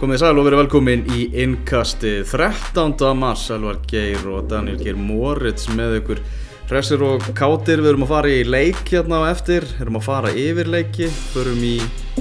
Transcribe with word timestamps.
Komið 0.00 0.16
sæl 0.22 0.38
og 0.40 0.46
verið 0.46 0.60
velkomin 0.62 1.02
í 1.12 1.26
innkasti 1.42 2.22
13. 2.24 2.94
mars, 3.20 3.42
Elvar 3.52 3.82
Geir 3.84 4.22
og 4.32 4.46
Daniel 4.48 4.78
Geir 4.80 4.96
Moritz 4.96 5.66
með 5.76 5.98
ykkur 5.98 6.22
Hressir 6.70 7.04
og 7.04 7.26
kátir, 7.36 7.82
við 7.84 7.90
erum 7.90 8.06
að 8.06 8.12
fara 8.14 8.30
í 8.32 8.46
leik 8.48 8.80
hérna 8.88 9.18
á 9.20 9.28
eftir, 9.28 9.66
erum 9.76 9.98
að 10.00 10.06
fara 10.06 10.32
yfir 10.32 10.72
leiki, 10.72 11.10
förum 11.34 11.60
í 11.68 11.74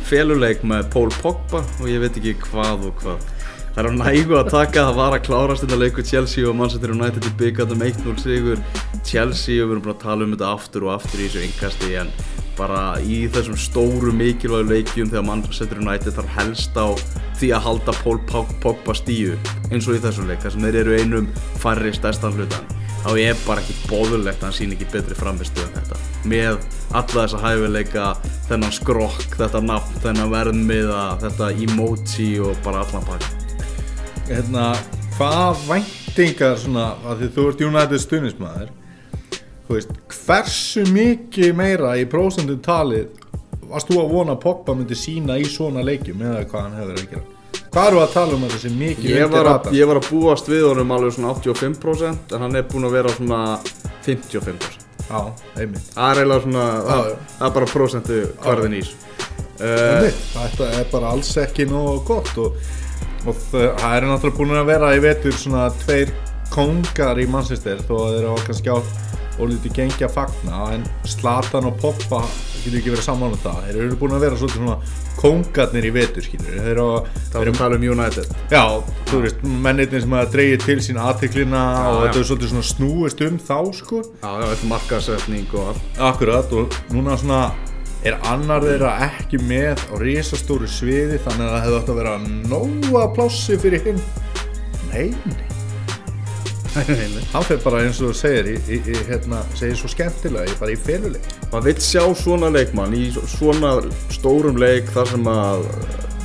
féluleik 0.10 0.68
með 0.68 0.90
Pól 0.92 1.08
Pogba 1.22 1.64
og 1.80 1.88
ég 1.88 2.04
veit 2.04 2.20
ekki 2.20 2.36
hvað 2.50 2.90
og 2.90 3.00
hvað. 3.00 3.24
Það 3.80 3.88
er 3.88 3.96
á 3.96 4.02
nægu 4.12 4.36
að 4.36 4.48
taka, 4.52 4.82
það 4.90 4.98
var 4.98 5.14
að 5.16 5.22
klárast 5.24 5.62
þetta 5.64 5.78
leiku 5.80 6.04
Chelsea 6.04 6.48
og 6.50 6.56
Manchester 6.60 6.92
United 6.92 7.24
í 7.24 7.30
byggandum 7.40 7.86
1-0 7.86 8.16
sigur. 8.20 8.60
Chelsea 9.08 9.64
og 9.64 9.70
við 9.70 9.72
erum 9.78 9.86
bara 9.86 9.94
að 9.96 10.02
tala 10.02 10.28
um 10.28 10.34
þetta 10.34 10.50
aftur 10.52 10.84
og 10.84 10.92
aftur 10.98 11.22
í 11.24 11.30
þessu 11.30 11.44
innkasti 11.46 11.94
en 12.02 12.12
bara 12.58 12.82
í 13.00 13.22
þessum 13.32 13.56
stóru 13.56 14.12
mikilvægu 14.20 14.68
leikjum 14.68 15.14
þegar 15.14 15.26
Manchester 15.30 15.80
United 15.80 16.18
þarf 16.18 16.36
helst 16.42 16.76
á 16.76 16.92
því 17.40 17.54
að 17.56 17.66
halda 17.70 17.98
Pól 18.02 18.20
Pogba 18.60 19.00
stíu 19.00 19.40
eins 19.72 19.88
og 19.88 19.96
í 19.96 20.04
þessum 20.04 20.28
leik 20.28 20.44
þar 20.44 20.58
sem 20.58 20.68
þeir 20.68 20.82
eru 20.84 21.00
einum 21.00 21.34
færri 21.64 21.96
stærstan 21.96 22.36
hlutan 22.36 22.78
þá 23.00 23.12
er 23.16 23.44
bara 23.48 23.64
ekki 23.64 23.80
bóðulegt 23.88 24.44
að 24.44 24.50
hann 24.50 24.60
sín 24.60 24.76
ekki 24.76 24.92
betri 24.92 25.16
framistu 25.16 25.64
en 25.64 25.78
þetta. 25.80 26.04
Með 26.28 26.58
alla 26.92 27.22
þessa 27.24 27.46
hæfileika 27.48 28.14
þennan 28.52 28.76
skrokk, 28.76 29.40
þetta 29.40 29.64
nafn, 29.72 30.02
þennan 30.04 30.36
verðmiða 30.36 31.06
þetta 31.24 31.54
emoji 31.56 32.34
og 32.44 32.60
bara 32.68 32.84
allan 32.84 33.08
pakk 33.08 33.48
hérna, 34.30 34.66
hvaða 35.18 35.56
væntingar 35.68 36.60
svona, 36.62 36.92
að 37.06 37.24
því 37.24 37.32
þú 37.36 37.48
ert 37.50 37.64
United 37.70 38.04
stunismæður 38.04 38.70
þú 39.68 39.78
veist, 39.78 39.96
hversu 40.26 40.86
mikið 40.94 41.58
meira 41.58 41.96
í 41.98 42.06
prósendum 42.10 42.62
talið 42.66 43.10
varst 43.70 43.90
þú 43.90 44.00
að 44.04 44.14
vona 44.14 44.36
að 44.36 44.44
Pogba 44.46 44.76
myndi 44.78 44.98
sína 44.98 45.38
í 45.38 45.46
svona 45.50 45.84
leikjum 45.86 46.24
eða 46.26 46.46
hvað 46.50 46.66
hann 46.66 46.80
hefur 46.80 46.96
að 46.96 47.12
gera? 47.14 47.26
Hvað 47.70 47.88
eru 47.92 48.02
að 48.02 48.14
tala 48.16 48.34
um 48.34 48.46
að 48.48 48.54
þessi 48.56 48.72
mikið 48.74 49.12
ég 49.14 49.30
var, 49.30 49.50
að, 49.52 49.72
ég 49.78 49.90
var 49.90 50.00
að 50.00 50.10
búast 50.10 50.50
við 50.50 50.66
honum 50.72 50.94
alveg 50.96 51.16
svona 51.18 51.34
85% 51.38 52.34
en 52.34 52.46
hann 52.46 52.58
er 52.58 52.66
búin 52.70 52.88
að 52.90 52.96
vera 52.98 53.14
svona 53.14 53.42
55% 54.08 54.70
já, 55.10 55.20
einmitt. 55.58 55.92
Það 55.94 56.10
er 56.10 56.22
eiginlega 56.24 56.46
svona, 56.46 56.66
það, 56.88 57.06
já. 57.12 57.20
það 57.36 57.48
er 57.48 57.56
bara 57.60 57.72
prósentu 57.74 58.20
hvarðin 58.42 58.78
ís 58.80 58.92
uh, 58.94 59.70
Einmitt, 59.70 60.22
þetta 60.34 60.70
er 60.80 60.92
bara 60.94 61.14
alls 61.14 61.32
ekki 61.46 61.70
nógu 61.70 61.96
gott 62.10 62.34
og, 62.42 62.58
og 63.26 63.44
það 63.50 63.68
það 63.82 63.98
eru 63.98 64.10
náttúrulega 64.12 64.40
búin 64.40 64.58
að 64.62 64.72
vera 64.72 64.96
í 64.96 65.04
vetur 65.04 65.38
svona 65.38 65.68
tveir 65.84 66.14
kongar 66.54 67.20
í 67.22 67.28
Manchester 67.30 67.82
þó 67.86 67.96
að 68.00 68.12
þeir 68.14 68.24
eru 68.24 68.48
kannski 68.48 68.74
á 68.74 68.78
og 69.40 69.48
lítið 69.54 69.76
gengi 69.76 70.06
að 70.06 70.16
fagna. 70.18 70.64
En 70.76 70.86
Slatan 71.08 71.70
og 71.70 71.78
Poppa 71.80 72.22
getur 72.60 72.80
ekki 72.80 72.94
verið 72.94 73.06
saman 73.06 73.36
um 73.36 73.40
það. 73.40 73.62
Þeir 73.68 73.80
eru 73.86 74.00
búin 74.02 74.16
að 74.18 74.26
vera 74.26 74.40
svona 74.42 74.76
kongarnir 75.20 75.88
í 75.88 75.94
vetur 75.96 76.24
skilur 76.24 76.58
þeir 76.58 76.70
eru, 76.74 76.88
að 77.40 77.52
tala 77.60 77.80
um 77.80 77.88
United. 77.94 78.36
Já, 78.52 78.64
þú 79.10 79.24
veist, 79.26 79.42
mennirnir 79.68 80.04
sem 80.04 80.18
að 80.20 80.36
dreigja 80.36 80.60
til 80.66 80.78
sín 80.84 81.02
aðteklina 81.02 81.64
og 81.88 81.98
já. 81.98 82.02
þetta 82.04 82.22
er 82.22 82.30
svolítið 82.30 82.54
svona 82.54 82.70
snúist 82.70 83.26
um 83.28 83.40
þá 83.50 83.58
sko. 83.80 84.04
Já, 84.20 84.30
já, 84.30 84.46
þetta 84.54 84.72
markasetning 84.74 85.56
og 85.56 85.74
allt. 85.74 85.90
Akkurat 86.12 86.56
og 86.60 86.80
núna 86.96 87.20
svona 87.20 87.42
er 88.08 88.16
annar 88.30 88.64
þeirra 88.64 88.94
ekki 89.10 89.40
með 89.44 89.82
á 89.92 89.96
risastóru 90.00 90.68
sviði 90.72 91.20
þannig 91.26 91.46
að 91.46 91.54
það 91.54 91.64
hefði 91.66 91.80
átt 91.80 91.94
að 91.94 92.00
vera 92.00 92.16
nóga 92.54 93.06
plássi 93.16 93.58
fyrir 93.60 93.86
hinn? 93.90 94.02
Nei, 94.90 95.12
nei, 96.88 97.24
hann 97.34 97.46
fyrir 97.46 97.62
bara 97.66 97.82
eins 97.84 98.00
og 98.00 98.12
þú 98.12 98.16
segir 98.18 98.50
í, 98.54 98.56
í, 98.72 98.80
í, 98.80 98.96
hérna, 99.10 99.42
segir 99.58 99.78
svo 99.78 99.90
skemmtilega, 99.92 100.48
ég 100.48 100.62
bara 100.62 100.74
í 100.74 100.80
feluleik. 100.80 101.28
Maður 101.52 101.68
vill 101.68 101.84
sjá 101.84 102.04
svona 102.18 102.52
leikmann 102.54 102.96
í 102.98 103.10
svona 103.36 103.76
stórum 104.14 104.58
leik 104.62 104.90
þar 104.96 105.12
sem 105.12 105.30
að 105.34 105.68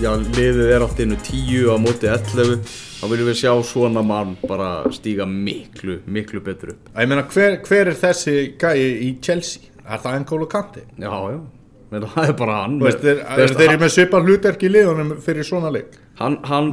já, 0.02 0.11
liðið 0.14 0.72
er 0.77 0.86
allt 0.86 1.02
innu 1.05 1.19
10 1.27 1.75
á 1.75 1.77
móti 1.83 2.11
11 2.11 2.62
þá 3.00 3.05
viljum 3.11 3.28
við 3.33 3.41
sjá 3.42 3.52
svona 3.67 4.05
mann 4.06 4.36
bara 4.47 4.70
stíga 4.95 5.27
miklu, 5.28 5.98
miklu 6.06 6.41
betur 6.45 6.75
upp. 6.77 6.89
Ég 6.95 7.11
meina, 7.11 7.27
hver, 7.34 7.58
hver 7.67 7.91
er 7.92 8.00
þessi 8.00 8.39
gæi 8.61 8.79
í 9.11 9.13
Chelsea? 9.24 9.70
Er 9.84 10.01
það 10.01 10.23
N'Golo 10.23 10.48
Kanti? 10.48 10.86
já, 10.96 11.11
já, 11.13 11.40
menn 11.94 12.06
það 12.14 12.28
er 12.28 12.34
bara 12.38 12.56
hann 12.62 12.80
veist, 12.82 13.00
þeir, 13.02 13.20
Veist, 13.38 13.56
þeir 13.58 13.70
eru 13.70 13.82
með 13.84 13.92
svipað 13.94 14.28
hlutverk 14.28 14.64
í 14.66 14.70
liðunum 14.74 15.12
fyrir 15.24 15.46
svona 15.46 15.70
leik? 15.74 15.94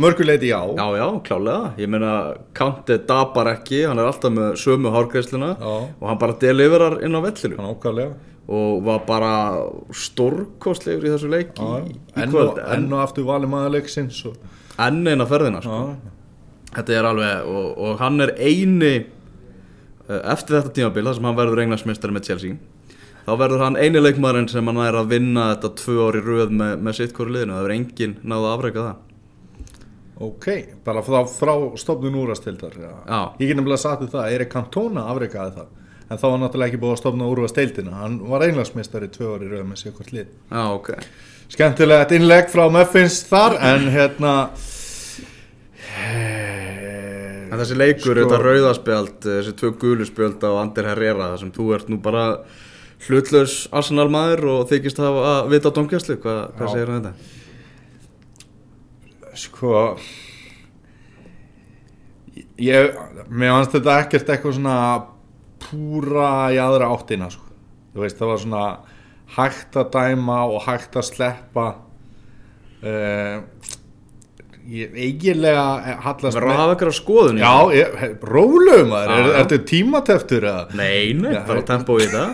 Mörguleiti 0.01 0.49
já, 0.51 0.59
já, 0.77 0.85
já, 0.99 1.05
klálega 1.25 1.71
ég 1.81 1.89
meina, 1.89 2.11
Kanti 2.57 2.97
dabar 3.09 3.53
ekki 3.55 3.85
hann 3.87 4.01
er 4.01 4.09
alltaf 4.11 4.33
með 4.35 4.51
sömu 4.61 4.91
hárgreisluna 4.93 5.55
Já. 5.55 5.71
og 5.97 6.03
hann 6.09 6.19
bara 6.21 6.35
deliverar 6.41 6.99
inn 7.05 7.17
á 7.17 7.21
vellinu. 7.25 7.57
Hann 7.57 7.71
ákvæðlega 7.73 8.11
og 8.51 8.81
var 8.85 9.03
bara 9.07 9.33
stórkostlegur 9.95 11.07
í 11.07 11.13
þessu 11.13 11.29
leik 11.31 11.53
í, 11.55 11.69
í 11.93 12.21
Enn 12.21 12.35
og, 12.35 12.59
enn 12.73 12.89
og 12.91 13.03
aftur 13.05 13.25
valið 13.29 13.53
maður 13.53 13.75
leiksins 13.77 14.19
og, 14.27 14.35
enn 14.81 15.01
eina 15.07 15.27
ferðina 15.29 15.61
sko. 15.63 15.79
Þetta 16.71 16.95
er 16.97 17.07
alveg 17.09 17.49
og, 17.51 17.69
og 17.85 18.01
hann 18.01 18.23
er 18.23 18.33
eini 18.39 18.93
eh, 18.97 20.21
eftir 20.21 20.57
þetta 20.59 20.75
tímabil 20.77 21.07
þar 21.07 21.17
sem 21.17 21.29
hann 21.29 21.39
verður 21.39 21.63
englandsmeistari 21.65 22.15
með 22.15 22.29
Chelsea 22.29 22.59
þá 23.31 23.37
verður 23.39 23.61
hann 23.63 23.77
eini 23.79 24.01
leikmaðurinn 24.01 24.49
sem 24.51 24.67
hann 24.67 24.79
er 24.83 24.97
að 24.99 25.11
vinna 25.13 25.45
þetta 25.53 25.69
tvö 25.79 25.97
ári 26.09 26.21
röð 26.25 26.49
með, 26.59 26.73
með 26.83 26.97
sitt 26.97 27.13
hvori 27.15 27.35
liðinu. 27.37 27.55
Það 27.55 27.63
verður 27.65 27.75
enginn 27.77 28.15
náðu 28.27 28.47
að 28.49 28.55
afreika 28.57 28.85
það. 28.87 29.07
Ok, 30.21 30.47
bara 30.85 31.01
frá, 31.01 31.19
frá 31.31 31.53
stofnun 31.81 32.17
úrvastildar. 32.21 32.75
Ég 32.77 33.47
get 33.47 33.57
nefnilega 33.57 33.81
sagt 33.81 34.03
þér 34.03 34.11
það, 34.17 34.33
Erik 34.35 34.51
Cantona 34.53 35.05
afreikaði 35.09 35.55
það. 35.55 35.69
En 36.11 36.19
þá 36.19 36.25
var 36.27 36.41
náttúrulega 36.41 36.69
ekki 36.73 36.81
búið 36.81 36.91
að 36.91 36.99
stofna 36.99 37.27
úrvastildina 37.31 37.99
Hann 38.01 38.17
var 38.27 38.43
einlagsmeistari 38.43 39.07
tvö 39.15 39.29
ári 39.37 39.47
rauð 39.47 39.63
með 39.69 39.79
sér 39.79 39.93
hvort 39.95 40.11
lið. 40.11 40.33
Já 40.51 40.63
ok. 40.75 40.89
Skemmtilegt 41.55 42.11
innlegg 42.17 42.51
frá 42.51 42.65
Muffins 42.71 43.21
þar 43.29 43.55
En 43.71 43.87
hérna 43.95 44.33
en 47.51 47.59
þessi 47.59 47.75
leikur, 47.79 48.15
Sko- 48.15 48.17
þetta 48.21 48.41
rauðaspjald 48.43 49.23
þessi 49.25 49.55
tvö 49.59 49.71
guluspjöld 49.81 50.43
á 50.43 50.51
Ander 50.61 50.91
Herrera 50.91 51.31
sem 51.39 51.51
þú 51.51 51.71
ert 51.75 51.89
nú 51.91 51.97
bara 52.03 52.25
hlutlaus 53.07 53.56
Arsenal 53.73 54.09
maður 54.13 54.41
og 54.56 54.66
þykist 54.69 55.00
hafa 55.01 55.22
að 55.31 55.53
vita 55.53 55.72
á 55.72 55.75
Hva, 56.22 56.35
hvað 56.57 56.67
Já. 56.67 56.73
segir 56.73 56.91
um 56.91 57.00
þetta? 57.00 57.13
Sko 59.41 59.72
Ég, 62.61 62.94
mér 63.34 63.56
fannst 63.56 63.73
þetta 63.73 63.94
ekkert 64.03 64.28
eitthvað 64.29 64.57
svona 64.59 64.75
púra 65.61 66.51
í 66.53 66.59
aðra 66.61 66.91
áttina 66.94 67.29
sko. 67.34 67.47
Þú 67.91 68.03
veist, 68.03 68.19
það 68.19 68.29
var 68.29 68.41
svona 68.44 68.66
hægt 69.35 69.78
að 69.79 69.90
dæma 69.95 70.38
og 70.51 70.61
hægt 70.67 70.97
að 71.00 71.07
sleppa 71.07 71.66
uh, 72.85 73.41
ég 74.69 74.91
eiginlega 74.94 75.63
hallast 76.03 76.35
Verður 76.38 76.51
að 76.51 76.59
hafa 76.59 76.73
eitthvað 76.75 76.95
skoðun 76.97 77.39
Já, 77.41 77.53
rólegum 78.27 78.89
maður, 78.91 79.11
Já, 79.11 79.16
er, 79.16 79.19
er 79.29 79.33
þetta 79.39 79.57
tímateftur 79.72 80.44
eða? 80.51 80.63
Nei, 80.77 81.05
nei, 81.17 81.31
Já, 81.33 81.41
bara 81.47 81.63
tempo 81.67 81.91
í 81.97 81.99
þetta. 82.05 82.25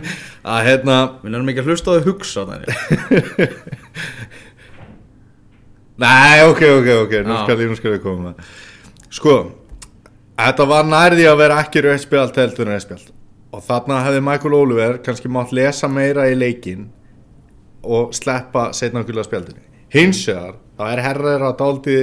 Að 0.54 0.60
hérna, 0.68 0.96
Við 1.22 1.34
erum 1.38 1.50
ekki 1.52 1.62
að 1.64 1.68
hlusta 1.72 1.88
á 1.88 1.90
þau 1.96 2.06
hugsa 2.10 2.40
þannig 2.50 2.70
nei, 6.04 6.36
ok, 6.48 6.62
ok, 6.80 6.88
ok, 7.04 7.12
nú 7.26 7.34
skal 7.42 7.56
ég, 7.60 7.70
nú 7.70 7.76
skal 7.78 7.96
ég 7.96 8.04
koma. 8.04 8.34
Það. 8.36 8.44
Sko, 9.10 9.34
þetta 10.40 10.66
var 10.70 10.84
nærði 10.88 11.24
að 11.28 11.40
vera 11.42 11.58
ekki 11.64 11.78
rauðspjald 11.84 12.38
heldur 12.40 12.68
en 12.68 12.74
rauðspjald. 12.76 13.08
Og 13.50 13.60
þarna 13.66 14.04
hefði 14.06 14.20
Michael 14.24 14.54
Oliver 14.56 14.92
kannski 15.04 15.28
mátt 15.32 15.52
lesa 15.56 15.86
meira 15.90 16.28
í 16.30 16.36
leikin 16.38 16.82
og 17.82 18.14
sleppa 18.16 18.70
setna 18.76 19.02
gula 19.04 19.24
spjaldinu. 19.26 19.62
Hins 19.90 20.22
vegar, 20.28 20.54
það 20.80 20.96
er 20.96 21.04
herrar 21.04 21.46
að 21.50 21.56
dálti 21.60 21.96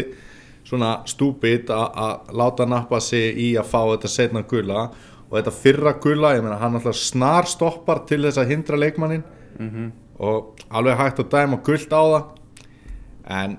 svona 0.67 0.93
stúbid 1.07 1.69
að 1.71 2.33
láta 2.35 2.67
nappa 2.67 2.99
sig 3.03 3.37
í 3.39 3.51
að 3.59 3.69
fá 3.71 3.79
þetta 3.93 4.11
setna 4.11 4.43
gula. 4.47 4.87
Og 5.27 5.37
þetta 5.37 5.51
fyrra 5.51 5.93
gula, 5.99 6.33
ég 6.37 6.43
meina 6.43 6.59
hann 6.61 6.77
alltaf 6.79 6.95
snar 6.95 7.47
stoppar 7.47 8.05
til 8.07 8.21
þess 8.23 8.39
að 8.39 8.51
hindra 8.53 8.79
leikmannin 8.79 9.23
og 10.19 10.59
alveg 10.71 10.97
hægt 10.99 11.19
að 11.19 11.31
dæma 11.33 11.57
gult 11.63 11.91
á 11.91 12.03
það. 12.03 12.27
En 13.27 13.57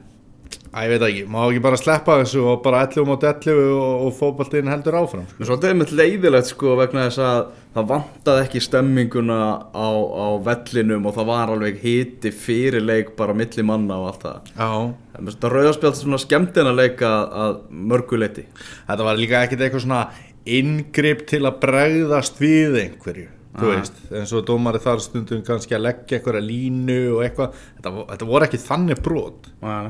að 0.72 0.84
ég 0.84 0.92
veit 0.92 1.04
ekki, 1.08 1.24
má 1.28 1.38
ekki 1.46 1.62
bara 1.64 1.80
sleppa 1.80 2.18
þessu 2.22 2.44
og 2.44 2.62
bara 2.64 2.82
11 2.86 3.06
mot 3.08 3.24
11 3.24 3.58
og, 3.72 4.06
og 4.06 4.14
fótballtinn 4.16 4.68
heldur 4.68 4.96
áfram 5.00 5.26
sko. 5.28 5.44
Svolítið 5.44 5.70
er 5.70 5.78
mitt 5.80 5.92
leiðilegt 5.96 6.50
sko 6.52 6.76
vegna 6.78 7.06
þess 7.08 7.22
að 7.24 7.40
það 7.74 7.90
vantaði 7.92 8.44
ekki 8.44 8.62
stemminguna 8.64 9.40
á, 9.72 9.88
á 9.92 10.26
vellinum 10.48 11.08
og 11.08 11.16
það 11.16 11.30
var 11.32 11.52
alveg 11.54 11.80
hiti 11.84 12.32
fyrir 12.32 12.84
leik 12.84 13.14
bara 13.16 13.36
milli 13.36 13.64
manna 13.64 14.00
og 14.00 14.10
allt 14.12 14.26
það. 14.26 14.52
Já. 14.56 14.72
Það 15.18 15.50
rauðarspjált 15.52 15.98
svona 15.98 16.20
skemmtina 16.22 16.74
leik 16.74 17.02
að, 17.02 17.32
að 17.44 17.56
mörgu 17.90 18.20
leiti 18.20 18.46
þetta 18.54 19.08
var 19.08 19.18
líka 19.18 19.42
ekkert 19.42 19.64
eitthvað 19.66 19.84
svona 19.86 20.04
inngrip 20.48 21.26
til 21.28 21.42
að 21.44 21.58
bregðast 21.64 22.38
við 22.40 22.78
einhverju 22.84 23.26
þú 23.58 23.70
veist, 23.72 23.96
eins 24.14 24.32
og 24.36 24.44
dómari 24.46 24.80
þar 24.82 25.02
stundum 25.02 25.40
kannski 25.46 25.76
að 25.76 25.86
leggja 25.88 26.18
einhverja 26.18 26.44
línu 26.44 26.98
og 27.16 27.24
eitthvað, 27.24 27.56
þetta, 27.78 27.92
þetta 28.12 28.28
voru 28.28 28.46
ekki 28.46 28.60
þannig 28.62 29.00
brot. 29.02 29.48
Nei, 29.64 29.88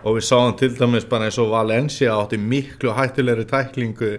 og 0.00 0.16
við 0.16 0.26
sáum 0.26 0.54
til 0.58 0.70
dæmis 0.76 1.06
bara 1.08 1.28
eins 1.28 1.38
og 1.40 1.50
Valencia 1.52 2.14
átti 2.16 2.38
miklu 2.40 2.94
hættulegri 2.96 3.46
tæklingu 3.48 4.12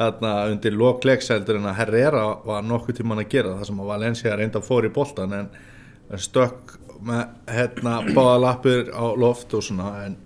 þarna 0.00 0.34
undir 0.48 0.76
lokleikseldur 0.80 1.58
en 1.60 1.68
að 1.68 1.80
Herrera 1.82 2.24
var 2.46 2.64
nokkuð 2.64 3.00
tíman 3.00 3.20
að 3.20 3.32
gera 3.34 3.56
það 3.58 3.68
sem 3.68 3.82
að 3.82 3.90
Valencia 3.92 4.36
reynda 4.38 4.62
fór 4.64 4.88
í 4.88 4.92
boltan 4.94 5.36
en 5.36 5.50
stökk 6.16 6.78
með 7.06 7.54
hérna 7.56 8.00
báða 8.14 8.36
lappir 8.44 8.90
á 8.92 9.04
loft 9.16 9.54
og 9.54 9.64
svona 9.64 9.94
en 10.06 10.18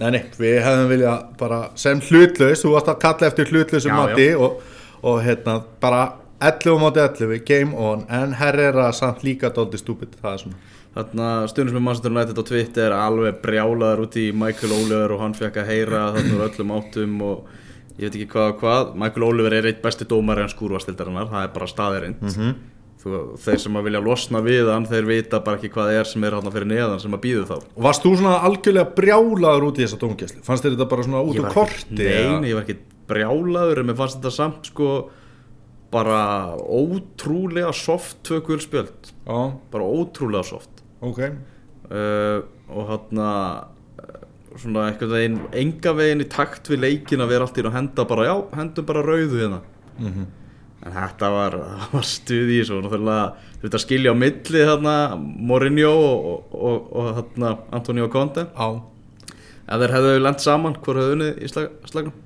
Nei, 0.00 0.08
nei, 0.16 0.22
við 0.34 0.56
hefðum 0.64 0.88
viljað 0.90 1.24
bara 1.38 1.58
sem 1.78 2.00
hlutlaus, 2.02 2.62
þú 2.64 2.70
varst 2.72 2.88
að 2.90 3.00
kalla 3.04 3.28
eftir 3.28 3.50
hlutlausum 3.52 3.92
mati 3.94 4.28
og, 4.34 4.62
og 5.06 5.18
hérna 5.22 5.58
bara 5.82 6.00
11 6.42 6.80
móti 6.80 7.02
11, 7.04 7.42
game 7.46 7.76
on 7.78 8.06
en 8.10 8.32
Herrera 8.34 8.88
samt 8.96 9.22
líka 9.22 9.52
dóldi 9.54 9.78
stúpid, 9.78 10.16
það 10.22 10.32
er 10.32 10.42
svona. 10.42 10.70
Þarna 10.92 11.26
stundum 11.48 11.76
sem 11.76 11.86
Manchester 11.86 12.12
United 12.12 12.40
á 12.40 12.44
Twitter 12.48 12.94
alveg 12.96 13.38
brjálaður 13.44 14.02
út 14.06 14.16
í 14.20 14.26
Michael 14.36 14.74
Oliver 14.76 15.14
og 15.14 15.22
hann 15.22 15.36
fekk 15.36 15.62
að 15.62 15.70
heyra 15.70 16.02
þarna 16.16 16.34
úr 16.34 16.42
öllum 16.48 16.74
áttum 16.76 17.14
og 17.28 17.54
ég 17.96 18.02
veit 18.08 18.18
ekki 18.18 18.28
hvað 18.34 18.50
og 18.50 18.58
hvað. 18.60 18.92
Michael 19.04 19.26
Oliver 19.28 19.56
er 19.56 19.70
eitt 19.70 19.80
besti 19.84 20.08
dómari 20.08 20.44
en 20.44 20.52
skúrvastildarinnar, 20.52 21.30
það 21.30 21.46
er 21.46 21.54
bara 21.54 21.70
staðirind 21.70 22.20
mm 22.20 22.34
-hmm. 22.34 22.58
Þeir 23.02 23.58
sem 23.64 23.76
að 23.80 23.86
vilja 23.88 24.00
losna 24.04 24.40
við 24.44 24.68
hann 24.72 24.86
þeir 24.86 25.06
vita 25.08 25.40
bara 25.42 25.58
ekki 25.58 25.70
hvað 25.74 25.92
er 25.98 26.08
sem 26.10 26.24
er 26.28 26.36
hann 26.38 26.52
fyrir 26.54 26.68
neðan 26.70 27.00
sem 27.02 27.16
að 27.16 27.22
býðu 27.24 27.44
þá 27.48 27.54
Og 27.58 27.82
Varst 27.88 28.04
þú 28.06 28.12
svona 28.20 28.36
algjörlega 28.46 28.94
brjálaður 28.98 29.66
út 29.70 29.80
í 29.80 29.84
þessa 29.86 29.98
dómgæslu? 30.04 30.42
Fannst 30.46 30.66
þér 30.66 30.76
þetta 30.76 30.88
bara 30.92 31.06
svona 31.08 31.22
út 31.26 31.40
úr 31.42 31.48
korti? 31.52 32.06
ekki, 32.06 32.38
Nei, 32.42 32.48
ég 32.52 32.58
var 32.58 32.66
ekki 32.66 32.78
brjálaður 33.12 33.82
en 33.82 33.90
mér 33.90 33.98
fannst 33.98 34.20
þetta 34.20 34.34
samt 34.36 34.70
sko 34.70 34.88
bara 35.92 36.20
ótrúlega 36.56 37.72
soft 37.76 38.22
tvö 38.24 38.38
guldspjöld 38.46 39.10
Já, 39.26 39.40
bara 39.74 39.84
ótrúlega 39.84 40.46
soft 40.48 40.82
ok 41.04 41.18
uh, 41.26 42.38
og 42.72 42.86
hann 42.88 43.22
svona 44.62 44.86
eitthvað 44.90 45.12
veginn 45.16 45.36
enga 45.56 45.92
veginn 45.96 46.22
í 46.24 46.28
takt 46.32 46.68
við 46.72 46.82
leikin 46.84 47.22
að 47.24 47.30
vera 47.34 47.46
allt 47.48 47.58
í 47.60 47.64
að 47.64 47.76
henda 47.76 48.04
bara, 48.08 48.26
já, 48.28 48.34
hendum 48.56 48.88
bara 48.88 49.04
rauðu 49.06 49.42
hérna 49.42 49.60
Mhm. 49.98 50.24
En 50.82 50.94
þetta 50.96 51.28
var, 51.30 51.56
var 51.94 52.06
stuð 52.08 52.50
í 52.50 52.58
þessu 52.60 52.78
og 52.78 52.86
náttúrulega 52.86 53.26
þetta 53.62 53.80
skilja 53.82 54.14
á 54.14 54.16
milli 54.18 54.64
þarna 54.66 54.94
Mourinho 55.20 55.92
og, 55.92 56.50
og, 56.56 56.88
og 56.98 57.12
þarna 57.20 57.52
Antonio 57.78 58.08
Conte 58.12 58.48
Já, 58.50 58.68
ef 59.62 59.84
þeir 59.84 59.94
hefðu 59.96 60.18
lent 60.24 60.42
saman, 60.44 60.76
hvor 60.82 60.98
hefðu 61.00 61.16
unnið 61.18 61.38
í 61.46 61.50
slag, 61.52 61.70
slagnum? 61.90 62.16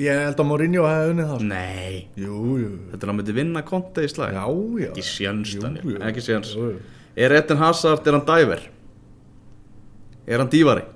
ég 0.00 0.22
held 0.24 0.38
að 0.40 0.48
Mourinho 0.48 0.86
hefði 0.88 1.10
unnið 1.12 1.26
það 1.32 1.40
sko. 1.42 1.48
Nei, 1.50 1.96
Jú, 2.16 2.36
jú, 2.62 2.70
þetta 2.92 3.04
er 3.08 3.12
að 3.12 3.18
myndi 3.18 3.34
vinna 3.36 3.64
Conte 3.68 4.06
í 4.06 4.12
slag 4.12 4.32
já, 4.38 4.44
já 4.86 4.90
ekki 4.92 6.24
sjans, 6.24 6.54
er 7.12 7.34
Eden 7.36 7.60
Hazard, 7.60 8.06
er 8.08 8.16
hann 8.16 8.24
dæver? 8.30 8.62
er 10.22 10.38
hann 10.40 10.48
dívari? 10.52 10.86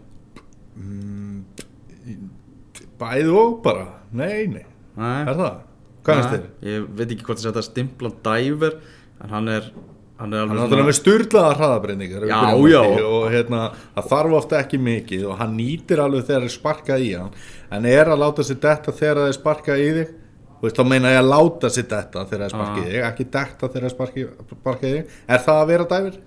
Bæði 2.97 3.33
og 3.37 3.59
bara, 3.65 3.85
nei, 4.17 4.47
nei 4.49 4.63
Nei. 4.97 5.27
Er 5.29 5.35
það? 5.37 5.57
Hvað 6.07 6.21
finnst 6.23 6.33
þér? 6.37 6.47
Ég 6.71 6.89
veit 7.01 7.11
ekki 7.11 7.27
hvort 7.27 7.43
það 7.43 7.49
setja 7.51 7.67
stimplan 7.67 8.17
dæver 8.27 8.79
en 9.23 9.33
hann 9.37 9.53
er 9.57 9.71
hann 10.17 10.33
er 10.33 10.45
alveg 10.45 10.55
er 10.55 10.61
náttúrulega 10.63 10.89
með 10.89 10.97
styrlaða 10.97 11.57
hraðabreiningar 11.59 12.27
Já, 12.31 12.39
já. 12.71 12.83
og 13.05 13.25
hérna, 13.33 13.63
það 13.97 14.07
þarf 14.13 14.37
ofta 14.39 14.61
ekki 14.63 14.79
mikið 14.81 15.27
og 15.29 15.41
hann 15.43 15.57
nýtir 15.59 16.01
alveg 16.01 16.25
þegar 16.25 16.45
það 16.45 16.49
er 16.49 16.55
sparkað 16.55 17.05
í 17.05 17.11
hann. 17.17 17.35
En 17.77 17.89
er 17.91 18.13
að 18.13 18.23
láta 18.23 18.47
sér 18.47 18.63
detta 18.63 18.95
þegar 18.97 19.21
það 19.21 19.33
er 19.33 19.37
sparkað 19.37 19.83
í 19.83 19.91
þig? 19.99 20.15
Veist, 20.63 20.79
þá 20.79 20.89
meina 20.89 21.13
ég 21.13 21.21
að 21.21 21.29
láta 21.35 21.73
sér 21.75 21.89
detta 21.91 22.25
þegar 22.31 22.39
það 22.39 22.47
er 22.47 22.55
sparkað 22.55 22.81
í 22.81 22.95
þig 22.95 23.05
ekki 23.11 23.29
detta 23.37 23.69
þegar 23.69 23.85
það 23.85 23.91
er 23.91 23.95
sparkað, 24.57 24.89
í 24.89 24.95
þig. 24.97 25.21
Er 25.29 25.45
það 25.45 25.61
að 25.61 25.71
vera 25.75 25.89
dæfir? 25.93 26.19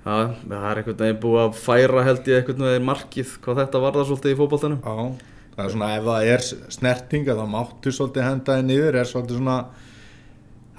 Já, 0.00 0.14
það 0.50 0.68
er 0.70 0.78
einhvern 0.80 1.00
veginn 1.00 1.18
búið 1.20 1.42
að 1.46 1.56
færa 1.60 2.04
held 2.06 2.28
ég 2.30 2.38
einhvern 2.42 2.66
veginn 2.68 2.86
markið 2.88 3.32
hvað 3.44 3.58
þetta 3.60 3.82
var 3.84 3.96
það 3.96 4.06
svolítið 4.10 4.32
í 4.34 4.38
fótboltanum. 4.38 4.78
Já, 4.84 5.29
það 5.56 5.64
er 5.64 5.72
svona 5.74 5.92
ef 5.96 6.08
það 6.08 6.32
er 6.34 6.44
snerting 6.78 7.30
að 7.30 7.40
það 7.42 7.54
máttu 7.54 7.94
svolítið 7.94 8.26
henda 8.28 8.58
þig 8.58 8.68
niður 8.70 9.00
er 9.00 9.10
svolítið 9.10 9.40
svona 9.40 9.58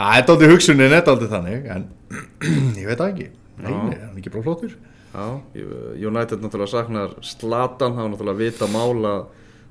Það 0.02 0.18
er 0.18 0.24
dálítið 0.28 0.52
hugsunin, 0.56 0.88
þetta 0.90 0.98
er 0.98 1.10
dálítið 1.10 1.34
þannig 1.36 1.68
en 1.76 1.84
ég 2.82 2.88
veit 2.90 2.98
það 2.98 3.12
ekki. 3.12 3.28
Nei, 3.62 3.68
Já. 3.70 3.76
nei, 3.76 4.00
hann 4.00 4.16
er 4.16 4.22
ekki 4.22 4.34
bara 4.34 4.46
flottur. 4.48 4.80
United 6.08 6.42
náttúrulega 6.42 6.72
saknar 6.72 7.14
Slatan, 7.26 7.94
það 7.98 8.02
var 8.02 8.12
náttúrulega 8.14 8.40
vita 8.40 8.70
mála 8.72 9.14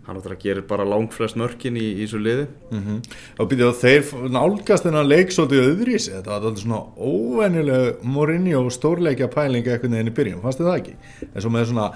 hann 0.06 0.16
náttúrulega 0.16 0.42
gerir 0.42 0.66
bara 0.68 0.84
langflest 0.88 1.36
mörkin 1.40 1.76
í, 1.80 1.86
í 1.98 2.04
þessu 2.04 2.20
liði. 2.22 2.46
Mm 2.70 3.00
og 3.40 3.48
býtið 3.50 3.66
að 3.66 3.80
þeir 3.80 4.30
nálgast 4.36 4.86
þennan 4.86 5.08
leik 5.08 5.32
svolítið 5.34 5.66
öðrís 5.70 6.08
þetta 6.10 6.30
var 6.30 6.44
alltaf 6.44 6.62
svona 6.62 6.80
óvenjuleg 7.10 8.02
Mourinho 8.04 8.62
stórleikja 8.74 9.30
pælinga 9.32 9.74
einhvern 9.74 9.96
veginn 9.96 10.12
í 10.12 10.16
byrjun 10.16 10.42
fannst 10.44 10.60
þið 10.60 10.68
það 10.70 10.80
ekki? 10.80 10.94
en 11.30 11.44
svo 11.44 11.52
með 11.54 11.68
svona 11.70 11.86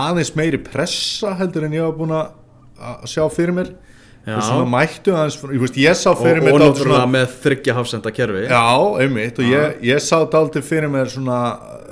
aðeins 0.00 0.32
meiri 0.36 0.60
pressa 0.66 1.34
heldur 1.40 1.66
en 1.68 1.76
ég 1.78 1.86
var 1.88 1.96
búin 2.00 2.16
að 2.16 2.34
að 2.80 3.06
sjá 3.12 3.24
fyrir 3.32 3.56
mér 3.56 3.70
Já. 4.20 4.34
og 4.36 4.42
svona 4.44 4.66
mættu 4.68 5.14
aðeins 5.16 5.38
ég, 5.40 5.60
veist, 5.62 5.78
ég 5.80 5.96
sá 5.96 6.10
og, 6.10 6.18
fyrir 6.20 6.42
og 6.42 6.44
mér 6.44 6.52
dálítið 6.52 6.66
náttúrulega 6.66 6.98
svona, 6.98 7.12
með 7.14 7.38
þryggja 7.44 7.76
hafsenda 7.78 8.10
kerfi 8.12 8.42
já, 8.50 8.66
einmitt 9.00 9.40
og 9.40 9.48
ég, 9.48 9.78
ég 9.88 10.02
sá 10.04 10.18
dálítið 10.28 10.66
fyrir 10.66 10.92
mér 10.92 11.08
svona 11.08 11.38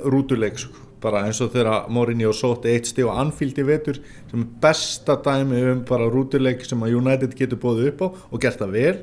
rútuleik 0.05 0.61
sko. 0.61 0.85
bara 0.99 1.23
eins 1.25 1.39
og 1.41 1.53
þegar 1.53 1.87
Mourinho 1.95 2.33
sótti 2.35 2.73
eitt 2.73 2.89
stíð 2.91 3.07
og 3.07 3.19
Anfield 3.23 3.57
í 3.57 3.65
vetur 3.65 4.01
sem 4.29 4.41
er 4.43 4.47
besta 4.61 5.15
dæmi 5.25 5.61
um 5.71 5.81
bara 5.87 6.09
rútuleik 6.11 6.65
sem 6.67 6.81
að 6.83 6.97
United 6.99 7.33
getur 7.39 7.61
bóðið 7.63 7.93
upp 7.93 8.01
á 8.03 8.07
og 8.29 8.41
gert 8.43 8.59
það 8.59 8.73
vel 8.75 8.95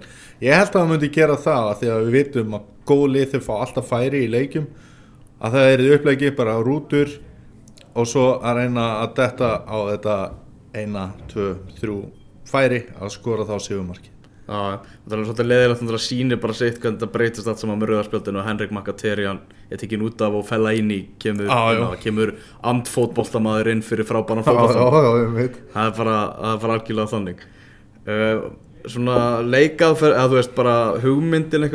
ég 0.45 0.55
held 0.55 0.69
að 0.69 0.77
það 0.77 0.91
myndi 0.93 1.13
gera 1.17 1.39
það 1.41 1.71
að 1.71 1.79
því 1.81 1.93
að 1.95 2.03
við 2.05 2.17
vitum 2.21 2.59
að 2.59 2.67
góð 2.87 3.07
lið 3.15 3.31
þau 3.33 3.47
fá 3.49 3.55
alltaf 3.57 3.89
færi 3.91 4.23
í 4.23 4.31
leikjum 4.31 4.67
að 5.41 5.57
það 5.57 5.71
er 5.73 5.87
upplegið 5.97 6.37
bara 6.37 6.59
rútur 6.63 7.17
og 7.97 8.07
svo 8.07 8.27
að 8.39 8.61
reyna 8.61 8.91
að 9.03 9.15
detta 9.17 9.55
á 9.65 9.77
þetta 9.91 10.17
eina, 10.77 11.09
tvö, 11.33 11.55
þrjú 11.81 11.97
færi 12.47 12.85
að 13.01 13.17
skora 13.17 13.49
þá 13.49 13.57
sigumarki 13.65 14.13
Já, 14.47 14.79
það 15.09 15.15
er 15.17 15.23
svolítið 15.27 15.49
leðilegt 15.51 15.81
að 15.83 15.97
sýnir 16.05 16.39
bara 16.39 16.55
sitt 16.55 16.77
hvernig 16.79 17.01
þetta 17.01 17.15
breytist 17.17 17.49
allt 17.51 17.59
saman 17.59 17.81
með 17.81 17.91
rauðarspjöldinu 17.91 18.39
og 18.39 18.45
Henrik 18.47 18.75
Mkhitaryan 18.77 19.41
er 19.75 19.81
tekinn 19.81 20.05
út 20.07 20.21
af 20.23 20.37
og 20.39 20.45
fella 20.47 20.71
inn 20.79 20.93
í 20.95 21.01
kemur, 21.19 21.49
ná, 21.51 21.89
kemur 21.99 22.37
andfótboltamaður 22.71 23.73
inn 23.73 23.83
fyrir 23.83 24.07
frábæran 24.07 24.47
veit. 25.35 25.57
Það 25.73 25.91
er 25.91 25.97
bara, 25.97 26.21
það 26.45 26.63
bara 26.63 26.77
algjörlega 26.79 27.13
þannig. 27.17 27.43
Uh, 28.07 28.45
svona 28.87 29.17
leikað 29.43 30.05
að 30.13 30.29
þú 30.29 30.39
veist 30.39 30.55
bara 30.55 30.77
hugmyndin 31.03 31.67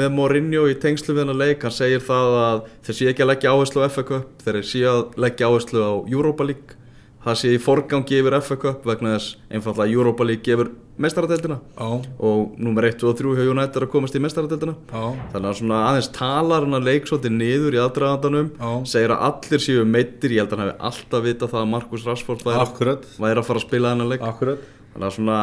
með 0.00 0.10
Mourinho 0.16 0.64
í 0.66 0.74
tengslu 0.82 1.14
við 1.14 1.22
hennar 1.22 1.38
leik, 1.44 1.62
hann 1.62 1.76
segir 1.76 2.02
það 2.02 2.40
að 2.40 2.64
þeir 2.88 2.98
séu 2.98 3.12
ekki 3.12 3.22
að 3.22 3.30
leggja 3.30 3.54
áherslu 3.54 3.86
á 3.86 3.88
FA 3.94 4.06
Cup 4.10 4.42
þeir 4.42 4.60
séu 4.66 4.90
að 4.90 5.04
leggja 5.22 5.52
áherslu 5.52 5.86
á 5.86 5.92
Europa 6.10 6.48
League 6.48 6.80
það 7.26 7.38
sé 7.40 7.52
í 7.56 7.62
forgangi 7.62 8.18
yfir 8.20 8.36
FA 8.46 8.56
Cup 8.62 8.84
vegna 8.86 9.16
þess 9.16 9.36
einfallega 9.50 9.86
að 9.88 9.94
Europa 9.96 10.26
League 10.26 10.46
gefur 10.46 10.70
meistaradeildina. 11.02 11.58
Já, 11.76 11.88
og 12.24 12.54
nummer 12.62 12.86
1 12.88 13.02
og 13.04 13.16
3 13.18 13.34
hjá 13.36 13.50
United 13.52 13.82
að 13.84 13.90
komast 13.92 14.16
í 14.16 14.22
meistaradeildina. 14.22 14.76
Já, 14.88 15.02
þannig 15.34 15.50
að 15.50 15.58
svona 15.60 15.80
aðeins 15.90 16.10
talar 16.16 16.64
hann 16.64 16.78
að 16.78 16.86
leik 16.88 17.10
svolítið 17.10 17.34
niður 17.36 17.76
í 17.76 17.82
aðdragandanum 17.82 18.52
Já. 18.54 18.70
segir 18.94 19.12
að 19.16 19.26
allir 19.28 19.64
séu 19.66 19.84
meittir 19.84 20.36
ég 20.36 20.44
held 20.44 20.54
að 20.54 20.62
hann 20.62 20.70
hefði 20.70 20.88
alltaf 20.90 21.26
vita 21.26 21.50
það 21.50 21.62
að 21.64 21.72
Markus 21.74 22.06
Rashford 22.08 22.46
væri, 22.46 22.62
akkurat. 22.64 23.08
væri 23.18 23.42
að 23.42 23.48
fara 23.50 23.62
að 23.62 23.66
spila 23.66 23.92
þennan 23.92 24.12
leik. 24.14 24.24
Akkurat. 24.30 24.70
Þannig 24.94 25.10
að 25.10 25.16
svona 25.18 25.40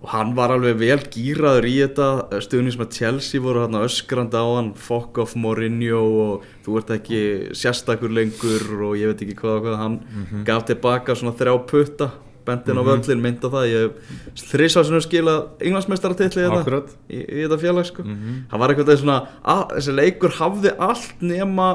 og 0.00 0.08
hann 0.14 0.30
var 0.34 0.48
alveg 0.54 0.78
vel 0.80 0.98
gýraður 1.12 1.66
í 1.68 1.74
þetta 1.82 2.40
stuðnins 2.40 2.78
með 2.80 2.94
Chelsea 2.96 3.40
voru 3.44 3.60
hann 3.66 3.76
öskrandi 3.82 4.32
á 4.40 4.46
hann 4.56 4.72
fuck 4.74 5.18
off 5.20 5.34
Mourinho 5.36 6.00
og 6.24 6.46
þú 6.64 6.78
ert 6.80 6.90
ekki 6.96 7.20
sérstakur 7.52 8.08
lengur 8.16 8.64
og 8.88 8.96
ég 8.96 9.10
veit 9.12 9.20
ekki 9.26 9.36
hvað 9.42 9.58
og 9.58 9.62
hvað 9.66 9.76
hann 9.82 9.98
Mhm. 10.00 10.44
gaf 10.48 10.64
tilbaka 10.64 11.12
svona 11.14 11.36
þrjá 11.36 11.66
putta 11.68 12.10
bendin 12.46 12.80
á 12.80 12.82
völlin, 12.82 13.20
mynda 13.20 13.50
það 13.52 13.66
ég 13.68 13.92
þrísvarsunum 14.34 15.02
skila 15.04 15.34
englandsmeistaratilli 15.60 16.48
þetta 16.48 16.60
Akkurat. 16.64 16.88
í, 17.10 17.20
í 17.20 17.44
þetta 17.44 17.58
félag 17.60 17.84
sko. 17.86 18.02
Mhm. 18.02 18.48
hann 18.50 18.60
var 18.60 18.68
eitthvað 18.72 18.96
svona 18.96 19.18
að, 19.44 19.76
þessi 19.76 19.94
leikur 19.94 20.30
hafði 20.40 20.72
allt 20.80 21.20
nema 21.20 21.68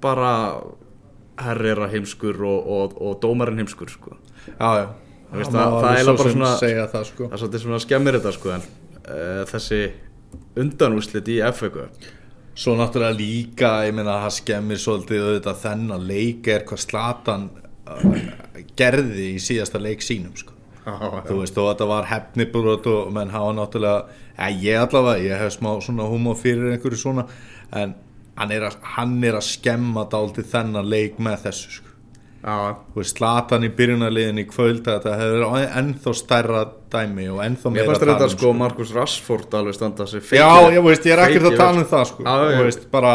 bara 0.00 0.62
herrera 1.38 1.88
heimskur 1.92 2.40
og, 2.40 2.66
og, 2.66 2.96
og 3.02 3.20
dómarinn 3.20 3.58
heimskur 3.60 3.88
sko. 3.92 4.16
já, 4.58 4.70
já 4.80 4.88
veist, 5.38 5.52
það- 5.52 5.76
það 5.82 5.98
er 5.98 6.10
bara 6.12 6.32
svona- 6.36 6.56
segja 6.60 6.86
það 6.92 7.04
sko 7.10 7.28
það 7.28 7.32
er 7.36 7.42
svolítið 7.42 7.62
svona 7.66 7.80
skemmir 7.86 8.18
þetta 8.18 8.32
sko 8.38 8.50
en 8.56 8.62
uh, 8.62 9.44
þessi 9.52 9.80
undanúslit 10.62 11.28
í 11.32 11.38
FA 11.52 11.70
Svo 12.54 12.74
náttúrulega 12.76 13.16
líka, 13.16 13.68
ég 13.88 13.94
meina 13.96 14.18
það 14.26 14.34
skemmir 14.36 14.76
svolítið 14.82 15.22
auðvitað 15.24 15.60
þennan 15.62 16.02
leik 16.04 16.48
er 16.52 16.64
hvað 16.68 16.82
Slatan 16.84 17.46
uh, 17.88 18.18
gerði 18.76 19.30
í 19.30 19.38
síðasta 19.40 19.80
leik 19.80 20.04
sínum 20.04 20.34
sko. 20.36 20.52
Þú 21.30 21.38
veist, 21.38 21.54
þó 21.56 21.62
að 21.62 21.70
þetta 21.70 21.86
var 21.88 22.08
hefnibrot 22.10 22.88
og 22.92 23.08
menn 23.16 23.32
hafa 23.32 23.54
náttúrulega, 23.56 24.18
ja, 24.36 24.50
ég 24.66 24.82
allavega, 24.82 25.22
ég 25.24 25.40
hef 25.40 25.54
smá 25.56 25.70
svona 25.80 26.04
húma 26.10 26.34
fyrir 26.36 26.74
einhverju 26.74 27.00
svona, 27.00 27.24
en 27.72 27.94
hann 28.36 28.52
er 28.52 28.66
að, 28.68 28.76
hann 28.98 29.16
er 29.24 29.38
að 29.40 29.46
skemma 29.48 30.04
dálítið 30.12 30.50
þennan 30.52 30.90
leik 30.92 31.16
með 31.24 31.46
þessu 31.46 31.72
sko. 31.78 31.91
Slatan 33.06 33.62
í 33.64 33.70
byrjunarliðin 33.76 34.40
í 34.42 34.44
kvöld 34.50 34.82
þetta 34.88 35.12
hefur 35.20 35.44
ennþá 35.78 36.14
stærra 36.18 36.62
dæmi 36.90 37.28
og 37.30 37.38
ennþá 37.44 37.70
mér 37.70 37.76
meira 37.76 37.86
fannst 37.92 38.02
að 38.02 38.08
tala 38.08 38.18
þetta 38.18 38.28
um, 38.30 38.34
sko. 38.38 38.52
Markus 38.58 38.92
Rashford 38.96 39.54
alveg 39.60 39.74
standa 39.78 40.06
sig 40.10 40.22
Já, 40.34 40.48
ég 40.74 40.82
veist, 40.84 41.06
ég 41.06 41.14
er 41.16 41.22
ekkert 41.28 41.48
að 41.52 41.56
tala 41.60 41.78
um 41.84 41.88
það 41.92 42.04
sko. 42.10 42.26
Já. 42.26 42.34
Þú 42.58 42.66
veist, 42.66 42.86
bara 42.90 43.12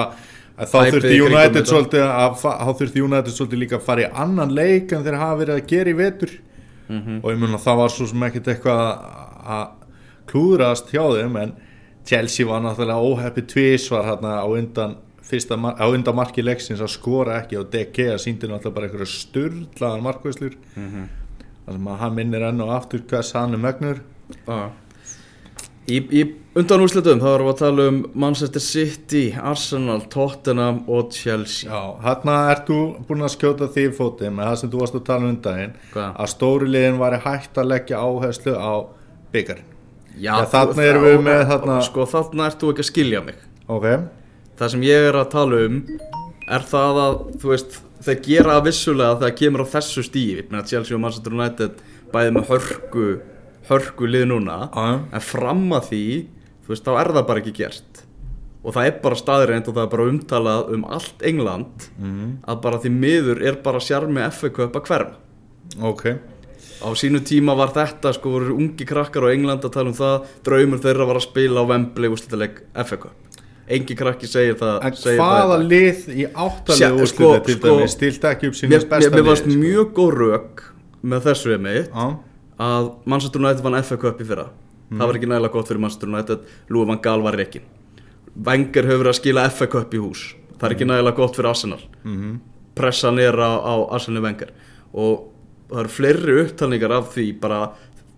þá 0.58 0.78
þurfti 0.94 1.18
United 1.28 1.68
svolítið 1.70 2.06
þá 2.42 2.70
þurfti 2.80 3.04
United 3.04 3.34
svolítið 3.36 3.62
líka 3.66 3.78
að 3.78 3.86
fara 3.90 4.06
í 4.06 4.12
annan 4.24 4.54
leik 4.58 4.94
en 4.96 5.04
þeir 5.06 5.20
hafa 5.22 5.40
verið 5.44 5.56
að 5.60 5.68
gera 5.74 5.92
í 5.92 5.98
vetur. 6.00 6.38
Mhm. 6.88 7.18
og 7.20 7.32
ég 7.34 7.40
mun 7.42 7.52
að 7.58 7.66
það 7.68 7.78
var 7.82 7.90
svo 7.92 8.06
sem 8.08 8.22
ekkert 8.24 8.46
eitthvað 8.48 8.78
að- 8.80 9.48
að 9.52 9.68
klúðrast 10.32 10.88
hjá 10.94 11.04
þeim 11.18 11.36
en 11.42 11.52
Chelsea 12.08 12.46
var 12.48 12.62
náttúrulega 12.64 13.04
óheppi 13.04 13.42
tvísvar 13.44 14.06
hérna 14.08 14.40
á 14.40 14.48
undan 14.48 14.96
fyrsta 15.28 15.56
á 15.60 15.86
undan 15.92 16.16
marki 16.16 16.42
leiksins 16.46 16.80
að 16.82 16.94
skora 16.96 17.42
ekki 17.42 17.58
og 17.60 17.72
að 17.72 18.20
síndi 18.24 18.48
náttúrulega 18.48 18.74
bara 18.76 18.88
einhverju 18.88 19.12
sturlaðan 19.14 20.04
markvæslur 20.08 20.56
Mhm. 20.76 21.08
þar 21.68 21.74
sem 21.74 21.88
að 21.88 21.98
hann 22.00 22.16
minnir 22.16 22.44
enn 22.50 22.62
og 22.62 22.70
aftur 22.78 23.00
hvers 23.08 23.34
hann 23.34 23.54
er 23.54 23.58
mögnur 23.60 24.00
Já. 24.48 24.70
Í, 25.88 26.02
í 26.12 26.22
undan 26.60 26.82
úrslitum 26.84 27.22
þá 27.24 27.28
erum 27.32 27.48
við 27.48 27.54
að 27.54 27.60
tala 27.62 27.84
um 27.88 28.00
Manchester 28.14 28.60
City, 28.60 29.22
Arsenal, 29.40 30.02
Tottenham 30.12 30.82
og 30.92 31.14
Chelsea. 31.16 31.70
Já, 31.72 31.96
hérna 32.04 32.34
ert 32.52 32.68
þú 32.68 32.80
búin 33.08 33.24
að 33.24 33.32
skjóta 33.38 33.70
því 33.72 33.86
fótið 33.96 34.34
með 34.36 34.50
það 34.50 34.58
sem 34.60 34.72
þú 34.74 34.82
varst 34.82 34.98
að 35.00 35.06
tala 35.08 35.30
um 35.32 35.38
daginn 35.46 35.74
Hvað? 35.94 36.10
að 36.20 36.28
stóri 36.34 36.68
liðin 36.74 37.00
væri 37.00 37.22
hægt 37.24 37.54
að 37.64 37.70
leggja 37.72 38.02
áherslu 38.04 38.56
á 38.60 38.74
byggarinn 39.32 39.74
Já, 40.20 40.34
þarna 40.52 40.84
erum 40.90 41.04
við 41.08 41.20
með 41.24 41.46
þarna- 41.54 41.82
Sko 41.88 42.06
þarna 42.06 42.46
ert 42.52 42.60
þú 42.60 42.74
ekki 42.74 42.84
að 42.84 42.92
skilja 42.92 43.24
mig. 43.26 43.36
Ok, 43.70 43.88
Það 44.58 44.72
sem 44.74 44.86
ég 44.88 45.08
er 45.12 45.18
að 45.20 45.28
tala 45.34 45.60
um 45.68 45.76
er 46.48 46.64
það 46.66 47.00
að, 47.04 47.18
þú 47.42 47.52
veist, 47.52 47.76
þeir 48.08 48.20
gera 48.26 48.56
vissulega 48.66 49.18
þegar 49.20 49.36
kemur 49.42 49.64
á 49.68 49.74
þessu 49.76 50.04
stífi 50.06 50.38
Ég 50.40 50.50
meina 50.52 50.66
Chelsea 50.70 50.96
og 50.98 51.02
Manchester 51.04 51.36
United 51.36 51.82
bæði 52.14 52.34
með 52.38 52.50
hörku, 52.54 53.06
hörku 53.68 54.08
lið 54.08 54.26
núna. 54.32 54.58
Já. 54.72 55.00
En 55.12 55.26
fram 55.28 55.66
að 55.76 55.90
því, 55.92 56.04
þú 56.66 56.74
veist, 56.74 56.86
þá 56.88 56.94
er 57.02 57.12
það 57.18 57.28
bara 57.28 57.44
ekki 57.44 57.56
gert. 57.60 58.02
Og 58.68 58.74
það 58.76 58.88
er 58.90 58.96
bara 59.04 59.20
staðreind 59.20 59.68
og 59.70 59.76
það 59.78 59.84
er 59.86 59.92
bara 59.94 60.08
umtalað 60.12 60.72
um 60.76 60.86
allt 60.98 61.22
England 61.24 61.90
Mhm. 62.00 62.32
Að 62.48 62.62
bara 62.62 62.80
því 62.80 62.90
miður 62.96 63.44
er 63.46 63.56
bara 63.64 63.80
sjarmi 63.80 64.24
FA 64.32 64.50
Cup 64.50 64.74
að 64.74 64.88
hverfa. 64.88 65.14
Ok. 65.84 66.04
Á 66.78 66.88
sínu 66.94 67.20
tíma 67.26 67.56
var 67.58 67.70
þetta, 67.74 68.14
sko, 68.14 68.30
voru 68.30 68.56
ungi 68.58 68.86
krakkar 68.86 69.24
á 69.28 69.34
England 69.34 69.62
að 69.66 69.72
tala 69.74 69.90
um 69.90 69.94
það 69.98 70.26
Draumur 70.44 70.80
þeirra 70.80 71.08
var 71.08 71.16
að 71.16 71.28
spila 71.28 71.62
á 71.62 71.70
Wembley 71.70 72.10
úrslitaleg 72.10 72.62
FA 72.86 72.98
Cup 73.68 73.76
Engi 73.78 73.96
krakki 74.00 74.28
segir 74.32 74.56
það 74.60 74.86
En 74.88 74.94
segir 74.96 75.20
hvaða 75.20 75.46
það 75.52 75.66
lið 75.72 76.04
í 76.16 76.26
áttalegu 76.32 76.78
Sjá, 76.80 76.90
úrslitu 76.96 77.14
sko- 77.14 77.46
til 77.46 77.56
sko- 77.58 77.68
dæmis 77.78 77.92
stilt 77.98 78.24
ekki 78.32 78.48
upp 78.48 78.54
sínu 78.56 78.70
Mér, 78.72 78.80
mér, 78.80 78.90
besta 78.90 79.12
mér 79.18 79.26
varst 79.28 79.46
lið, 79.46 79.52
sko. 79.52 79.62
mjög 79.64 79.94
góð 79.98 80.12
rök 80.22 80.64
með 81.04 81.22
þessu 81.28 81.52
ég 81.54 81.60
mitt 81.62 81.92
Já, 81.92 82.08
að 82.60 82.92
Manchester 83.06 83.40
United 83.42 83.64
vann 83.64 83.84
FA 83.84 83.98
Cup 83.98 84.20
í 84.22 84.26
fyrra. 84.26 84.48
Það 84.90 85.06
var 85.08 85.14
ekki 85.20 85.28
nægilega 85.30 85.52
gott 85.52 85.68
fyrir 85.68 85.80
Manchester 85.84 86.08
United. 86.10 86.40
Lúi 86.70 86.88
van 86.88 87.02
Gaal 87.04 87.22
var 87.22 87.34
reikin 87.36 87.62
Wenger 88.46 88.86
hefur 88.88 89.10
að 89.12 89.18
skila 89.20 89.44
FA 89.52 89.68
Cup 89.68 89.94
í 89.94 90.00
hús. 90.02 90.34
Það 90.58 90.70
er 90.72 90.76
ekki 90.76 90.88
nægilega 90.88 91.16
gott 91.16 91.36
fyrir 91.36 91.50
Arsenal. 91.50 91.80
Mhm, 92.06 92.40
pressan 92.76 93.20
er 93.20 93.34
á, 93.36 93.52
á 93.62 93.74
Arsenal 93.94 94.22
Wenger. 94.24 94.50
Og 94.94 95.28
það 95.70 95.80
eru 95.84 95.90
fleiri 95.90 96.38
upptalningar 96.46 96.92
af 96.98 97.14
því 97.16 97.40
bara 97.40 97.72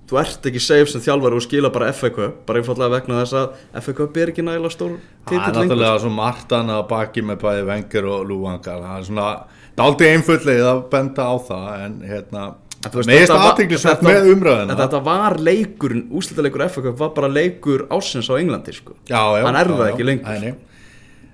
þú 0.09 0.17
ert 0.23 0.47
ekki 0.49 0.61
safe 0.63 0.89
sem 0.89 1.01
þjálfari 1.05 1.37
og 1.37 1.43
skila 1.45 1.69
bara 1.73 1.91
FA 1.93 2.09
Cup 2.15 2.39
bara 2.47 2.61
einfallega 2.63 2.93
vegna 2.95 3.19
þess 3.23 3.35
að 3.39 3.83
FA 3.85 3.93
Cup 3.99 4.17
er 4.17 4.31
ekki 4.33 4.45
nægilega 4.47 4.73
stór 4.73 4.95
það 4.95 5.35
er 5.35 5.43
titill 5.43 5.59
lengur 5.59 5.75
náttúrulega 5.75 5.99
svo 6.03 6.13
margt 6.15 6.55
annað 6.57 6.79
að 6.83 6.87
baki 6.93 7.25
með 7.29 7.37
bæði 7.43 7.67
Wenger 7.69 8.07
og 8.13 8.23
Lúvangar 8.29 8.81
það 8.85 8.95
er 8.97 9.05
svona, 9.09 9.27
það 9.75 9.83
er 9.83 9.85
aldrei 9.89 10.09
einfullið 10.15 10.63
að 10.71 10.81
benda 10.95 11.27
á 11.29 11.35
það 11.49 11.67
en 11.85 11.99
hérna 12.09 12.47
meðist 12.79 13.83
þetta- 13.83 14.07
með 14.07 14.27
umræðina 14.33 14.71
En 14.71 14.77
þetta 14.79 15.03
var 15.03 15.35
leikurinn, 15.43 16.05
úslitaleikur 16.15 16.65
FA 16.69 16.81
Cup 16.87 16.97
var 17.03 17.09
bara 17.17 17.27
leikur 17.27 17.85
ásins 17.91 18.29
á 18.31 18.39
Englandi 18.39 18.73
sko. 18.73 18.93
já, 19.05 19.19
já, 19.37 19.43
Hann 19.45 19.55
er 19.55 19.67
já, 19.67 19.75
það 19.75 19.85
já. 19.89 19.93
ekki 19.93 20.05
lengur. 20.07 20.39
Nei. 20.41 20.53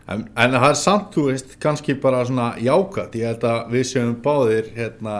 en, 0.07 0.23
en 0.37 0.51
það 0.51 0.69
er 0.69 0.79
samt, 0.81 1.11
þú 1.15 1.27
veist, 1.31 1.59
kannski 1.59 1.93
bara 2.01 2.25
svona 2.25 2.55
jákat, 2.61 3.13
ég 3.17 3.25
held 3.29 3.45
að 3.49 3.69
við 3.73 3.85
séum 3.91 4.15
báðir 4.25 4.67
hérna 4.75 5.15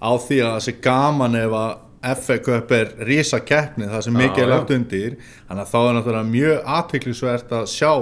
á 0.00 0.10
því 0.16 0.40
að 0.44 0.50
það 0.56 0.64
sé 0.66 0.74
gaman 0.84 1.34
ef 1.36 1.52
að 1.52 1.76
FA 2.16 2.38
Cup 2.44 2.72
er 2.76 2.94
rísa 3.08 3.40
keppni 3.44 3.88
það 3.90 4.04
sem 4.06 4.16
mikið 4.16 4.44
er 4.44 4.50
lagt 4.52 4.72
undir. 4.74 5.18
Þannig 5.48 5.64
að 5.64 5.72
þá 5.72 5.78
er 5.80 5.96
náttúrulega 5.96 6.30
mjög 6.30 6.72
aðtiklisvægt 6.76 7.54
að 7.58 7.68
sjá 7.72 7.92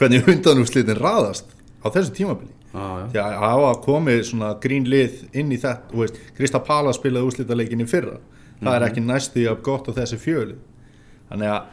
hvernig 0.00 0.28
undanúslitin 0.34 1.00
raðast 1.00 1.52
á 1.84 1.86
þessu 1.88 2.16
tímabili. 2.16 2.54
Því 2.70 3.18
að 3.18 3.36
hafa 3.42 3.70
komið 3.82 4.20
svona 4.28 4.52
grín 4.62 4.86
lið 4.86 5.24
inn 5.34 5.50
í 5.50 5.58
þetta, 5.58 6.06
Krista 6.36 6.60
Pala 6.62 6.92
spilaði 6.94 7.32
úslitaleikin 7.32 7.82
í 7.82 7.88
fyrra. 7.90 8.20
Það 8.60 8.76
er 8.76 8.86
ekki 8.86 9.02
næstu 9.02 9.46
af 9.50 9.62
gott 9.66 9.88
á 9.90 9.92
þessi 9.96 10.18
fjöli. 10.20 10.56
Þannig 11.30 11.50
að 11.50 11.68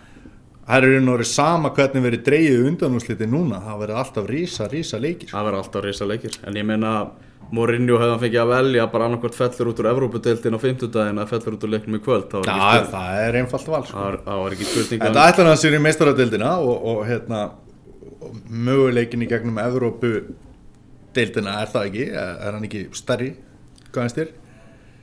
það 0.67 0.87
er 0.87 0.97
og 0.97 1.13
verið 1.13 1.29
sama 1.29 1.71
hvernig 1.75 2.05
verið 2.07 2.23
dreigið 2.25 2.65
undanúsliti 2.71 3.27
núna, 3.29 3.61
það 3.63 3.83
verið 3.83 4.01
alltaf 4.01 4.29
rísa, 4.31 4.67
rísa 4.71 4.99
leikir. 4.99 5.29
Það 5.31 5.47
verður 5.47 5.61
alltaf 5.61 5.85
risa 5.85 6.07
leikir. 6.09 6.39
En 6.47 6.59
ég 6.59 6.67
meina 6.67 6.93
Mourinho 7.47 7.95
hefði 8.01 8.11
hann 8.11 8.19
fengið 8.25 8.41
að 8.41 8.49
velja 8.51 8.85
bara 8.91 9.05
annarkvort 9.07 9.35
fellur 9.37 9.69
út 9.71 9.77
úr 9.79 9.87
Evrópadeildin 9.93 10.57
á 10.57 10.59
fimmtudaginn 10.59 11.21
að 11.23 11.29
fellur 11.31 11.55
út 11.55 11.63
úr 11.63 11.71
leiknum 11.71 11.95
í 11.95 12.01
kvöld 12.03 12.25
Það 12.33 12.49
spurning, 12.49 12.89
það 12.91 13.21
er 13.27 13.37
einfalt 13.39 13.69
val 13.71 13.83
sko. 13.87 14.01
það 14.01 14.17
það 14.25 14.41
var 14.43 14.55
ekki 14.57 14.67
spurning 14.67 15.05
Þetta 15.05 15.23
ætlar 15.31 15.47
hann 15.51 15.61
sér 15.61 15.77
í 15.77 15.79
meistaradildina 15.85 16.49
og, 16.59 16.75
og 16.91 16.99
hérna 17.07 17.39
möguleikin 18.51 19.23
í 19.23 19.29
gegnum 19.31 19.61
Evrópu 19.63 20.11
deildina 21.15 21.55
er 21.63 21.71
það 21.71 21.87
ekki 21.89 22.05
er, 22.11 22.51
hann 22.57 22.67
ekki 22.67 22.83
stærri 22.99 23.29
finnst 23.95 24.19
þér? 24.19 24.33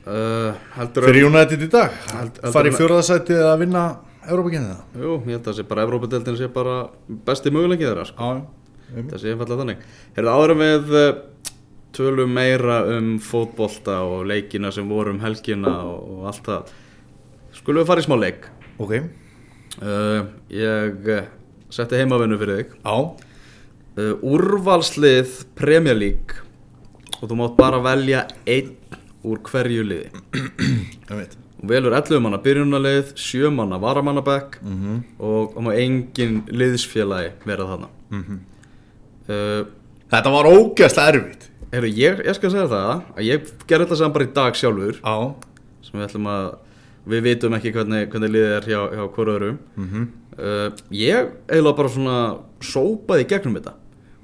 uh, 0.05 0.89
Fyrir 1.01 1.25
United 1.27 1.65
í 1.65 1.69
dag 1.73 1.95
Held- 2.13 2.41
farið 2.53 2.77
fjórðasætið 2.79 3.41
að 3.49 3.57
vinna 3.65 3.85
Evrópakenni 4.25 4.69
það 4.69 5.01
Jú, 5.01 5.15
ég 5.25 5.31
held 5.33 5.41
að 5.41 5.47
það 5.49 5.57
sé 5.59 5.65
bara 5.71 5.87
Evrópadeildin 5.89 6.37
sé 6.39 6.51
bara 6.53 6.75
besti 7.27 7.51
möguleikið 7.53 7.89
þeirra 7.89 8.05
sko. 8.09 8.29
Það 8.95 9.17
sé 9.21 9.33
einfallega 9.33 9.59
þannig 9.63 9.83
Herðu 10.15 10.35
áður 10.37 10.53
eh, 11.01 11.23
tölum 11.95 12.31
meira 12.35 12.81
um 12.97 13.15
fótbolta 13.23 14.01
og 14.05 14.25
leikina 14.29 14.71
sem 14.75 14.87
voru 14.91 15.13
um 15.15 15.21
helgina 15.23 15.71
og, 15.87 16.09
og 16.19 16.27
allt 16.31 16.49
það. 16.49 16.73
Skulum 17.55 17.81
við 17.83 17.87
fara 17.91 18.03
í 18.03 18.07
smá 18.07 18.17
leik? 18.19 18.49
Ok. 18.83 18.97
Uh, 19.81 20.27
Ég 20.51 21.07
uh, 21.11 21.23
setti 21.73 21.97
heimavinnu 21.99 22.37
fyrir 22.39 22.59
þig. 22.61 22.75
Já, 22.83 22.95
uh, 23.99 24.13
Úrvalslið 24.23 25.41
Premier 25.59 25.97
League. 25.97 26.41
Og 27.21 27.29
þú 27.31 27.37
mátt 27.39 27.55
bara 27.59 27.79
velja 27.83 28.25
einn 28.45 28.73
úr 29.25 29.39
hverju 29.47 29.83
liði. 29.87 30.11
Ég 31.09 31.15
veit 31.17 31.37
velur 31.65 31.95
11 31.97 32.19
manna 32.21 32.37
byrjunarlið, 32.43 33.13
7 33.17 33.49
manna 33.55 33.79
varamannabekk 33.81 34.59
Mhm. 34.61 34.97
og 35.23 35.55
það 35.55 35.63
má 35.65 35.71
engin 35.81 36.35
liðsfélagi 36.51 37.31
vera 37.47 37.65
þarna. 37.71 37.87
Mhm. 38.13 38.39
uh, 39.29 39.63
Þetta 40.11 40.31
var 40.35 40.45
ógæslega 40.51 41.09
erfitt 41.15 41.47
Heru, 41.73 41.87
ég, 41.89 42.21
ég 42.25 42.37
skal 42.37 42.51
segja 42.53 42.67
það 42.71 42.91
að 43.17 43.25
ég 43.25 43.49
gerði 43.67 43.85
þetta 43.87 43.97
saman 43.99 44.15
bara 44.15 44.27
í 44.27 44.33
dag 44.35 44.59
sjálfur. 44.59 44.99
Já 45.01 45.15
sem 45.85 45.99
við 45.99 46.05
ætlum 46.07 46.29
að 46.31 46.45
við 47.05 47.25
vitum 47.27 47.53
ekki 47.57 47.71
hvernig, 47.75 48.07
hvernig 48.09 48.31
liðið 48.33 48.53
er 48.55 48.69
hjá, 48.71 48.79
hjá 48.97 49.03
hverju 49.15 49.33
öðrum 49.35 49.57
mm 49.77 50.05
uh, 50.39 50.69
ég 50.91 51.27
eiginlega 51.49 51.77
bara 51.77 51.89
svona 51.93 52.15
sópaði 52.65 53.27
gegnum 53.29 53.57
þetta. 53.59 53.73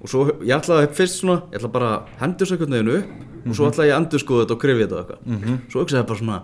Og 0.01 0.09
svo 0.09 0.23
ég 0.41 0.55
ætlaði 0.57 0.89
fyrst 0.97 1.19
svona 1.21 1.43
ég 1.51 1.59
ætlaði 1.59 1.73
bara 1.75 1.91
að 1.97 2.15
hendur 2.23 2.49
svo 2.49 2.57
einhvern 2.57 2.73
veginn 2.77 2.95
upp 2.97 3.47
og 3.51 3.55
svo 3.55 3.69
ætlaði 3.69 3.91
ég 3.91 3.95
að 3.95 4.01
endur 4.01 4.23
skoða 4.23 4.41
þetta 4.45 4.55
og 4.57 4.63
krifja 4.63 4.87
þetta 4.87 4.97
og 4.97 5.03
eitthvað. 5.03 5.21
Mhm. 5.35 5.61
svo 5.69 5.83
hugsaði 5.83 6.01
ég 6.01 6.09
bara 6.09 6.21
svona 6.23 6.41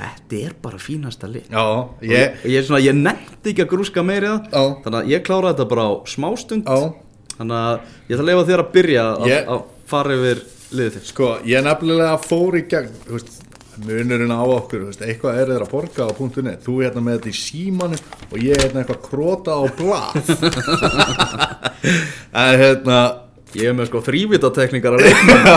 þetta 0.00 0.38
er 0.46 0.54
bara 0.62 0.78
fínasta 0.78 1.28
lið. 1.28 1.50
Já, 1.50 1.64
ég 2.00 2.44
ég, 2.46 2.70
ég 2.86 2.94
nefndi 2.96 3.50
ekki 3.52 3.64
að 3.66 3.72
grúska 3.74 4.02
Já. 4.54 4.62
þannig 4.84 5.00
að 5.02 5.10
ég 5.10 5.24
kláraði 5.26 5.54
þetta 5.58 5.68
bara 5.74 5.84
á 5.90 5.92
smástund. 6.06 6.64
Þannig 7.36 7.56
að 7.56 7.80
ég 8.08 8.14
ætla 8.16 8.22
að 8.24 8.30
leifa 8.30 8.46
þér 8.50 8.62
að 8.62 8.72
byrja 8.72 9.04
að, 9.10 9.28
Ég- 9.28 9.46
að 9.48 9.60
fara 9.90 10.16
yfir 10.16 10.42
liðið 10.70 10.96
þitt? 10.96 11.12
Sko, 11.12 11.30
ég 11.50 11.64
nefnilega 11.66 12.18
fór 12.24 12.58
í 12.58 12.64
gegn 12.70 12.92
þú 13.06 13.16
veist, 13.16 13.38
munurinn 13.80 14.34
á 14.34 14.42
okkur 14.44 14.84
þú 14.84 14.90
veist, 14.90 15.06
eitthvað 15.06 15.40
er 15.40 15.54
þeir 15.54 15.64
að 15.64 15.72
borga 15.72 16.06
á 16.06 16.10
.net. 16.44 16.60
Þú 16.66 16.76
hérna 16.82 17.04
með 17.06 17.18
þetta 17.18 17.32
í 17.32 17.40
símanu 17.40 18.02
og 18.30 18.36
ég 18.44 18.62
hérna 18.64 18.84
eitthvað 18.84 19.02
króta 19.08 19.56
á 19.56 19.62
blað. 19.80 20.10
En 22.40 22.60
hérna 22.60 22.96
Ég 23.58 23.66
er 23.66 23.74
með 23.74 23.88
sko 23.88 24.00
þrývitatekningar 24.06 24.94
að 24.94 25.08
leikna 25.08 25.54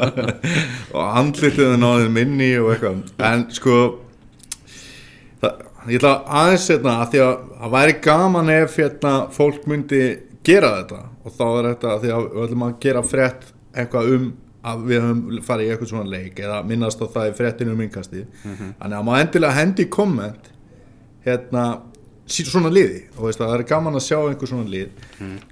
og 0.96 1.14
andlitiðin 1.16 1.86
á 1.88 1.90
þeim 2.02 2.12
minni 2.12 2.48
og 2.60 2.74
eitthvað. 2.74 2.98
En 3.24 3.46
sko 3.56 3.76
það, 5.40 5.62
ég 5.88 5.96
ætla 5.96 6.12
aðeins 6.42 6.66
hérna 6.74 6.96
að 7.00 7.14
því 7.14 7.22
að 7.24 7.32
það 7.62 7.72
væri 7.76 7.94
gaman 8.04 8.52
ef 8.52 8.76
hérna 8.82 9.14
fólk 9.32 9.64
myndi 9.70 10.02
gera 10.46 10.72
þetta. 10.78 11.00
Og 11.24 11.36
þá 11.36 11.46
er 11.46 11.68
þetta 11.70 11.92
að 11.92 12.02
því 12.02 12.12
að 12.16 12.26
við 12.26 12.44
ætlum 12.46 12.66
að 12.66 12.76
gera 12.86 13.02
frétt 13.06 13.48
eitthvað 13.76 14.12
um 14.16 14.28
að 14.66 14.86
við 14.88 15.02
höfum 15.04 15.42
farið 15.46 15.66
í 15.66 15.72
eitthvað 15.72 15.90
svona 15.92 16.10
leik 16.10 16.40
eða 16.42 16.62
minnast 16.66 17.02
á 17.02 17.06
það 17.06 17.28
í 17.30 17.34
fréttinu 17.38 17.74
um 17.74 17.82
innkastið. 17.84 18.24
Þannig 18.80 18.96
að 18.98 19.04
má 19.06 19.12
endilega 19.20 19.58
hendi 19.60 19.86
komment 19.96 20.48
hérna 21.26 21.66
svona 22.26 22.72
liði. 22.72 23.04
Og 23.16 23.28
veist 23.28 23.40
að 23.40 23.52
það 23.52 23.60
er 23.60 23.68
gaman 23.70 23.98
að 23.98 24.06
sjá 24.08 24.18
einhver 24.18 24.50
svona 24.50 24.70
lið. 24.70 25.04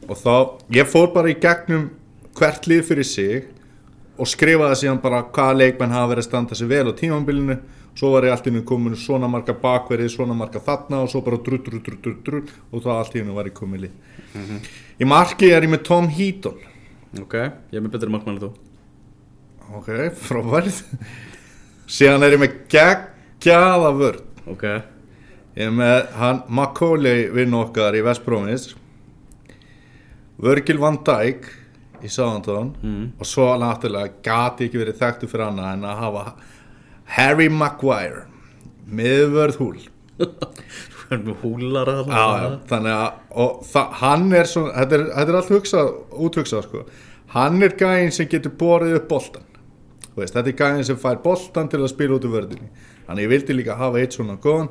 Og 0.08 0.16
þá, 0.18 0.34
ég 0.74 0.90
fór 0.90 1.12
bara 1.14 1.30
í 1.30 1.38
gegnum 1.38 1.90
hvert 2.34 2.66
lið 2.66 2.82
fyrir 2.88 3.06
sig 3.06 3.44
og 4.18 4.30
skrifaði 4.30 4.80
síðan 4.82 5.02
bara 5.02 5.24
hvaða 5.34 5.58
leikmenn 5.60 5.94
hafa 5.94 6.10
verið 6.12 6.24
að 6.24 6.28
standa 6.28 6.58
sig 6.58 6.68
vel 6.70 6.86
á 6.90 6.92
tímambilinu 6.98 7.56
svo 7.94 8.10
var 8.14 8.26
ég 8.26 8.34
allt 8.34 8.46
í 8.46 8.50
hennu 8.50 8.64
komin 8.66 8.96
svona 8.98 9.28
marga 9.30 9.54
bakverið, 9.62 10.08
svona 10.16 10.34
marga 10.34 10.60
þarna 10.60 11.02
og 11.04 11.10
svo 11.12 11.20
bara 11.26 11.38
drull, 11.38 11.60
drull, 11.62 11.80
drull, 11.86 11.98
drull, 12.02 12.16
drull 12.26 12.48
og 12.72 12.82
þá 12.84 12.90
allt 12.98 13.14
í 13.14 13.22
hennu 13.22 13.34
var 13.36 13.46
ég 13.50 13.54
komin 13.54 13.84
lið. 13.84 14.70
Í 15.00 15.06
marki 15.06 15.50
er 15.54 15.62
ég 15.66 15.70
með 15.70 15.84
Tom 15.86 16.08
Heaton. 16.10 16.58
Ok, 17.22 17.34
ég 17.38 17.78
er 17.78 17.84
með 17.84 17.92
betri 17.94 18.10
markmann 18.10 18.36
en 18.38 18.42
þú. 18.48 18.52
Ok, 19.78 19.90
frábærið 20.26 20.80
síðan 21.86 22.26
er 22.26 22.34
ég 22.34 22.42
með 22.42 22.56
geggjaða 22.74 23.92
vörn. 23.98 24.24
Ok, 24.50 24.64
ég 25.54 25.68
er 25.68 25.74
með 25.74 26.00
hann 26.18 26.42
Macaulay 26.50 27.28
vinn 27.32 27.54
okkar 27.56 27.94
í 27.94 28.02
West 28.04 28.24
Bromis 28.26 28.72
Virgil 30.42 30.80
van 30.82 30.98
Dijk 31.06 31.46
í 32.04 32.10
Southampton 32.10 32.72
Mm. 32.82 33.04
og 33.18 33.26
svo 33.26 33.46
náttúrulega 33.56 34.12
gati 34.26 34.66
ekki 34.66 34.80
verið 34.82 34.98
þekktu 35.00 35.28
fyrir 35.30 35.46
annað 35.46 35.70
en 35.76 35.84
að 35.88 36.00
hafa 36.02 36.24
Harry 37.16 37.48
Maguire. 37.52 38.26
Miðvörð 38.84 39.60
húl 39.60 39.78
húlar 41.42 41.88
að 41.90 42.10
já, 42.10 42.44
þannig 42.70 42.94
að 42.94 43.56
það, 43.70 43.88
hann 44.00 44.28
er 44.34 44.48
svona, 44.48 44.70
þetta 44.78 44.96
er, 44.96 45.02
þetta 45.10 45.32
er 45.32 45.38
allt 45.38 45.50
hugsað, 45.52 45.90
úthugsað 46.26 46.62
sko. 46.68 46.84
Hann 47.34 47.66
er 47.66 47.74
gæinn 47.78 48.14
sem 48.14 48.28
getur 48.30 48.54
borið 48.58 48.96
upp 49.00 49.08
boltan 49.10 49.44
veist, 50.14 50.34
þetta 50.36 50.50
er 50.52 50.58
gæinn 50.58 50.86
sem 50.86 50.98
fær 51.00 51.18
boltan 51.24 51.70
til 51.70 51.80
að 51.82 51.90
spila 51.92 52.18
út 52.18 52.26
úr 52.28 52.36
vörðinni. 52.36 52.68
Þannig 53.08 53.26
ég 53.26 53.32
vildi 53.32 53.56
líka 53.56 53.78
hafa 53.78 54.00
eitt 54.00 54.14
svona 54.16 54.36
góðan. 54.40 54.70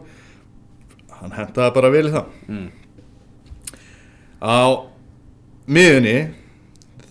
Hann 1.20 1.36
hentaði 1.36 1.76
bara 1.76 1.92
vel 1.94 2.08
í 2.08 2.14
það. 2.14 2.40
Mm. 2.48 2.72
á 4.44 4.60
miðunni 5.72 6.18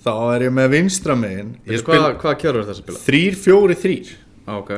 þá 0.03 0.13
er 0.35 0.47
ég 0.49 0.57
með 0.57 0.75
vinstra 0.75 1.17
megin. 1.17 1.55
Ég 1.69 1.81
spil 1.81 2.01
Hvað, 2.21 2.35
kjörur 2.43 2.67
þetta 2.67 2.75
að 2.75 2.83
spila? 2.83 3.05
3-4-3 3.07 4.19
Ah, 4.43 4.59
ok 4.59 4.73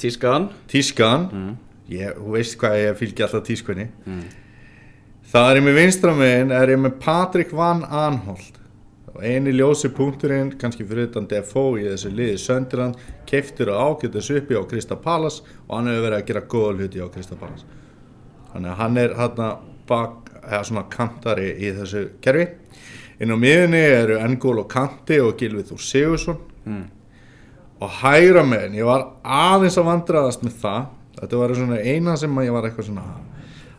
Tískan. 0.00 0.50
Tískan. 0.70 1.28
Mm. 1.32 1.54
ég, 1.92 2.18
þú 2.18 2.34
veist 2.34 2.58
hvað 2.60 2.76
ég 2.80 2.98
fylgi 2.98 3.24
alltaf 3.24 3.46
tískunni. 3.46 3.86
Mm. 4.06 4.22
Það 5.30 5.48
er 5.50 5.58
ég 5.58 5.64
með 5.66 5.78
vinstra 5.80 6.14
megin, 6.14 6.52
er 6.54 6.72
ég 6.72 6.80
með 6.82 6.98
Patrik 7.02 7.52
Van 7.56 7.82
Anholt 7.84 8.60
og 9.16 9.22
eini 9.24 9.54
ljósi 9.54 9.88
punkturinn, 9.96 10.52
kannski 10.60 10.84
fyrir 10.84 11.08
utan 11.08 11.26
Defoe 11.30 11.80
í 11.80 11.86
þessu 11.88 12.10
liði 12.12 12.36
Söndirland, 12.42 12.98
keiftur 13.26 13.70
og 13.72 14.02
ágættis 14.02 14.28
uppi 14.34 14.58
á 14.58 14.62
Krista 14.68 14.98
Palace 15.00 15.40
og 15.66 15.78
hann 15.78 15.88
hefur 15.88 16.04
verið 16.04 16.18
að 16.18 16.26
gera 16.28 16.42
góða 16.52 16.74
hluti 16.76 17.00
á 17.00 17.08
Krista 17.14 17.38
Palace. 17.40 17.64
Þannig 18.52 18.70
að 18.74 18.80
hann 18.82 19.00
er 19.00 19.16
hérna 19.16 19.48
bak, 19.88 20.30
eða 20.42 20.62
svona 20.68 20.84
kantari 20.92 21.48
í 21.56 21.72
þessu 21.78 22.04
kerfi. 22.20 22.46
Inn 23.24 23.32
á 23.32 23.36
miðunni 23.40 23.80
eru 23.80 24.20
Engól 24.20 24.58
og 24.60 24.68
Kanti 24.68 25.16
og 25.24 25.38
Gilvið 25.40 25.72
Þór 25.72 25.82
Sigursson 25.86 26.44
Mm. 26.66 26.88
Og 27.80 27.96
hægra 28.00 28.44
megin, 28.46 28.78
ég 28.80 28.88
var 28.88 29.08
aðeins 29.22 29.76
að 29.76 29.88
vandraðast 29.90 30.44
með 30.46 30.58
það. 30.62 30.84
Þetta 31.16 31.40
var 31.40 31.54
eina 31.80 32.16
sem 32.20 32.42
ég 32.44 32.52
var 32.52 32.68
eitthvað 32.68 32.90
svona 32.90 33.06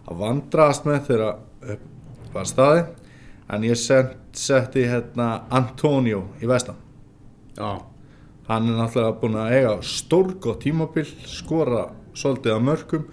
að 0.07 0.21
vandraðast 0.21 0.87
með 0.87 1.03
þegar 1.09 1.73
upp 1.75 2.33
var 2.33 2.47
staði 2.49 2.81
en 3.53 3.67
ég 3.67 3.79
set, 3.79 4.15
setti 4.35 4.85
hérna 4.87 5.43
Antonio 5.53 6.25
í 6.41 6.49
vestan. 6.49 6.77
Já. 7.57 7.79
Hann 8.47 8.69
er 8.71 8.77
náttúrulega 8.79 9.19
búin 9.19 9.39
að 9.39 9.53
eiga 9.57 9.73
stórgótt 9.83 10.61
tímabil 10.63 11.07
skora 11.27 11.87
svolítið 12.15 12.55
af 12.55 12.63
mörgum 12.63 13.07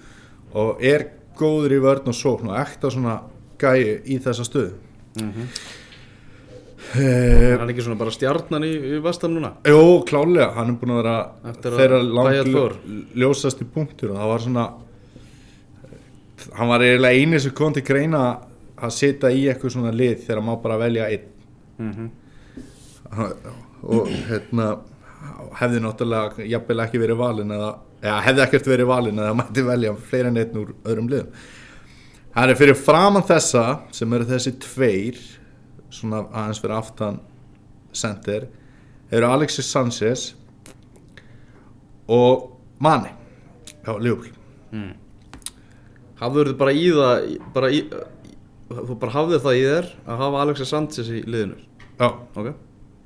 og 0.55 0.83
er 0.85 1.09
góður 1.39 1.75
í 1.75 1.81
vörn 1.83 2.11
og 2.13 2.19
sókn 2.19 2.53
og 2.53 2.61
ekta 2.61 2.91
svona 2.95 3.17
gæi 3.59 4.05
í 4.07 4.21
þessa 4.23 4.47
stöðu. 4.47 4.77
Mm 5.21 5.33
eh, 6.95 7.53
Er 7.53 7.61
hann 7.63 7.73
ekki 7.73 7.85
svona 7.87 7.99
bara 8.01 8.15
stjarnan 8.15 8.67
í, 8.67 8.73
í 8.95 9.03
vestam 9.05 9.35
núna? 9.37 9.55
Jó, 9.69 10.03
klálega, 10.09 10.51
hann 10.57 10.73
er 10.73 10.81
búin 10.81 10.95
að 10.95 11.01
vera 11.03 11.15
að 11.51 11.69
þeirra 11.79 12.01
langt 12.05 12.51
fór. 12.55 12.77
ljósasti 13.15 13.69
punktur. 13.75 14.15
Og 14.15 14.21
það 14.21 14.33
var 14.35 14.45
svona 14.47 14.67
hann 16.59 16.69
var 16.69 16.85
eiginlega 16.85 17.23
eini 17.23 17.41
sem 17.41 17.55
kom 17.57 17.73
til 17.75 17.85
greina 17.87 18.25
að 18.75 18.93
sitja 18.97 19.31
í 19.33 19.47
eitthvað 19.49 19.77
svona 19.77 19.95
lið 19.95 20.27
þegar 20.27 20.45
má 20.45 20.53
bara 20.63 20.81
velja 20.83 21.09
einn. 21.09 21.33
Mm 21.79 22.13
og 23.85 24.09
hérna 24.29 24.69
hefði 25.59 25.81
náttúrulega 25.85 26.47
jafnvel 26.49 26.83
ekki 26.85 27.01
verið 27.03 27.21
valin 27.21 27.53
eða, 27.55 27.71
eða 28.03 28.17
hefði 28.27 28.45
ekkert 28.47 28.71
verið 28.73 28.91
valin 28.91 29.21
eða 29.23 29.37
mætti 29.39 29.65
velja 29.67 29.93
fleiri 30.09 30.31
en 30.31 30.41
einn 30.41 30.61
úr 30.63 30.73
öðrum 30.83 31.11
liðum. 31.13 31.45
Það 32.35 32.51
er 32.51 32.59
fyrir 32.59 32.79
framann 32.81 33.27
þessa 33.29 33.65
sem 33.95 34.17
eru 34.17 34.27
þessi 34.29 34.55
tveir 34.65 35.21
svona 35.93 36.25
aðeins 36.33 36.61
fyrir 36.63 36.77
aftan 36.79 37.21
center 37.95 38.47
eru 39.11 39.27
Alexis 39.31 39.69
Sanchez 39.71 40.35
og 42.09 42.51
Mani 42.83 43.13
já, 43.85 43.93
Ljúl 44.01 44.29
Hafður 46.21 46.51
þið 46.53 46.59
bara 46.61 46.73
í 46.75 46.85
það 46.95 47.25
bara 47.55 47.71
í, 47.75 47.81
Þú 48.75 48.95
bara 48.99 49.13
hafðir 49.15 49.43
það 49.45 49.57
í 49.59 49.65
þér 49.69 49.89
að 50.09 50.21
hafa 50.25 50.41
Alexis 50.45 50.71
Sanchez 50.73 51.11
í 51.13 51.21
liðinu? 51.29 51.59
Já, 52.01 52.09
Ok. 52.35 52.49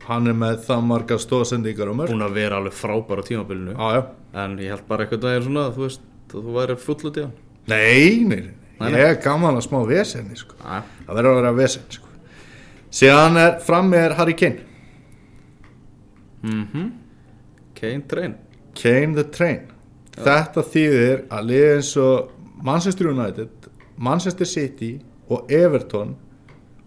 Hann 0.08 0.30
er 0.30 0.36
með 0.40 0.62
það 0.64 0.84
margar 0.88 1.18
stóðsendingar 1.20 1.90
og 1.92 1.98
mörg 1.98 2.12
Búin 2.14 2.24
að 2.24 2.36
vera 2.38 2.60
alveg 2.62 2.72
frábær 2.78 3.20
á 3.20 3.24
tímabilinu. 3.28 3.74
Já 3.76 4.06
En 4.38 4.54
ég 4.62 4.72
held 4.72 4.86
bara 4.88 5.04
eitthvað 5.04 5.24
daginn 5.26 5.44
svona 5.48 5.66
Þú 5.74 5.84
veist, 5.84 6.06
þú 6.32 6.44
væri 6.56 6.76
full 6.80 6.96
út 7.10 7.18
í 7.20 7.26
hann 7.26 7.34
Nei, 7.68 8.24
nei, 8.24 8.40
nei, 8.46 8.54
Nei, 8.80 8.88
ég 8.94 9.10
er 9.12 9.18
gaman 9.20 9.58
að 9.58 9.66
smá 9.66 9.82
vesenni 9.88 10.38
sko. 10.38 10.56
Það 10.62 11.12
verður 11.18 11.30
að 11.34 11.38
vera 11.42 11.52
vesen 11.58 11.84
sko. 11.92 12.07
Síðan 12.90 13.36
er 13.40 13.58
frammi 13.64 13.96
er 14.00 14.14
Harry 14.18 14.34
Kane. 14.38 14.64
Mhm. 16.42 16.92
Kane 17.74 18.02
Train. 18.08 18.34
Kane 18.74 19.14
the 19.14 19.24
Train. 19.24 19.60
Þetta 20.18 20.62
þýðir 20.66 21.20
að 21.30 21.44
liða 21.46 21.74
eins 21.76 21.92
og 22.02 22.30
Manchester 22.66 23.06
United 23.12 23.68
Manchester 23.98 24.46
City 24.46 24.96
og 25.30 25.50
Everton 25.52 26.16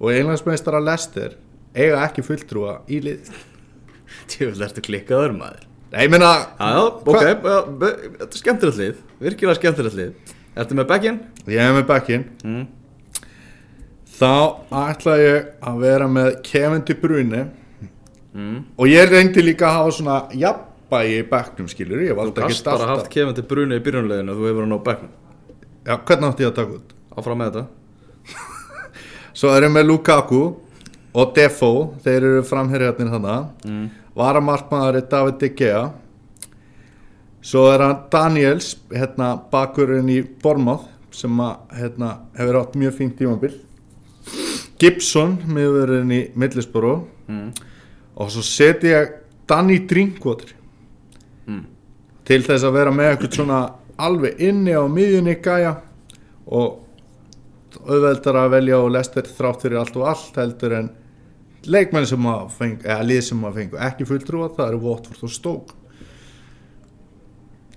og 0.02 0.10
einlandsmeistara 0.12 0.82
Leicester 0.84 1.36
eiga 1.76 2.02
ekki 2.08 2.24
fulltrúa 2.28 2.80
í 2.92 3.00
lið. 3.04 3.30
Tjóðlega 4.32 4.68
ertu 4.68 4.84
klikkaður 4.84 5.36
maður? 5.38 5.68
Nei, 5.92 6.06
ég 6.06 6.12
meina 6.12 6.32
Já, 6.60 6.68
já, 6.72 6.82
ok, 6.84 7.22
já, 7.22 7.34
þetta 7.40 8.28
er 8.28 8.40
skemmtilegt 8.40 8.78
lið 8.80 9.00
Virkilega 9.24 9.58
skemmtilegt 9.60 9.98
lið. 10.00 10.12
Ertu 10.60 10.76
með 10.80 10.88
bekkinn? 10.92 11.20
ég 11.48 11.60
hef 11.64 11.76
með 11.78 11.88
backinn 11.88 12.26
Mm. 12.44 12.68
Þá 14.22 14.34
ætla 14.84 15.16
ég 15.18 15.50
að 15.66 15.82
vera 15.82 16.08
með 16.12 16.36
Kevin 16.46 16.86
De 16.86 16.96
Bruyne. 16.98 17.48
Mm. 18.32 18.60
og 18.80 18.88
ég 18.88 19.10
reyndi 19.12 19.42
líka 19.44 19.66
að 19.68 19.74
hafa 19.76 19.94
svona 19.98 20.18
jafnbægi 20.40 21.18
í 21.20 21.24
backnum 21.28 21.66
skilur 21.68 22.00
ég 22.00 22.14
Þú 22.14 22.20
valdi 22.22 22.40
ekki 22.46 22.54
gast 22.54 22.68
bara 22.70 22.86
haft 22.94 23.10
Kevin 23.12 23.36
til 23.36 23.44
Bruni 23.44 23.76
í 23.76 23.82
byrjunleginu 23.84 24.36
Þú 24.38 24.46
hefur 24.48 24.64
hann 24.64 24.76
á 24.80 24.80
bekknum. 24.86 25.10
Já, 25.84 25.96
hvernig 25.98 26.30
átti 26.30 26.46
ég 26.46 26.52
að 26.52 26.60
taka 26.62 26.78
út? 26.78 26.94
Áfram 27.12 27.42
með 27.42 27.58
þetta. 27.58 27.66
Svo 29.42 29.52
erum 29.58 29.76
við 29.76 29.88
Lukaku 29.90 30.40
og 31.12 31.34
Defoe, 31.36 31.82
þeir 32.06 32.28
eru 32.30 32.46
framherjarnir 32.48 33.12
þannig 33.12 33.68
mm. 33.68 33.84
Varamarkmaður 34.22 35.02
er 35.02 35.10
David 35.12 35.42
De 35.42 35.50
Gea. 35.60 35.84
Svo 37.44 37.66
er 37.74 37.84
hann 37.84 38.06
Daniels 38.14 38.78
hérna 38.94 39.34
bakurinn 39.52 40.08
í 40.14 40.22
Bournemouth 40.24 40.88
sem 41.12 41.44
að, 41.44 41.68
hérna, 41.76 42.14
hefur 42.40 42.62
átt 42.62 42.80
mjög 42.80 42.96
fínt 43.02 43.20
tímabil 43.20 43.58
Gibson 44.82 45.38
miðurinn 45.46 46.12
í 46.13 46.22
Middlesbrough. 46.34 47.06
Mm. 47.32 47.52
og 48.15 48.32
svo 48.34 48.41
seti 48.44 48.89
ég 48.91 49.13
Danny 49.48 49.80
Drinkwater. 49.88 50.56
Mm. 51.48 51.65
til 52.26 52.44
þess 52.46 52.63
að 52.63 52.76
vera 52.78 52.91
með 52.94 53.12
eitthvað 53.12 53.36
svona 53.36 53.60
alveg 53.98 54.39
inni 54.41 54.74
á 54.78 54.84
miðjunni 54.89 55.36
gæja. 55.41 55.76
Og 56.46 56.80
auðveldar 57.82 58.38
að 58.41 58.54
velja 58.56 58.80
og 58.82 58.91
lestir 58.94 59.30
þrátt 59.30 59.63
fyrir 59.63 59.80
allt 59.82 59.96
og 59.98 60.08
allt 60.12 60.38
heldur 60.38 60.76
en 60.78 60.89
leikmenn 61.65 62.08
sem 62.10 62.28
að 62.28 62.50
fengu, 62.58 62.84
eða 62.86 63.08
lið 63.08 63.22
sem 63.30 63.46
að 63.46 63.60
fengu 63.60 63.80
ekki 63.88 64.08
fulltrúa 64.10 64.50
það 64.56 64.67
eru 64.67 64.82
Watford 64.86 65.26
og 65.28 65.34
Stoke. 65.34 65.78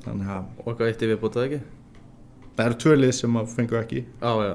Þannig 0.05 0.31
að 0.37 0.45
Og 0.61 0.71
eitthvað 0.71 0.89
eitt 0.91 1.03
í 1.03 1.11
viðbútað 1.13 1.47
ekki? 1.49 1.61
Það 2.55 2.67
eru 2.67 2.81
tvö 2.85 2.97
lið 3.01 3.13
sem 3.17 3.37
að 3.41 3.53
fengu 3.57 3.81
ekki. 3.81 4.05
Já, 4.21 4.33
já 4.49 4.55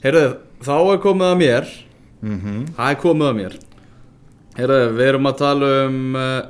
Heyrðu, 0.00 0.28
þá 0.64 0.74
er 0.94 1.00
komið 1.02 1.26
að 1.26 1.40
mér. 1.40 1.68
Mm 2.20 2.38
Það 2.76 2.90
er 2.90 2.98
komið 3.02 3.26
að 3.28 3.36
mér. 3.40 3.58
Heyrðu, 4.56 4.78
við 4.96 5.06
erum 5.08 5.26
að 5.30 5.38
tala 5.40 5.70
um 5.86 6.16
uh, 6.16 6.40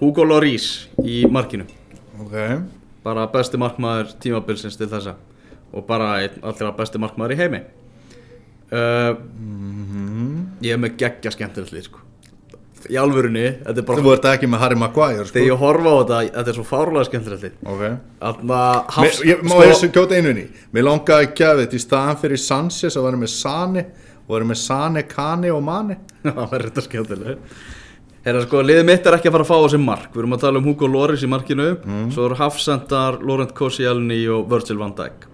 Hugo 0.00 0.24
Lloris 0.24 0.88
í 1.04 1.20
markinu. 1.26 1.66
Ok, 2.20 2.34
Bara 3.04 3.26
besti 3.30 3.56
markmaður 3.60 4.12
tímabilsins 4.20 4.76
til 4.76 4.88
þessa. 4.90 5.14
Og 5.72 5.86
bara 5.86 6.28
allra 6.42 6.72
besti 6.76 6.98
markmaður 6.98 7.36
í 7.36 7.38
heimi. 7.38 7.62
Uh, 8.72 9.14
Ég 10.64 10.74
er 10.74 10.80
með 10.82 10.96
geggja 10.98 11.30
skemmtilegt 11.32 11.72
lið 11.72 11.86
sko. 11.86 12.07
Í 12.88 12.96
alvörunni, 13.00 13.44
þetta 13.64 13.74
er 13.82 13.86
þú 13.88 14.04
bara 14.04 14.14
ert 14.18 14.28
ekki 14.32 14.48
með 14.52 14.60
Harry 14.62 14.78
Maguire 14.78 15.24
sko. 15.26 15.34
Þegar 15.34 15.48
ég 15.50 15.62
horfa 15.62 15.90
á 15.90 15.96
þetta, 15.98 16.18
þetta 16.36 16.52
er 16.52 16.58
svo 16.58 16.66
fárlega 16.68 17.08
skemmtilegt 17.08 17.46
lið. 17.46 17.56
Ok. 17.74 17.82
Þannig 18.22 18.44
Mér, 18.52 18.84
hafs 18.98 19.22
ég, 19.26 19.42
má 19.48 19.54
ég 19.66 19.74
sem 19.80 19.92
kjóta 19.96 20.18
einu 20.18 20.30
inn 20.34 20.40
í? 20.44 20.46
Mér 20.76 20.86
langaði 20.88 21.26
að 21.28 21.34
gefa 21.40 21.58
þetta 21.64 21.78
í 21.78 21.82
staðan 21.84 22.20
fyrir 22.22 22.42
Sanchez 22.44 22.96
að 23.00 23.08
vera 23.08 23.20
með 23.24 23.32
Sane 23.34 23.84
og 24.28 24.34
vera 24.36 24.48
með 24.52 24.60
Sane, 24.62 25.02
Kane 25.10 25.50
og 25.54 25.62
Mane. 25.66 25.98
Það 26.28 26.44
var 26.52 26.66
þetta 26.68 26.86
skemmtileg 26.86 27.56
Herra 28.28 28.42
sko, 28.44 28.60
liðið 28.66 28.84
mitt 28.84 29.06
er 29.08 29.14
ekki 29.16 29.30
að 29.30 29.36
fara 29.38 29.44
að 29.46 29.50
fá 29.54 29.70
sig 29.72 29.80
mark. 29.80 30.08
Við 30.12 30.20
erum 30.20 30.34
að 30.36 30.40
tala 30.42 30.58
um 30.60 30.66
Hugo 30.68 30.88
Loris 30.90 31.22
í 31.24 31.28
markinu. 31.30 31.68
Svo 32.12 32.26
eru 32.26 32.36
Hafsendar, 32.36 33.20
Laurent 33.24 33.54
Koscielny 33.56 34.18
og 34.34 34.48
Virgil 34.50 34.76
van 34.82 34.92
Dijk. 34.98 35.24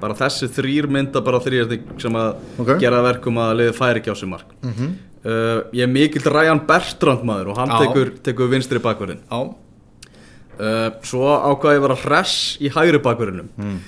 Bara 0.00 0.14
þessi 0.16 0.46
þrýr 0.52 0.86
mynda 0.88 1.20
bara 1.24 1.40
þrýr 1.42 1.74
sem 2.00 2.14
að 2.16 2.36
Ok. 2.60 2.70
gera 2.80 3.00
að 3.00 3.08
verkum 3.08 3.40
að 3.42 3.50
liðið 3.58 3.74
færi 3.80 4.00
ekki 4.00 4.12
á 4.12 4.16
sig 4.20 4.30
mark 4.30 4.52
uh, 5.26 5.62
Ég 5.76 5.84
er 5.86 5.92
mikill 5.92 6.26
Ryan 6.26 6.62
Bertrand 6.68 7.24
maður 7.28 7.52
og 7.54 7.60
hann 7.60 7.72
Já. 7.74 7.78
tekur, 7.84 8.12
tekur 8.24 8.50
vinstri 8.52 8.82
bakverðin 8.82 9.22
uh, 9.30 9.54
Svo 11.06 11.26
ákvaði 11.30 11.78
ég 11.78 11.82
að 11.82 11.86
vera 11.88 12.02
hress 12.04 12.36
í 12.60 12.72
hægri 12.72 13.02
bakverðinum 13.04 13.50
mm. 13.56 13.80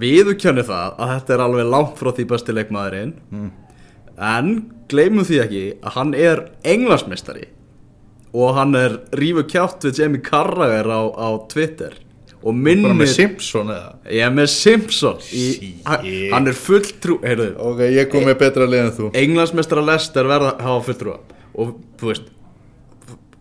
Viðurkjönni 0.00 0.62
það 0.66 0.98
að 1.02 1.12
þetta 1.16 1.34
er 1.34 1.42
alveg 1.44 1.70
langt 1.72 1.96
frá 1.98 2.12
því 2.14 2.26
besti 2.30 2.54
leikmaðurinn. 2.54 3.14
En 4.20 4.50
gleymum 4.90 5.26
því 5.26 5.40
ekki 5.42 5.62
að 5.80 5.96
hann 5.96 6.12
er 6.14 6.42
englansmestari 6.68 7.48
og 8.30 8.54
hann 8.54 8.76
er 8.78 9.00
rífu 9.18 9.42
kjátt 9.50 9.86
við 9.88 10.02
Jamie 10.02 10.22
Carragher 10.22 10.86
á, 10.86 11.00
á 11.10 11.28
Twitter 11.50 11.96
og 12.40 12.50
bara 12.50 12.56
með 12.56 12.82
minnir 12.84 13.12
Simpson 13.12 13.72
eða? 13.74 13.94
Er 14.08 14.34
með 14.34 14.50
Simpson. 14.54 15.22
Í, 15.36 15.46
hann, 15.86 16.10
hann 16.34 16.50
er 16.50 16.58
fulltrú 16.58 17.18
heyrðu, 17.24 17.50
ok, 17.70 17.82
ég 17.94 18.10
kom 18.12 18.24
með 18.28 18.38
betra 18.44 18.68
lið 18.68 18.84
en 18.86 18.92
þú. 18.96 19.10
Englansmestara 19.22 19.84
Lester 19.84 20.30
verða 20.30 20.54
að 20.56 20.64
hafa 20.68 20.86
fulltrúa. 20.88 21.18
Og 21.60 21.74
þú 22.00 22.12
veist 22.12 22.30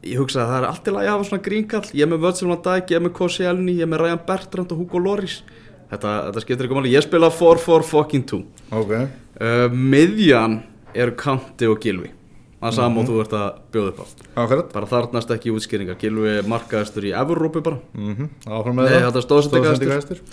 ég 0.10 0.20
hugsa 0.20 0.46
að 0.46 0.52
það 0.52 0.60
er 0.60 0.70
allt 0.70 0.86
í 0.86 0.92
lagi 0.96 1.08
að 1.08 1.16
hafa 1.18 1.30
svona 1.30 1.46
grínkall. 1.48 1.88
Ég 1.92 2.06
er 2.06 2.12
með 2.12 2.22
Virgil 2.28 2.52
van 2.52 2.62
Dijk, 2.68 2.92
ég 2.92 3.00
er 3.00 3.08
með 3.08 3.18
Kossi 3.18 3.48
Elni 3.48 3.80
ég 3.80 3.88
er 3.88 3.92
með 3.92 4.06
Ryan 4.06 4.22
Bertrand 4.28 4.72
og 4.76 4.84
Hugo 4.84 5.02
Loris 5.04 5.42
þetta, 5.90 6.14
þetta 6.30 6.44
skiptir 6.44 6.68
ekki 6.68 6.78
máli, 6.78 6.94
ég 6.94 7.06
spila 7.06 7.32
4-4 7.34 7.88
fucking 7.90 8.28
2 8.30 8.40
ok, 8.80 8.96
uh, 8.96 9.66
miðjan 9.74 10.62
eru 10.94 11.16
Kanti 11.20 11.70
og 11.70 11.80
Gilvi 11.84 12.14
það 12.60 12.69
er 12.69 12.76
sama 12.76 13.02
og 13.02 13.10
þú 13.10 13.17
ert 13.24 13.36
að 13.39 13.50
bjóða 13.74 13.91
upp 13.91 14.00
á. 14.00 14.06
Akkurat. 14.43 14.72
Bara 14.76 14.89
þarnast 14.93 15.34
ekki 15.36 15.54
útskýringar. 15.56 16.00
Gilvi 16.02 16.34
markaðistur 16.50 17.08
í 17.08 17.13
Evrópu 17.15 17.63
bara. 17.65 17.80
Mm 17.95 18.30
áfram 18.48 18.80
með 18.80 18.89
Nei, 18.89 19.04
það. 19.06 19.19
Stóðsendingastur. 19.26 20.24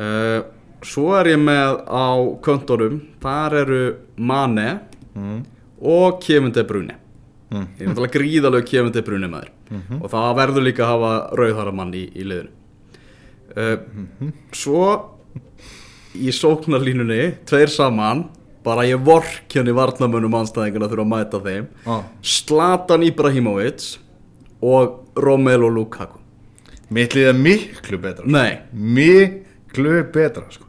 uh, 0.00 0.38
svo 0.86 1.08
er 1.18 1.32
ég 1.34 1.42
með 1.42 1.80
á 1.88 2.08
köntunum 2.44 3.00
þar 3.22 3.58
eru 3.62 3.82
Mane 4.16 4.68
mm. 5.14 5.42
og 5.80 6.22
Kevin 6.24 6.54
De 6.54 6.64
Bruyne. 6.64 6.96
Mm. 7.50 7.66
ég 7.78 7.82
er 7.84 7.90
náttúrulega 7.92 8.18
gríðalegu 8.18 8.68
Kevin 8.70 8.94
De 8.94 9.02
Bruyne 9.02 9.28
maður. 9.30 9.52
Og 10.00 10.08
það 10.10 10.32
verður 10.40 10.66
líka 10.66 10.86
að 10.86 10.94
hafa 10.94 11.12
rauðhara 11.40 11.74
mann 11.74 11.92
í, 11.94 12.06
í 12.14 12.24
liðinu. 12.24 12.52
Uh, 13.56 14.32
svo 14.52 14.80
í 16.16 16.32
sóknarlínunni 16.32 17.36
tveir 17.48 17.70
saman 17.72 18.26
bara 18.66 18.84
ég 18.88 19.02
vorkjani 19.06 19.74
varnamönnum 19.76 20.34
anstæðinguna 20.40 20.90
þurfa 20.90 21.06
að 21.06 21.12
mæta 21.14 21.42
þeim. 21.44 21.70
Ah. 21.86 22.04
Zlatan 22.26 23.06
Ibrahimovic 23.06 23.92
og 24.66 25.20
Romelu 25.22 25.70
Lukaku. 25.70 26.20
Mitt 26.90 27.16
lið 27.16 27.32
er 27.32 27.38
miklu 27.38 27.98
betra 27.98 28.28
nei, 28.30 28.60
miklu 28.70 30.04
betra 30.14 30.44
sko. 30.54 30.66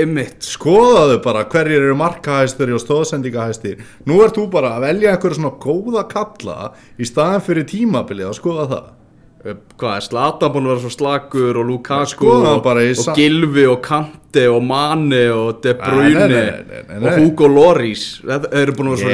ymmit 0.00 0.46
skoðaðu 0.46 1.20
bara 1.22 1.44
hverjir 1.50 1.84
eru 1.84 1.96
markahæstir 1.98 2.70
og 2.74 2.82
stóðsendingahæstir 2.82 3.80
nú 4.06 4.20
ert 4.24 4.36
þú 4.38 4.46
bara 4.50 4.76
að 4.76 4.86
velja 4.86 5.14
einhverju 5.14 5.38
svona 5.38 5.52
góða 5.62 6.04
kalla 6.10 6.56
í 6.98 7.06
staðan 7.08 7.42
fyrir 7.46 7.66
tímabilið 7.70 8.30
að 8.30 8.36
skoða 8.38 8.66
það 8.70 8.88
hvað 9.40 9.94
er 9.96 10.04
Zlatan 10.04 10.52
búin 10.52 10.66
að 10.68 10.72
vera 10.74 10.82
svo 10.84 10.90
slagur 10.92 11.58
og 11.62 11.68
Lukaku 11.70 12.26
hann 12.28 12.58
og, 12.58 12.66
og 12.66 13.16
Gilvi 13.16 13.62
og 13.70 13.78
Kante 13.86 14.42
og 14.52 14.60
Mane 14.68 15.22
og 15.32 15.62
De 15.64 15.72
Bruyne 15.78 16.26
og. 17.00 17.14
Hugo 17.16 17.48
Loris 17.48 18.02
þeir 18.20 18.58
eru 18.60 18.74
búin 18.76 18.90
að 18.90 18.96
vera 18.96 19.00
svo, 19.00 19.12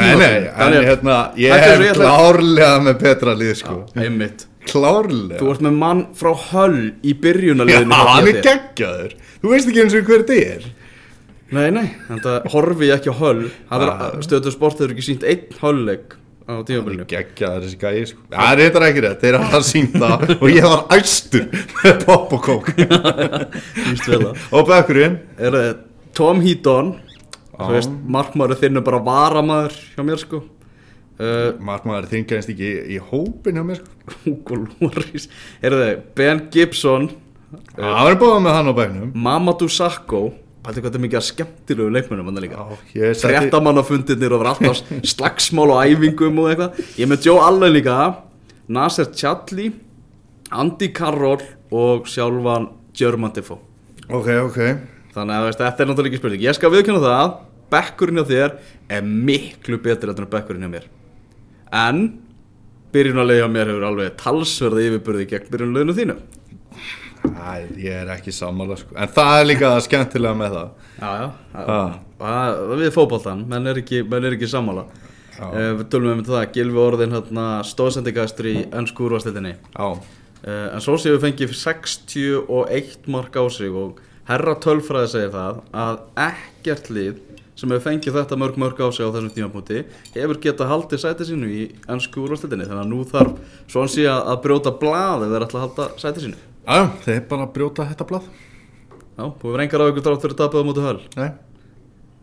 nei, 0.00 0.14
nei, 0.16 0.30
tíma 0.30 0.30
en 0.64 0.76
hérna 0.88 1.16
ég 1.36 1.52
Þetta 1.52 1.74
er 1.90 2.00
klárlega 2.00 2.70
með 2.86 3.02
betra 3.04 3.34
lið 3.36 3.54
sko. 3.60 3.76
einmitt. 4.00 4.46
Klárlega. 4.68 5.38
Þú 5.40 5.50
ert 5.52 5.62
með 5.64 5.76
mann 5.82 6.00
frá 6.16 6.32
Hull 6.50 6.80
í 7.04 7.14
hjá 7.68 7.84
hann 8.08 8.28
er 8.32 8.40
geggjaður. 8.48 9.14
Þú 9.42 9.52
veist 9.52 9.68
ekki 9.70 9.84
eins 9.84 9.96
og 9.96 10.08
hver 10.08 10.24
þetta 10.24 10.40
er. 10.56 10.64
Nei, 11.48 11.68
nei, 11.72 11.86
horfi 12.52 12.90
ekki 12.92 13.12
á 13.12 13.16
Hull 13.20 13.44
Ah. 13.72 14.16
Stöðu 14.24 14.52
sport 14.52 14.80
hefur 14.80 14.92
ekki 14.96 15.04
sínt 15.06 15.24
einn 15.24 15.46
Hull-leik 15.62 16.16
á 16.48 16.52
Hann 16.56 16.64
tímabilinu 16.64 17.04
geggjaður 17.08 17.66
þessi 17.66 17.78
gæi 17.82 18.06
sko. 18.08 18.22
Það 18.32 18.52
er 18.52 18.62
eitthvað 18.64 18.86
ekki 18.88 19.02
rétt, 19.04 19.24
þeir 19.24 19.36
að 19.38 19.66
sínda 19.68 20.08
og 20.40 20.46
ég 20.48 20.64
var 20.64 20.84
æstur 20.96 21.44
með 21.82 21.98
pop 22.06 22.32
og 22.38 22.46
kók. 22.46 22.70
Og 24.56 24.70
bekkurinn? 24.70 25.18
Er 25.36 25.58
Tom 26.16 26.40
Heaton? 26.44 26.94
Þú 27.58 27.68
Já. 27.68 27.74
veist, 27.74 27.94
markmaður 28.16 28.60
þinn 28.62 28.80
er 28.80 28.86
bara 28.86 29.02
varamaður 29.02 29.76
hjá 29.92 30.02
mér 30.06 30.22
sko. 30.22 30.40
Uh, 31.18 31.56
Markmaður 31.66 32.06
þingast 32.12 32.52
ekki 32.52 32.66
í, 32.68 32.74
í 32.94 32.98
hópin 33.02 33.56
hjá 33.58 33.64
mér 33.66 33.80
sko. 33.82 33.96
Ben 36.14 36.44
Gibson? 36.54 37.08
Það 37.74 38.04
var 38.06 38.18
búið 38.20 38.36
með 38.44 38.54
hann 38.54 38.70
á 38.70 38.74
bæknum 38.76 39.10
Mamadou 39.24 39.68
Sakho 39.72 40.20
Pælti 40.64 40.82
hvað 40.82 40.88
þetta 40.88 40.98
er 40.98 41.04
mikið 41.04 41.18
að 41.18 41.26
skemmtilegu 41.28 41.92
leikmennum 41.94 42.28
hann 42.28 42.40
líka. 42.42 42.64
Fréttamannafundirnir 43.22 44.34
og 44.34 44.42
verður 44.42 44.70
alltaf 44.70 45.10
slagsmál 45.14 45.70
og 45.74 45.82
æfingum 45.84 46.40
og 46.42 46.50
eitthvað. 46.50 46.80
Ég 46.98 47.06
er 47.06 47.12
með 47.12 47.28
Joe 47.28 47.44
Allen 47.46 47.74
líka. 47.76 47.98
Nasser 48.68 49.08
Chadli 49.16 49.70
Andy 50.52 50.90
Carroll 50.96 51.44
og 51.72 52.08
sjálfan 52.10 52.70
German 52.96 53.32
Defoe. 53.36 53.60
Ok, 54.08 54.28
ok. 54.42 54.60
Þannig 55.14 55.36
að 55.36 55.48
þetta 55.60 55.84
er 55.84 55.90
náttúrulega 55.90 56.12
ekki 56.12 56.20
spurning. 56.22 56.44
Ég 56.44 56.56
skal 56.56 56.72
viðkynna 56.72 57.02
það, 57.02 57.34
bekkurinn 57.72 58.20
hjá 58.20 58.28
þér 58.28 58.56
er 58.98 59.04
miklu 59.28 59.80
betur 59.84 60.12
en 60.12 60.30
bekkurinn 60.32 60.64
hjá 60.64 60.72
mér. 60.72 60.88
En 61.74 62.02
byrjunarlega 62.94 63.44
hjá 63.44 63.52
mér 63.52 63.72
hefur 63.72 63.88
alveg 63.90 64.16
talsverða 64.20 64.84
yfirburði 64.86 65.28
gegn 65.28 65.50
byrjunarleginu 65.52 65.96
þínu 65.98 66.18
Æ, 67.34 67.66
ég 67.82 68.00
er 68.02 68.14
ekki 68.14 68.32
sammála 68.34 68.78
sko. 68.80 68.94
En 68.96 69.12
það 69.12 69.40
er 69.40 69.50
líka 69.50 69.72
það 69.74 69.84
skemmtilega 69.88 70.38
með 70.38 70.56
það. 70.56 70.88
Já, 70.98 71.10
já, 71.18 71.68
það, 72.22 72.64
við 72.80 72.94
fótboltan 72.96 73.44
menn 73.50 73.70
er 73.70 73.82
ekki, 73.82 74.02
menn 74.08 74.28
er 74.28 74.38
ekki 74.38 74.50
sammála. 74.50 74.86
Uh, 75.38 75.76
við 75.78 75.84
tölum 75.92 76.16
um 76.16 76.24
það, 76.26 76.48
Gilvi 76.56 76.80
orðin 76.82 77.14
hérna, 77.14 77.42
stóðsendingastur 77.66 78.48
í 78.50 78.54
ennsku 78.74 79.04
úrvarsleitinni 79.06 79.52
Já, 79.54 79.86
uh, 79.94 80.48
en 80.50 80.82
svo 80.82 80.96
séu 80.98 81.14
við 81.14 81.28
fengið 81.28 81.52
61 81.54 83.06
mark 83.14 83.38
á 83.38 83.46
sig 83.54 83.70
og 83.70 84.00
herra 84.26 84.56
tölfræði 84.58 85.12
segir 85.12 85.30
það 85.36 85.60
að 85.84 86.00
ekkert 86.24 86.90
lið 86.90 87.22
sem 87.58 87.70
hefur 87.70 87.86
fengið 87.86 88.18
þetta 88.18 88.38
mörg 88.42 88.58
mörg 88.58 88.82
á 88.82 88.90
sig 88.90 89.06
á 89.06 89.14
þessum 89.14 89.30
tímapunkti 89.36 89.84
hefur 90.16 90.42
getað 90.42 90.72
haldið 90.72 91.04
sæti 91.04 91.28
sínu 91.30 91.54
í 91.54 91.62
ennsku 91.86 92.26
úrvarsleitinni 92.26 92.66
þannig 92.66 92.82
að 92.82 92.92
nú 92.96 93.06
þarf 93.06 93.38
svona 93.70 93.94
sé 93.94 94.10
að 94.10 94.32
að 94.34 94.42
brjóta 94.48 94.74
blað 94.82 95.28
ef 95.28 95.36
þeir 95.36 95.46
ætla 95.46 95.62
að 95.62 95.66
halda 95.68 95.88
sæti 96.02 96.26
sínu 96.26 96.47
Já, 96.68 96.82
þeir 97.04 97.22
bara 97.30 97.46
brjóta 97.48 97.86
þetta 97.88 98.06
blað. 98.10 98.26
Já, 99.18 99.24
þú 99.24 99.48
hefur 99.48 99.62
engar 99.64 99.82
á 99.82 99.88
ykkur 99.90 100.04
drátt 100.06 100.24
fyrir 100.26 100.36
tapið 100.38 100.60
á 100.60 100.68
móti 100.68 100.84
höll? 100.84 101.00
Nei. 101.16 101.30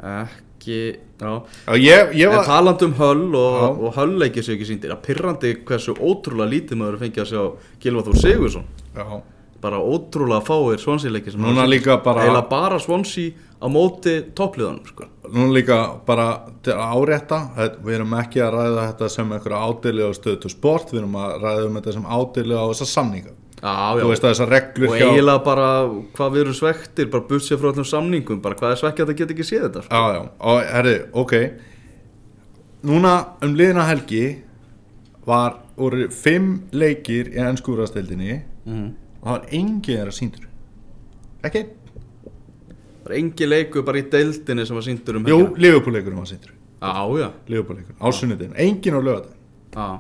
Ekki, 0.06 0.80
já. 1.22 1.32
Já, 1.68 1.76
ég, 1.80 2.12
ég 2.20 2.28
En 2.30 2.36
var 2.38 2.46
talandi 2.48 2.86
um 2.86 2.94
höll 3.00 3.36
og, 3.40 3.80
og 3.88 3.94
höll 3.96 4.18
leikir 4.20 4.44
sér 4.46 4.58
ekki 4.58 4.68
síndir 4.70 4.92
að 4.94 5.02
pirrandi 5.08 5.54
hversu 5.66 5.96
ótrúlega 5.96 6.52
lítið 6.52 6.80
maður 6.82 6.98
fengið 7.06 7.24
að 7.24 7.30
sjá 7.32 7.44
Gilva 7.86 8.04
Þór 8.08 8.20
Sigursson 8.22 8.66
Já, 8.96 9.06
bara 9.64 9.80
ótrúlega 9.80 10.44
fáir 10.46 10.82
svonsíleiki 10.84 11.34
Núna 11.40 11.66
líka 11.70 11.98
bara- 12.04 12.26
eiginlega 12.26 12.50
bara 12.52 12.80
svonsí 12.84 13.30
á 13.56 13.66
móti 13.72 14.18
toppliðanum 14.36 14.86
sko. 14.92 15.08
nú 15.32 15.48
líka 15.56 15.80
bara 16.06 16.28
til 16.62 16.74
að 16.76 17.00
árétta 17.00 17.40
Við 17.82 17.96
erum 17.96 18.14
ekki 18.20 18.44
að 18.44 18.54
ræða 18.60 18.86
þetta 18.92 19.10
sem 19.16 19.32
einhverja 19.32 19.64
ádeli 19.72 20.04
á 20.04 20.12
stöðu 20.12 20.42
til 20.44 20.52
sport 20.54 20.92
Við 20.92 21.02
erum 21.06 21.16
að 21.24 21.40
ræða 21.42 21.66
um 21.70 21.80
þetta 21.80 21.94
sem 21.94 22.06
ádeli 22.20 22.54
á 22.60 22.64
þessa 22.74 22.86
samninga 22.94 23.32
já, 23.66 24.02
Þú 24.04 24.10
veist 24.12 24.26
að 24.26 24.32
þessar 24.34 24.52
reglur 24.54 24.90
og 24.92 24.96
eiginlega 25.00 25.44
bara 25.46 25.68
hvað 26.16 26.34
við 26.36 26.42
erum 26.46 26.58
svektir 26.60 27.08
bara 27.14 27.28
bussið 27.30 27.60
frá 27.62 27.70
öllum 27.72 27.88
samningum 27.90 28.42
bara 28.44 28.56
hvað 28.60 28.76
er 28.76 28.82
svekkjað 28.84 29.12
að 29.14 29.18
geta 29.22 29.34
ekki 29.36 29.48
séð 29.50 29.64
þetta 29.68 29.84
sko. 29.86 29.96
Já, 29.96 30.04
já, 30.14 30.22
og 30.52 30.60
herri, 30.76 30.96
ok. 31.14 31.34
Núna 32.86 33.14
um 33.42 33.56
liðina 33.58 33.86
helgi 33.90 34.26
var, 35.26 35.56
voru 35.78 36.06
fimm 36.14 36.52
leikir 36.72 37.32
í 37.34 37.40
ennskúrastildinni 37.42 38.42
Mhm. 38.66 38.86
og 39.22 39.26
það 39.28 39.32
var 39.32 39.48
engin 39.52 39.82
þeirra 39.86 40.14
síndur 40.14 40.46
Ekki? 41.46 41.64
það 43.06 43.10
er 43.12 43.16
engi 43.20 43.48
leiku 43.50 43.84
bara 43.86 43.98
í 44.02 44.06
deildinni 44.10 44.66
sem 44.66 44.76
var 44.78 44.84
síndur 44.86 45.16
um 45.20 45.26
Jú. 45.26 45.40
Liverpool-leikurinn 45.58 46.18
var 46.18 46.26
síndur 46.30 46.52
já, 46.82 46.94
já, 47.20 47.32
Liverpool-leikurinn, 47.50 47.98
á 48.02 48.08
sunnudin, 48.14 48.54
engin 48.58 48.94
á 48.94 49.02
lögadaginn 49.02 49.38
já. 49.74 50.00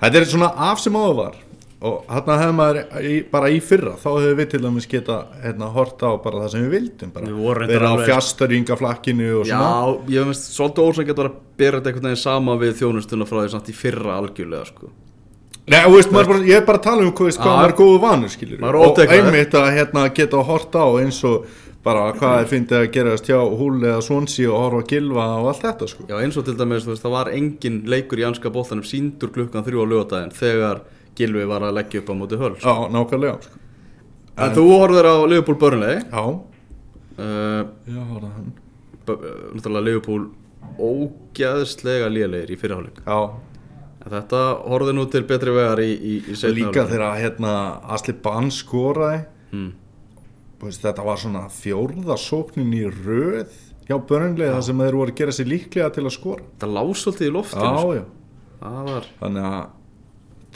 Þetta 0.00 0.16
er 0.16 0.24
svona 0.24 0.52
af 0.56 0.80
sem 0.80 0.92
áður 0.96 1.16
var 1.16 1.34
og 1.80 2.00
þarna 2.10 2.38
hefði 2.42 2.56
maður 2.58 3.04
í, 3.08 3.12
bara 3.32 3.50
í 3.50 3.60
fyrra 3.64 3.92
þá 3.96 4.08
hefur 4.10 4.34
við 4.36 4.48
til 4.52 4.62
dæmis 4.64 4.88
geta 4.90 5.18
hérna, 5.40 5.68
horta 5.72 6.10
á 6.12 6.14
bara 6.20 6.42
það 6.42 6.50
sem 6.54 6.66
við 6.66 6.74
vildum. 6.76 7.12
Við 7.16 7.62
vera 7.70 7.92
á 7.92 7.96
fjastæringaflakkinu 8.04 9.30
og 9.38 9.46
svona 9.48 9.70
Já, 9.70 9.94
ég 10.16 10.28
finnst 10.28 10.50
svolítið 10.58 10.90
ósangett 10.90 11.22
að 11.24 11.30
bera 11.60 11.80
þetta 11.80 11.92
einhvern 11.92 12.10
veginn 12.10 12.24
sama 12.24 12.58
við 12.60 12.74
þjónustuna 12.82 13.28
frá 13.30 13.40
því 13.40 13.54
samt 13.54 13.72
í 13.72 13.76
fyrra 13.80 14.18
algjörlega 14.20 14.68
sko. 14.68 14.92
Nei, 15.70 15.80
veist, 15.92 16.12
maður 16.12 16.30
bara, 16.32 16.44
ég 16.50 16.60
er 16.60 16.68
bara 16.68 16.80
að 16.80 16.86
tala 16.88 17.06
um 17.06 17.10
hvað, 17.14 17.40
maður 17.46 17.72
er 17.72 17.74
góðu 17.78 17.98
vanur, 18.02 18.36
er 18.58 18.78
og 18.80 19.02
einmitt 19.06 19.56
að 19.56 19.72
hérna, 19.76 20.06
geta 20.16 20.44
horta 20.48 20.82
á 20.82 20.88
eins 20.98 21.20
og 21.28 21.44
bara 21.84 22.10
hvað 22.12 22.42
er 22.42 22.48
fyndið 22.50 22.76
að 22.76 22.88
gerast 22.92 23.28
hjá 23.30 23.38
húl 23.40 23.78
eða 23.78 24.00
svonsi 24.04 24.44
og 24.48 24.58
horfa 24.58 24.82
gilva 24.90 25.26
og 25.40 25.50
allt 25.52 25.62
þetta 25.64 25.88
sko. 25.88 26.06
Já, 26.10 26.16
eins 26.20 26.36
og 26.36 26.44
til 26.44 26.56
dæmis, 26.58 26.84
þú 26.84 26.92
veist, 26.92 27.04
það 27.06 27.14
var 27.14 27.30
engin 27.32 27.78
leikur 27.88 28.20
í 28.20 28.26
anska 28.28 28.52
bóltanum 28.52 28.84
síndur 28.84 29.32
klukkan 29.32 29.64
þrjú 29.64 29.86
á 29.86 29.90
lögadaginn 29.92 30.34
þegar 30.36 30.82
Gilvi 31.20 31.46
var 31.50 31.66
að 31.68 31.76
leggja 31.78 32.02
upp 32.02 32.10
á 32.12 32.14
móti 32.16 32.40
höll 32.40 32.54
sko. 32.56 32.74
Já, 32.74 32.90
nákvæmlega 32.96 33.36
sko. 33.46 33.60
En 34.40 34.56
þú 34.56 34.64
horfður 34.72 35.08
á 35.12 35.16
Liverpool 35.28 35.58
Burnley? 35.60 36.00
Já, 36.08 36.24
uh, 36.24 37.62
já, 37.84 38.00
horfa 38.10 38.32
hann. 38.36 38.50
uh, 39.10 39.30
Náttúrulega 39.54 39.86
Liverpool 39.90 40.28
ógæðslega 40.80 42.08
lélegir 42.12 42.52
í 42.54 42.58
fyrirháleik 42.60 43.00
Já, 43.04 43.18
En 44.00 44.14
þetta 44.14 44.42
horfði 44.64 44.92
nú 44.96 45.02
til 45.12 45.20
betri 45.28 45.52
vegar 45.52 45.80
í, 45.84 45.90
í, 45.92 46.14
í 46.32 46.36
seinni 46.38 46.62
líka 46.62 46.86
þegar 46.88 47.18
hérna 47.20 47.50
Asli 47.92 48.14
Bann 48.24 48.48
skoraði. 48.54 49.26
Mm. 49.52 49.66
Veist, 50.62 50.80
þetta 50.84 51.04
var 51.04 51.20
svona 51.20 51.42
fjórða 51.52 52.16
sóknin 52.20 52.72
í 52.76 52.86
röð 52.88 53.52
hjá 53.88 53.98
börnlega 54.08 54.54
þar 54.56 54.64
sem 54.70 54.80
þeir 54.84 54.96
voru 55.00 55.12
að 55.12 55.20
gera 55.20 55.34
sér 55.36 55.50
líklega 55.50 55.90
til 55.96 56.06
að 56.06 56.14
skora. 56.16 56.46
Það 56.62 56.74
lág 56.78 56.94
svolítið 57.00 57.28
í 57.28 57.34
loftinu 57.36 57.66
já, 57.66 57.76
sko. 57.76 57.92
já, 57.98 58.72
var 58.88 59.10
þannig 59.20 59.48
að 59.50 59.60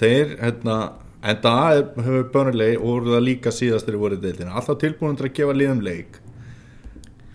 þeir, 0.01 0.37
hérna 0.41 0.79
en 1.25 1.41
það 1.41 1.79
hefur 2.05 2.27
börnlega 2.35 2.81
og 2.81 2.91
voru 2.91 3.15
það 3.15 3.25
líka 3.29 3.53
síðast 3.55 3.89
þegar 3.89 4.03
voru 4.03 4.19
í 4.19 4.23
deildinu 4.25 4.53
alltaf 4.53 4.81
tilbúin 4.83 5.17
til 5.17 5.29
að 5.29 5.35
gefa 5.39 5.57
liðum 5.57 5.81
leik. 5.85 6.21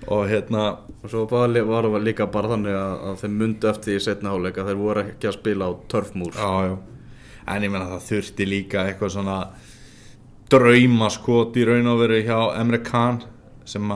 Og 0.09 0.23
hérna 0.29 0.65
og 0.99 1.09
svo 1.11 1.25
var, 1.29 1.53
var 1.69 1.87
það 1.87 2.05
líka 2.05 2.27
bara 2.31 2.51
þannig 2.53 2.75
að, 2.75 2.93
að 3.09 3.17
þeir 3.23 3.33
mundu 3.39 3.69
eftir 3.71 3.97
í 3.97 4.03
setna 4.03 4.33
háleika 4.33 4.65
þeir 4.67 4.79
voru 4.79 5.03
ekki 5.05 5.29
að 5.29 5.37
spila 5.39 5.69
á 5.69 5.71
törfmúr. 5.91 6.37
Já, 6.37 6.69
já. 6.69 6.75
en 7.49 7.65
ég 7.65 7.73
menna 7.73 7.91
það 7.95 8.07
þurfti 8.09 8.49
líka 8.49 8.85
eitthvað 8.85 9.15
svona 9.15 9.39
draumaskot 10.49 11.57
í 11.57 11.65
raun 11.69 11.89
og 11.91 12.03
veru 12.03 12.21
hjá 12.25 12.37
Emre 12.59 12.81
Can 12.85 13.21
sem 13.69 13.91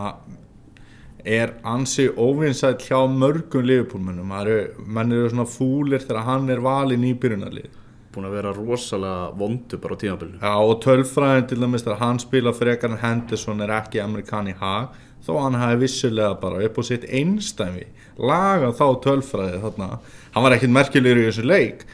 er 1.23 1.54
ansi 1.65 2.10
óvinsætt 2.10 2.84
hjá 2.88 2.97
mörgum 3.10 3.65
liðupúlmennum 3.65 4.34
menn 4.34 5.15
eru 5.15 5.30
svona 5.32 5.47
fúlir 5.49 6.04
þegar 6.04 6.28
hann 6.28 6.49
er 6.54 6.62
valinn 6.62 7.06
í 7.08 7.13
byrjunarlið 7.17 7.83
búin 8.13 8.28
að 8.30 8.36
vera 8.38 8.54
rosalega 8.56 9.32
vondu 9.39 9.80
bara 9.82 9.97
á 9.97 10.02
tímabilinu 10.04 10.39
Já, 10.41 10.54
og 10.54 10.76
tölfræðin 10.86 11.49
til 11.49 11.60
dæmis 11.62 11.86
þegar 11.86 12.02
hann 12.04 12.21
spila 12.21 12.54
frekar 12.56 12.93
en 12.93 13.02
Henderson 13.02 13.65
er 13.65 13.73
ekki 13.80 14.04
amerikan 14.04 14.52
í 14.52 14.56
hag 14.60 14.93
þó 15.23 15.34
hann 15.39 15.60
hafi 15.60 15.82
vissulega 15.86 16.38
bara 16.41 16.63
upp 16.67 16.80
á 16.80 16.84
sitt 16.88 17.08
einstæmi 17.10 17.88
lagað 18.19 18.78
þá 18.80 18.88
tölfræði 19.08 19.62
þarna 19.65 19.89
hann 20.34 20.45
var 20.45 20.58
ekkert 20.58 20.76
merkilegur 20.78 21.23
í 21.23 21.28
þessu 21.30 21.47
leik 21.47 21.86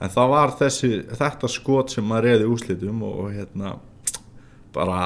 en 0.00 0.12
það 0.12 0.32
var 0.34 0.56
þessi, 0.60 0.90
þetta 1.16 1.50
skot 1.50 1.94
sem 1.94 2.06
maður 2.06 2.30
reyði 2.30 2.50
úslitum 2.52 3.04
og, 3.06 3.20
og 3.24 3.32
hérna 3.36 3.76
bara 4.76 5.00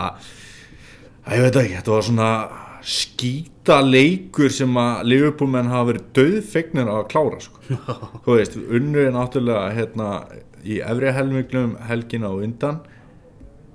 ég 1.30 1.46
veit 1.46 1.60
ekki, 1.60 1.78
þetta 1.78 1.94
var 1.94 2.06
svona 2.08 2.32
skýta 2.80 3.80
leikur 3.84 4.52
sem 4.52 4.76
að 4.80 5.02
Liverpoolmenn 5.12 5.70
hafa 5.70 5.90
verið 5.90 6.06
döðfegnir 6.16 6.88
að 6.90 7.02
klára 7.12 7.40
sko. 7.44 7.60
þú 8.24 8.36
veist, 8.38 8.56
unnu 8.56 9.02
er 9.04 9.12
náttúrulega 9.14 9.74
hérna 9.76 10.08
í 10.64 10.80
efri 10.84 11.14
helminglum 11.16 11.76
helgina 11.88 12.30
og 12.32 12.44
undan. 12.46 12.82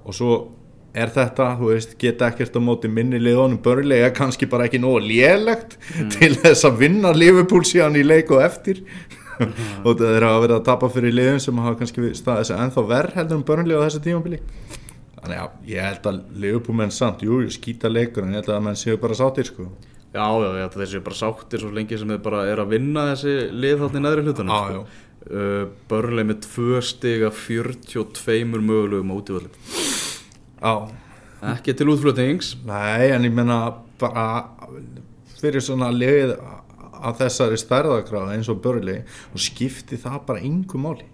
Og 0.06 0.16
svo 0.16 0.36
er 0.96 1.12
þetta, 1.12 1.50
þú 1.60 1.72
veist, 1.74 1.98
geta 2.00 2.30
ekkert 2.32 2.56
á 2.56 2.62
móti 2.64 2.92
minni 2.92 3.20
liðunum. 3.20 3.60
Börlega, 3.64 4.12
kannski 4.16 4.48
bara 4.52 4.70
ekki 4.70 4.80
nógu 4.82 5.02
lélegt 5.04 5.78
til 6.16 6.34
þess 6.40 6.68
að 6.68 6.80
vinna 6.86 7.12
Liverpool 7.16 7.66
síðan 7.68 8.00
í 8.00 8.06
leik 8.06 8.32
og 8.32 8.46
eftir. 8.46 8.84
Og 9.84 9.98
það 10.00 10.14
er 10.14 10.24
að 10.30 10.42
vera 10.46 10.60
að 10.62 10.68
tapa 10.70 10.90
fyrir 10.94 11.16
liðum 11.16 11.42
sem 11.44 11.58
hafa 11.60 11.80
kannski 11.82 12.14
staðið 12.16 12.46
þessu 12.46 12.60
ennþá 12.64 12.86
verð 12.94 13.18
heldur 13.20 13.42
um 13.42 13.48
börnlega 13.50 13.82
á 13.84 13.86
þessu 13.90 14.04
tímabili. 14.06 14.40
Þannig 15.18 15.42
að 15.42 15.74
ég 15.74 15.90
held 15.90 16.08
að 16.12 16.22
Liverpool 16.44 16.78
menn 16.80 16.94
samt, 16.94 17.26
jú, 17.26 17.42
skýta 17.52 17.92
leikur 17.92 18.24
en 18.24 18.32
ég 18.36 18.44
held 18.44 18.54
að 18.54 18.64
menn 18.70 18.80
séu 18.80 18.96
bara 19.02 19.18
sáttir 19.18 19.50
sko. 19.50 19.68
Já, 20.16 20.24
já, 20.40 20.50
já, 20.62 20.66
þeir 20.72 20.92
séu 20.94 21.04
bara 21.04 21.18
sáttir 21.20 21.60
svo 21.60 21.74
lengi 21.76 21.98
sem 22.00 22.12
þeir 22.14 22.22
bara 22.24 22.46
er 22.48 22.62
að 22.64 22.72
vinna 22.72 23.10
þessi 23.10 23.34
lið 23.52 23.82
þarna 23.82 24.00
í 24.00 24.04
neðri 24.06 24.24
hlutunum 24.30 24.62
sko. 24.62 24.84
Uh, 25.32 25.66
börnlega 25.90 26.32
með 26.32 26.44
tvö 26.46 26.82
stig 26.86 27.26
af 27.28 27.40
42 27.48 28.46
mögulegum 28.60 29.14
á. 29.14 29.16
Útivöldum 29.16 29.74
Já, 30.62 30.74
ekki 31.54 31.76
til 31.78 31.92
útflutnings. 31.94 32.56
Nei, 32.66 33.12
en 33.14 33.28
ég 33.28 33.34
menna 33.36 33.60
bara 34.02 34.28
fyrir 35.36 35.64
svona 35.64 35.92
lið 35.94 36.36
að 36.96 37.20
þessari 37.22 37.60
stærðakráð 37.60 38.32
eins 38.34 38.50
og 38.50 38.62
börli 38.64 39.02
og 39.32 39.44
skipti 39.44 40.00
það 40.02 40.22
bara 40.30 40.46
yngu 40.48 40.80
máli. 40.82 41.10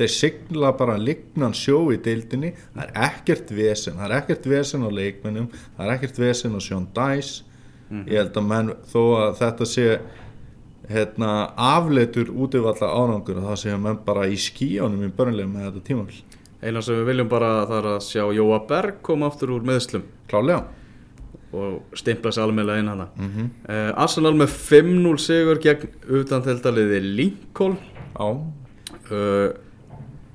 Þeir 0.00 0.12
sigla 0.14 0.72
bara 0.76 0.96
lignan 0.96 1.52
sjó 1.56 1.82
í 1.92 1.98
deildinni 2.00 2.54
það 2.56 2.82
er 2.86 2.92
ekkert 3.10 3.52
vesen, 3.52 3.98
það 4.00 4.06
er 4.06 4.16
ekkert 4.16 4.46
vesen 4.48 4.84
á 4.84 4.90
leikmennum, 4.96 5.50
það 5.76 5.86
er 5.86 5.94
ekkert 5.94 6.20
vesen 6.22 6.56
á 6.56 6.60
Sean 6.64 6.86
Dice 6.96 7.44
ég 7.90 8.20
held 8.20 8.36
að 8.38 8.46
menn 8.46 8.72
þó 8.90 9.00
að 9.18 9.32
þetta 9.40 9.66
sé 9.66 9.86
hérna, 10.90 11.30
afleitur 11.56 12.30
útivalla 12.30 12.90
árangur 12.90 13.40
þá 13.44 13.54
séu 13.56 13.78
menn 13.78 14.02
bara 14.04 14.26
í 14.26 14.36
skíjónum 14.40 15.06
í 15.06 15.12
börnlega 15.14 15.48
með 15.48 15.68
þetta 15.68 15.86
tímafél 15.86 16.20
eina 16.60 16.82
sem 16.84 16.98
við 16.98 17.08
viljum 17.08 17.30
bara 17.30 17.50
það 17.68 17.78
er 17.78 17.88
að 17.94 18.02
sjá 18.04 18.22
Jóa 18.36 18.60
Berg 18.68 19.00
koma 19.06 19.30
aftur 19.30 19.54
úr 19.54 19.64
meðslum 19.66 20.04
klálega 20.30 20.66
og 21.50 21.96
stimpla 21.98 22.30
sér 22.30 22.44
almennilega 22.46 22.78
inn 22.78 22.92
hana. 22.92 23.08
Mm 23.16 23.30
-hmm. 23.30 23.48
uh, 23.68 24.02
Arsenal 24.02 24.34
með 24.34 24.52
5-0 24.70 25.16
sigur 25.18 25.58
gegn 25.58 25.88
utanþeltaliði 26.20 27.00
Lincoln. 27.00 27.76
Já, 28.14 28.28
uh, 29.10 29.50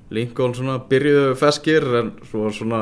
Lincoln 0.09 0.53
svona 0.53 0.79
byrjuðu 0.89 1.35
feskir 1.35 1.83
en 1.99 2.11
svo 2.23 2.43
var 2.43 2.51
svona 2.51 2.81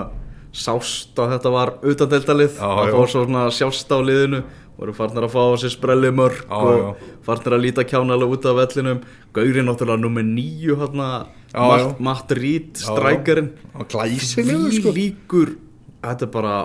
sást 0.54 1.20
að 1.20 1.32
þetta 1.34 1.50
var 1.50 1.74
utandeltalið 1.82 2.58
Já, 2.58 2.70
það 2.78 2.92
fór 2.92 3.08
svona 3.10 3.46
sjást 3.52 3.92
á 3.92 3.98
liðinu 4.02 4.44
voru 4.78 4.94
farnir 4.98 5.26
að 5.28 5.34
fá 5.34 5.42
á 5.44 5.56
sér 5.62 5.74
sprelli 5.74 6.10
mörg 6.16 6.40
Já, 6.44 6.58
og 6.58 6.80
já. 6.80 7.12
farnir 7.28 7.56
að 7.58 7.64
líta 7.66 7.86
kjánalega 7.86 8.34
út 8.36 8.48
af 8.50 8.58
vellinum. 8.58 9.00
Gaurinn 9.36 9.70
náttúrulega 9.70 10.02
nummer 10.02 10.26
nýju 10.26 10.78
hérna, 10.82 11.10
Já, 11.54 11.96
Matt, 12.00 12.32
Reed, 12.34 12.74
glæsilegur 13.88 14.70
Því 14.70 14.82
sko. 14.82 14.94
líkur 14.98 15.56
þetta 16.04 16.26
er 16.28 16.32
bara 16.34 16.56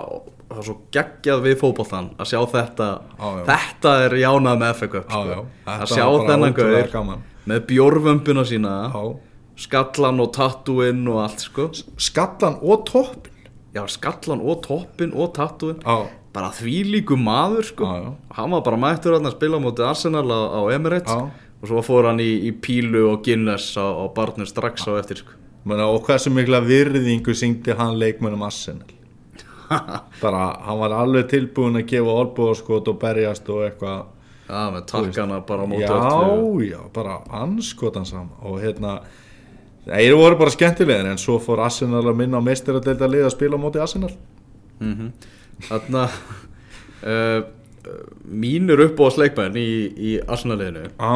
það 0.49 0.57
er 0.59 0.65
svo 0.65 0.75
geggjað 0.95 1.43
við 1.45 1.57
fótboltan 1.61 2.09
að 2.17 2.31
sjá 2.31 2.39
þetta. 2.49 2.87
Já. 3.19 3.29
þetta 3.51 3.95
er 4.05 4.17
jánað 4.23 4.61
með 4.63 4.73
Já, 4.81 5.01
sko. 5.05 5.47
að 5.69 5.87
sjá 5.93 6.05
þennan 6.27 6.55
gaur 6.57 7.17
með 7.49 7.65
bjórvömbina 7.69 8.45
sína 8.45 8.75
Já. 8.93 9.03
skallan 9.55 10.19
og 10.23 10.31
tattúinn 10.33 11.05
og 11.07 11.21
allt 11.27 11.45
sko. 11.45 11.69
Skallan 11.97 12.57
og 12.61 12.85
toppin 12.89 13.35
já 13.75 13.83
skallan 13.85 14.41
og 14.41 14.63
toppin 14.65 15.13
og 15.13 15.33
tattúinn 15.37 15.83
bara 16.39 16.51
því 16.55 16.75
líku 16.93 17.17
maður 17.19 17.67
sko. 17.67 17.87
Já, 17.89 18.03
já. 18.05 18.11
hann 18.37 18.53
var 18.55 18.63
bara 18.63 18.79
mættur 18.79 19.17
að 19.17 19.31
spila 19.33 19.59
móti 19.59 19.83
Arsenal 19.83 20.27
á, 20.31 20.39
á 20.55 20.61
Emirates 20.71 21.11
Já. 21.11 21.27
og 21.59 21.67
svo 21.67 21.83
fór 21.83 22.07
hann 22.07 22.21
í, 22.23 22.29
í 22.47 22.53
Pílu 22.55 23.09
og 23.11 23.25
Guinness 23.25 23.75
á, 23.75 23.83
á 23.83 24.05
barnum 24.15 24.47
strax 24.47 24.87
á 24.87 24.95
eftir 24.99 25.19
sko. 25.23 25.35
Menna, 25.67 25.89
og 25.91 26.05
hversu 26.07 26.31
mikla 26.31 26.61
virðingu 26.63 27.35
syngdi 27.35 27.75
hann 27.75 27.99
leikmennum 27.99 28.45
Arsenal? 28.47 28.87
Bara, 30.23 30.45
hann 30.65 30.79
var 30.79 30.95
alveg 30.97 31.27
tilbúin 31.33 31.77
að 31.77 31.89
gefa 31.91 32.15
olbúðaskot 32.23 32.87
og 32.89 33.01
berjast 33.01 33.51
og 33.51 33.65
eitthvað. 33.67 34.07
Já 34.49 34.61
með 34.73 34.85
takkana 34.89 35.43
bara 35.45 35.61
á 35.61 35.67
móti 35.69 35.83
já, 35.83 35.91
öllu. 35.93 36.63
já, 36.65 36.79
bara 36.89 37.19
anskotan 37.37 38.07
saman. 38.09 38.31
Og 38.41 38.55
hérna 38.63 38.95
þeir 39.85 40.15
voru 40.17 40.39
bara 40.39 40.53
skemmtilegir 40.55 41.11
en 41.11 41.21
svo 41.21 41.35
fór 41.43 41.61
Arsenal 41.67 42.01
að 42.01 42.17
minna 42.17 42.41
á 42.41 42.47
meistaradelda 42.47 43.11
lið 43.11 43.27
að 43.27 43.35
spila 43.35 43.59
á 43.59 43.61
móti 43.61 43.83
Arsenal. 43.83 44.09
Mm 44.81 45.11
Þarna 45.67 46.05
uh, 47.03 47.41
mínur 48.29 48.83
upp 48.85 48.99
á 49.01 49.07
sleikmenn 49.15 49.55
í, 49.59 49.69
í 49.95 50.15
Arsenaliðinu 50.29 50.87
Já, 50.93 51.13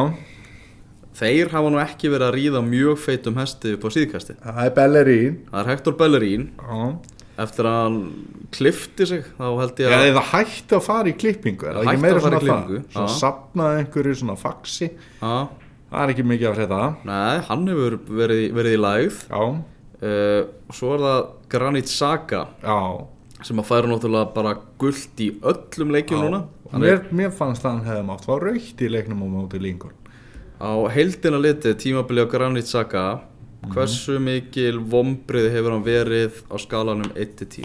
þeir 1.14 1.50
hafa 1.54 1.70
nú 1.70 1.80
ekki 1.82 2.10
verið 2.12 2.28
að 2.28 2.36
ríða 2.38 2.62
mjög 2.66 3.00
feitum 3.04 3.36
hesti 3.40 3.74
upp 3.76 3.84
á 3.86 3.90
síðkasti 3.94 4.36
það 4.42 4.62
er 4.64 4.72
Bellerín. 4.78 5.36
Það 5.50 5.60
er 5.60 5.70
Hector 5.72 5.96
Bellerín. 6.00 6.46
Já, 6.58 6.80
eftir 7.44 7.66
að 7.70 7.76
hann 7.82 7.98
klifti 8.54 9.06
sig 9.10 9.22
þá 9.38 9.44
held 9.60 9.82
Já, 9.82 9.84
ég 9.84 9.94
að 9.98 10.08
eða 10.12 10.24
hætti 10.32 10.76
að 10.78 10.84
fara 10.86 11.10
í 11.10 11.14
klippingu 11.18 11.66
er 11.70 11.78
það 11.80 11.88
ekki 11.92 12.02
meira 12.04 12.18
að 12.20 12.26
svona 12.28 12.40
það? 12.44 12.74
svona 12.94 13.06
já. 13.08 13.14
sapnaði 13.20 13.80
einhverju 13.84 14.18
svona 14.20 14.36
faxi. 14.38 14.90
Ha, 15.22 15.36
það 15.90 16.04
er 16.04 16.12
ekki 16.14 16.26
mikið 16.30 16.50
að 16.50 16.58
frétta 16.60 16.82
nei, 17.10 17.38
hann 17.48 17.64
hefur 17.72 17.96
verið, 18.22 18.44
verið 18.58 18.76
í 18.76 18.82
lægð 18.84 19.18
já, 19.30 19.42
uh, 20.10 20.38
svo 20.74 20.92
er 20.96 21.04
það 21.06 21.20
Granit 21.54 21.90
Xhaka. 21.90 22.44
Já, 22.62 22.78
sem 23.44 23.60
að 23.60 23.68
færa 23.68 23.90
náttúrulega 23.90 24.30
bara 24.34 24.54
gullt 24.80 25.20
í 25.20 25.30
öllum 25.44 25.92
leikjum 25.94 26.24
núna. 26.24 26.40
Já. 26.72 26.78
Mér, 26.80 27.02
mér 27.12 27.30
fannst 27.36 27.62
að 27.64 27.70
hann 27.76 27.84
hefði 27.86 28.06
mátt 28.08 28.24
fá 28.26 28.34
raukt 28.40 28.80
í 28.82 28.88
leiknum 28.90 29.20
á 29.22 29.26
móti 29.36 29.60
Lincoln. 29.60 29.92
Á 30.58 30.72
heildina 30.94 31.38
litið 31.38 31.76
tímabili 31.82 32.24
á 32.24 32.26
Granit 32.30 32.64
Xhaka 32.66 33.20
Mhm. 33.64 33.72
hversu 33.72 34.18
mikil 34.20 34.78
vombrið 34.80 35.50
hefur 35.52 35.72
hann 35.72 35.84
verið 35.84 36.42
á 36.52 36.56
skalanum 36.60 37.10
1-10 37.16 37.64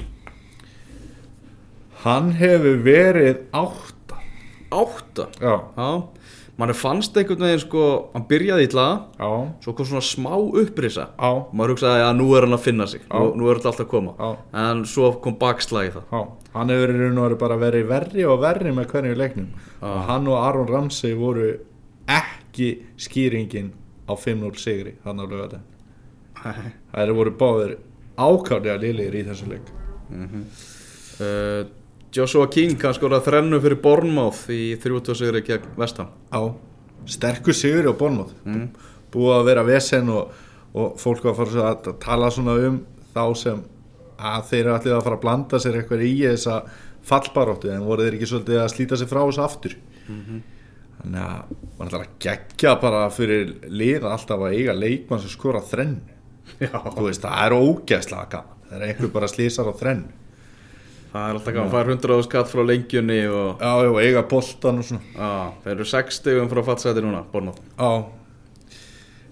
hann 2.03 2.31
hefur 2.39 2.77
verið 2.85 3.41
átta. 3.53 4.19
8 4.71 5.27
já, 5.41 5.55
Já, 5.75 6.03
mann 6.59 6.73
fannst 6.75 7.15
einhvern 7.17 7.45
veginn 7.45 7.61
sko, 7.63 7.83
hann 8.13 8.25
byrjaði 8.27 8.67
illa 8.67 8.85
já, 9.15 9.29
svo 9.63 9.73
kom 9.77 9.87
svona 9.87 10.03
smá 10.03 10.33
upprisa. 10.35 11.07
Já, 11.15 11.31
maður 11.55 11.75
hugsaði 11.75 12.03
að 12.03 12.13
nú 12.19 12.27
er 12.35 12.47
hann 12.47 12.57
að 12.57 12.65
finna 12.65 12.87
sig 12.91 13.05
nú, 13.07 13.31
nú 13.39 13.47
er 13.47 13.61
þetta 13.61 13.71
alltaf 13.71 13.85
að 13.85 13.91
koma. 13.93 14.13
Já. 14.19 14.29
en 14.65 14.83
svo 14.89 15.11
kom 15.23 15.39
bakslagi 15.39 15.95
það 15.95 16.13
já. 16.13 16.21
Hann 16.57 16.73
hefur 16.73 16.93
í 16.93 16.99
raun 16.99 17.19
og 17.21 17.27
veru 17.27 17.39
bara 17.45 17.59
verið 17.61 17.89
verri 17.89 18.27
og 18.27 18.39
verri 18.43 18.75
með 18.75 18.91
hverju 18.93 19.17
leiknum. 19.19 19.49
Já. 19.55 19.87
og 19.87 19.99
hann 20.11 20.27
og 20.27 20.39
Aron 20.43 20.71
Ramsey 20.73 21.15
voru 21.17 21.51
ekki 22.09 22.71
skýringin 22.99 23.71
á 24.09 24.13
5-0 24.17 24.55
sigri 24.59 24.97
hann 25.05 25.21
á 25.21 25.25
lögða 25.25 25.61
það 26.39 27.13
voru 27.15 27.35
báðir 27.39 27.77
ákvæmlega 28.19 28.79
liðlegir 28.83 29.19
í 29.19 29.25
þessu 29.27 29.47
leik. 29.49 29.71
Uh, 31.19 31.67
Joshua 32.15 32.47
King 32.49 32.79
hann 32.81 32.95
skorað 32.97 33.27
þrennu 33.27 33.59
fyrir 33.61 33.81
Bournemouth 33.83 34.49
í 34.49 34.75
30 34.81 35.17
sigri 35.19 35.43
gegn 35.45 35.75
Vestham 35.77 36.09
á 36.33 36.41
sterkur 37.09 37.53
sigur 37.53 37.89
á 37.89 37.93
Bornmoth 37.93 38.33
búið 39.13 39.35
að 39.35 39.47
vera 39.49 39.65
vesen 39.65 40.09
og, 40.13 40.31
og 40.73 40.97
fólk 41.01 41.23
var 41.23 41.33
að 41.33 41.39
fara 41.39 41.67
að 41.69 41.89
tala 42.01 42.29
svona 42.33 42.55
um 42.67 42.79
þá 43.13 43.23
sem 43.37 43.63
að 44.19 44.45
þeir 44.49 44.61
eru 44.65 44.73
allir 44.75 44.95
að 44.97 45.03
fara 45.05 45.17
að 45.17 45.23
blanda 45.23 45.59
sér 45.61 45.79
eitthvað 45.79 46.05
í 46.05 46.13
þessa 46.25 46.59
fallbaróttu 47.09 47.71
en 47.73 47.85
voru 47.87 48.05
þeir 48.05 48.17
ekki 48.17 48.29
svolítið 48.33 48.61
að 48.61 48.71
slíta 48.73 48.99
sér 48.99 49.09
frá 49.09 49.21
þessu 49.21 49.43
aftur? 49.45 49.75
Þannig 50.99 51.21
að 51.23 51.51
mann 51.77 51.87
ætlar 51.87 52.01
að 52.03 52.15
gegja 52.25 52.73
bara 52.81 53.03
fyrir 53.15 53.53
liða 53.71 54.11
alltaf 54.11 54.41
að 54.43 54.57
eiga 54.57 54.75
leikmann 54.75 55.21
sem 55.23 55.31
skora 55.31 55.61
þrennu. 55.63 56.17
Já, 56.59 56.73
þú 56.75 57.05
veist, 57.05 57.23
það 57.23 57.45
er 57.45 57.55
ógeðslega 57.55 58.25
gaman. 58.33 58.57
Þegar 58.67 58.85
einhver 58.89 59.13
bara 59.13 59.29
slísar 59.31 59.69
á 59.71 59.73
þrennu 59.79 60.18
það 61.09 61.25
er 61.25 61.37
alltaf 61.37 61.55
gaman, 61.55 61.71
fær 61.73 61.91
100 61.95 62.23
skatt 62.27 62.51
frá 62.51 62.61
lengjunni 62.65 63.19
og 63.31 63.63
já, 63.63 63.71
já, 63.85 63.91
eiga 64.03 64.23
boltan 64.29 64.81
og 64.81 64.85
svona. 64.85 65.01
Já, 65.15 65.31
þeir 65.63 65.75
eru 65.75 65.89
6 65.91 66.19
stegum 66.19 66.49
frá 66.51 66.63
fattsæti 66.67 67.03
núna, 67.05 67.23
Bornótt 67.31 67.61
já. 67.73 67.91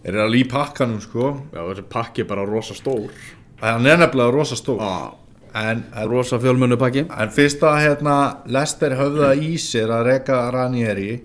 Er 0.07 0.15
það 0.15 0.33
líf 0.33 0.49
pakkanum 0.53 0.99
sko. 1.03 1.31
Já, 1.51 1.61
þessi 1.61 1.85
pakki 1.91 2.23
er 2.23 2.29
bara 2.29 2.45
rosa 2.47 2.75
stór. 2.77 3.11
Hann 3.59 3.89
er 3.89 3.97
nefnilega 3.99 4.33
rosa 4.33 4.55
stór. 4.55 4.79
Já, 4.79 5.43
en, 5.57 5.83
en, 5.91 6.07
rosa 6.09 6.39
fjölmennu 6.39 6.77
pakki 6.79 7.05
en 7.09 7.33
fyrst 7.33 7.65
að 7.65 7.81
hérna 7.83 8.17
Lester 8.53 8.95
höfða 8.97 9.33
í 9.35 9.55
sér 9.61 9.91
að 9.95 10.07
reka 10.11 10.39
Ranieri 10.53 11.21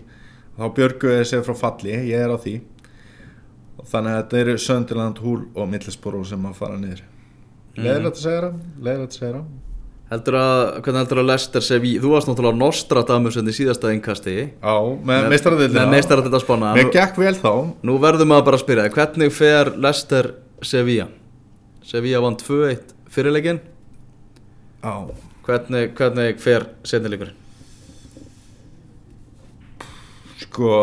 þá 0.59 0.69
björguðu 0.77 1.25
sér 1.29 1.47
frá 1.47 1.57
falli, 1.65 1.97
ég 2.11 2.27
er 2.27 2.33
á 2.33 2.39
því. 2.41 2.59
Þannig 3.83 4.13
að 4.13 4.19
þetta 4.21 4.41
eru 4.41 4.61
Sönderland, 4.63 5.21
Húl 5.25 5.41
og 5.55 5.69
Middlesborough 5.71 6.29
sem 6.29 6.45
að 6.47 6.59
fara 6.61 6.79
niður. 6.81 7.05
Leðilegt 7.79 8.19
að 8.19 8.25
segja 8.27 8.41
það 8.43 8.59
leðilegt 8.85 9.15
að 9.15 9.21
segja 9.21 9.37
það 9.39 9.72
Heldur 10.13 10.37
að, 10.37 10.59
hvernig 10.85 11.01
heldur 11.01 11.21
að 11.23 11.29
Lester 11.31 11.65
sé 11.65 11.79
við, 11.81 11.95
þú 12.03 12.11
varst 12.13 12.29
náttúrulega 12.29 12.59
Nostradamus 12.61 13.39
en 13.41 13.49
í 13.49 13.55
síðasta 13.57 13.93
innkasti. 13.95 14.35
Já, 14.61 14.75
með 15.09 15.29
meistaradilda 15.33 16.41
spána 16.43 16.75
Mér 16.77 16.91
gekk 16.93 17.17
vel 17.23 17.33
þá. 17.39 17.53
Nú 17.89 17.97
verðum 18.03 18.29
maður 18.35 18.51
bara 18.51 18.59
að 18.61 18.65
spyrja 18.67 18.89
hvernig 18.93 19.33
fer 19.33 19.73
Lester 19.81 20.35
Sevilla? 20.61 21.09
Sevilla 21.87 22.21
vann 22.23 22.37
2-1 22.41 22.93
fyrirleikin 23.13 23.63
Já, 24.83 24.95
hvernig, 25.47 25.95
hvernig 25.97 26.43
fer 26.43 26.69
setnileikurinn? 26.87 27.39
sko 30.43 30.75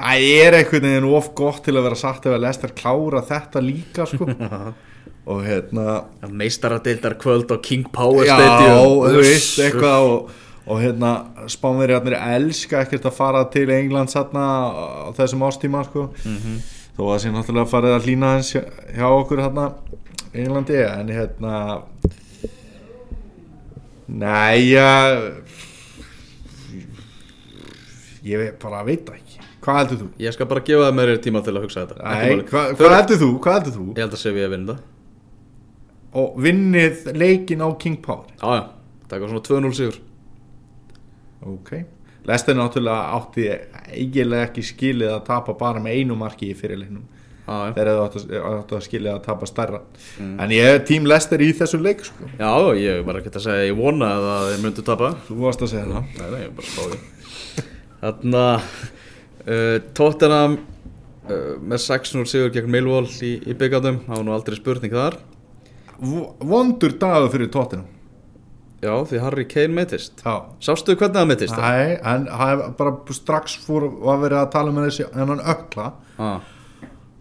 Það 0.00 0.22
er 0.24 0.56
einhvern 0.56 0.86
veginn 0.86 1.08
of 1.12 1.32
gott 1.36 1.64
til 1.66 1.74
að 1.76 1.84
vera 1.90 1.98
sagt 1.98 2.24
ef 2.28 2.32
að 2.36 2.44
Lester 2.46 2.72
klára 2.76 3.20
þetta 3.26 3.60
líka 3.64 4.06
sko 4.08 4.28
og 5.26 5.42
hérna 5.44 6.04
Meistaradildar 6.30 7.14
kvöld 7.20 7.50
á 7.52 7.56
King 7.62 7.86
Power 7.92 8.24
Já, 8.26 8.36
Stadium 8.36 9.04
þú 9.04 9.22
veist 9.24 9.58
eitthvað 9.60 10.06
og, 10.10 10.30
og 10.66 10.80
hérna 10.82 11.12
spánverjarnir 11.50 12.16
elska 12.16 12.84
ekkert 12.84 13.08
að 13.10 13.16
fara 13.18 13.44
til 13.52 13.68
England 13.74 14.12
satna 14.12 14.44
á 14.70 15.08
þessum 15.18 15.44
ástíma 15.46 15.84
sko 15.88 16.08
þó 16.96 17.02
að 17.14 17.18
sé 17.22 17.32
náttúrulega 17.34 17.70
farið 17.70 17.96
að 17.96 18.08
hlýna 18.08 18.34
hans 18.36 18.52
hjá, 18.54 19.06
okkur 19.08 19.44
hérna 19.44 19.70
Englandi 20.30 20.78
en 20.84 21.08
hérna 21.10 21.54
já 24.60 24.90
ég 28.24 28.52
bara 28.60 28.84
veit 28.86 29.04
það 29.06 29.20
ekki 29.20 29.38
Hvað 29.60 29.76
heldur 29.76 29.98
þú? 30.00 30.06
Ég 30.24 30.32
skal 30.32 30.46
bara 30.48 30.62
gefa 30.64 30.86
það 30.86 30.94
meiri 30.96 31.16
tíma 31.20 31.40
til 31.44 31.52
að 31.52 31.64
hugsa 31.66 31.82
þetta 31.84 32.00
Nei, 32.00 32.30
máli. 32.30 32.44
hvað, 32.48 32.70
heldur 32.96 33.18
þú? 33.20 33.28
Hvað 33.44 33.56
heldur 33.58 33.74
þú? 33.74 33.84
Ég 33.92 34.00
held 34.00 34.14
að 34.16 34.22
Sevilla 34.22 34.48
vinna 34.54 34.72
það 34.72 34.99
Og 36.18 36.34
vinnið 36.42 37.06
leikin 37.14 37.62
á 37.62 37.68
King 37.78 38.00
Power. 38.02 38.26
Já, 38.40 38.50
já, 38.58 38.64
taka 39.10 39.28
svona 39.30 39.42
2-0 39.46 39.72
sigur. 39.78 40.00
Ok. 41.46 41.72
Lester 42.26 42.56
náttúrulega 42.58 43.14
átti 43.16 43.46
eiginlega 43.94 44.48
ekki 44.50 44.64
skilið 44.66 45.14
að 45.14 45.22
tapa 45.30 45.54
bara 45.58 45.80
með 45.82 46.00
einu 46.00 46.16
marki 46.18 46.50
í 46.50 46.56
fyrirleiknum. 46.58 47.06
Já, 47.46 47.72
þegar 47.74 47.88
þau 47.96 48.02
áttu, 48.04 48.20
áttu 48.50 48.76
að 48.76 48.82
skilja 48.84 49.14
að 49.16 49.22
tapa 49.24 49.48
stærra. 49.48 49.80
En 50.20 50.52
ég 50.54 50.74
er 50.74 50.82
tím 50.86 51.08
Lester 51.08 51.42
í 51.42 51.48
þessu 51.56 51.80
leik 51.82 52.04
sko. 52.06 52.28
já, 52.38 52.50
ég 52.78 53.00
var 53.06 53.18
ekki 53.18 53.32
að 53.32 53.46
segja 53.46 53.70
Ég 53.70 53.78
vona 53.78 54.10
að 54.18 54.50
þeir 54.50 54.60
myndu 54.66 54.84
tapa. 54.86 55.14
Þú 55.26 55.38
varst 55.46 55.64
að 55.64 55.72
segja 55.72 55.86
það. 55.88 56.12
Nei, 56.18 56.28
nei, 56.34 56.42
ég 56.44 56.52
bara 56.58 56.74
spáði 56.74 57.00
Þarna 58.00 58.44
uh, 58.56 59.78
Tottenham 59.96 60.54
uh, 60.60 61.56
með 61.58 61.82
6-0 61.88 62.28
sigur 62.30 62.54
gegn 62.54 62.70
Millwall 62.72 63.08
í, 63.26 63.34
í 63.42 63.56
byggandum 63.58 64.02
Það 64.06 64.16
var 64.16 64.24
nú 64.28 64.36
aldrei 64.36 64.60
spurning 64.60 64.94
þar 64.94 65.18
vondur 66.00 66.94
dagur 67.00 67.32
fyrir 67.32 67.50
tóttinum 67.52 67.88
Já, 68.80 68.94
því 69.04 69.18
Harry 69.20 69.44
Kane 69.44 69.74
meitist 69.76 70.22
Sástu 70.64 70.94
hvernig 70.96 71.18
það 71.18 71.28
meitist? 71.28 71.58
Nei, 71.60 71.98
en 72.00 72.24
er 72.32 72.62
bara 72.78 72.94
strax 73.12 73.58
fór 73.60 73.90
að 74.08 74.22
vera 74.24 74.44
að 74.46 74.54
tala 74.54 74.72
með 74.72 74.88
þessi 74.88 75.08
hennan 75.18 75.42
ökla 75.52 75.90
Ah, 76.20 76.40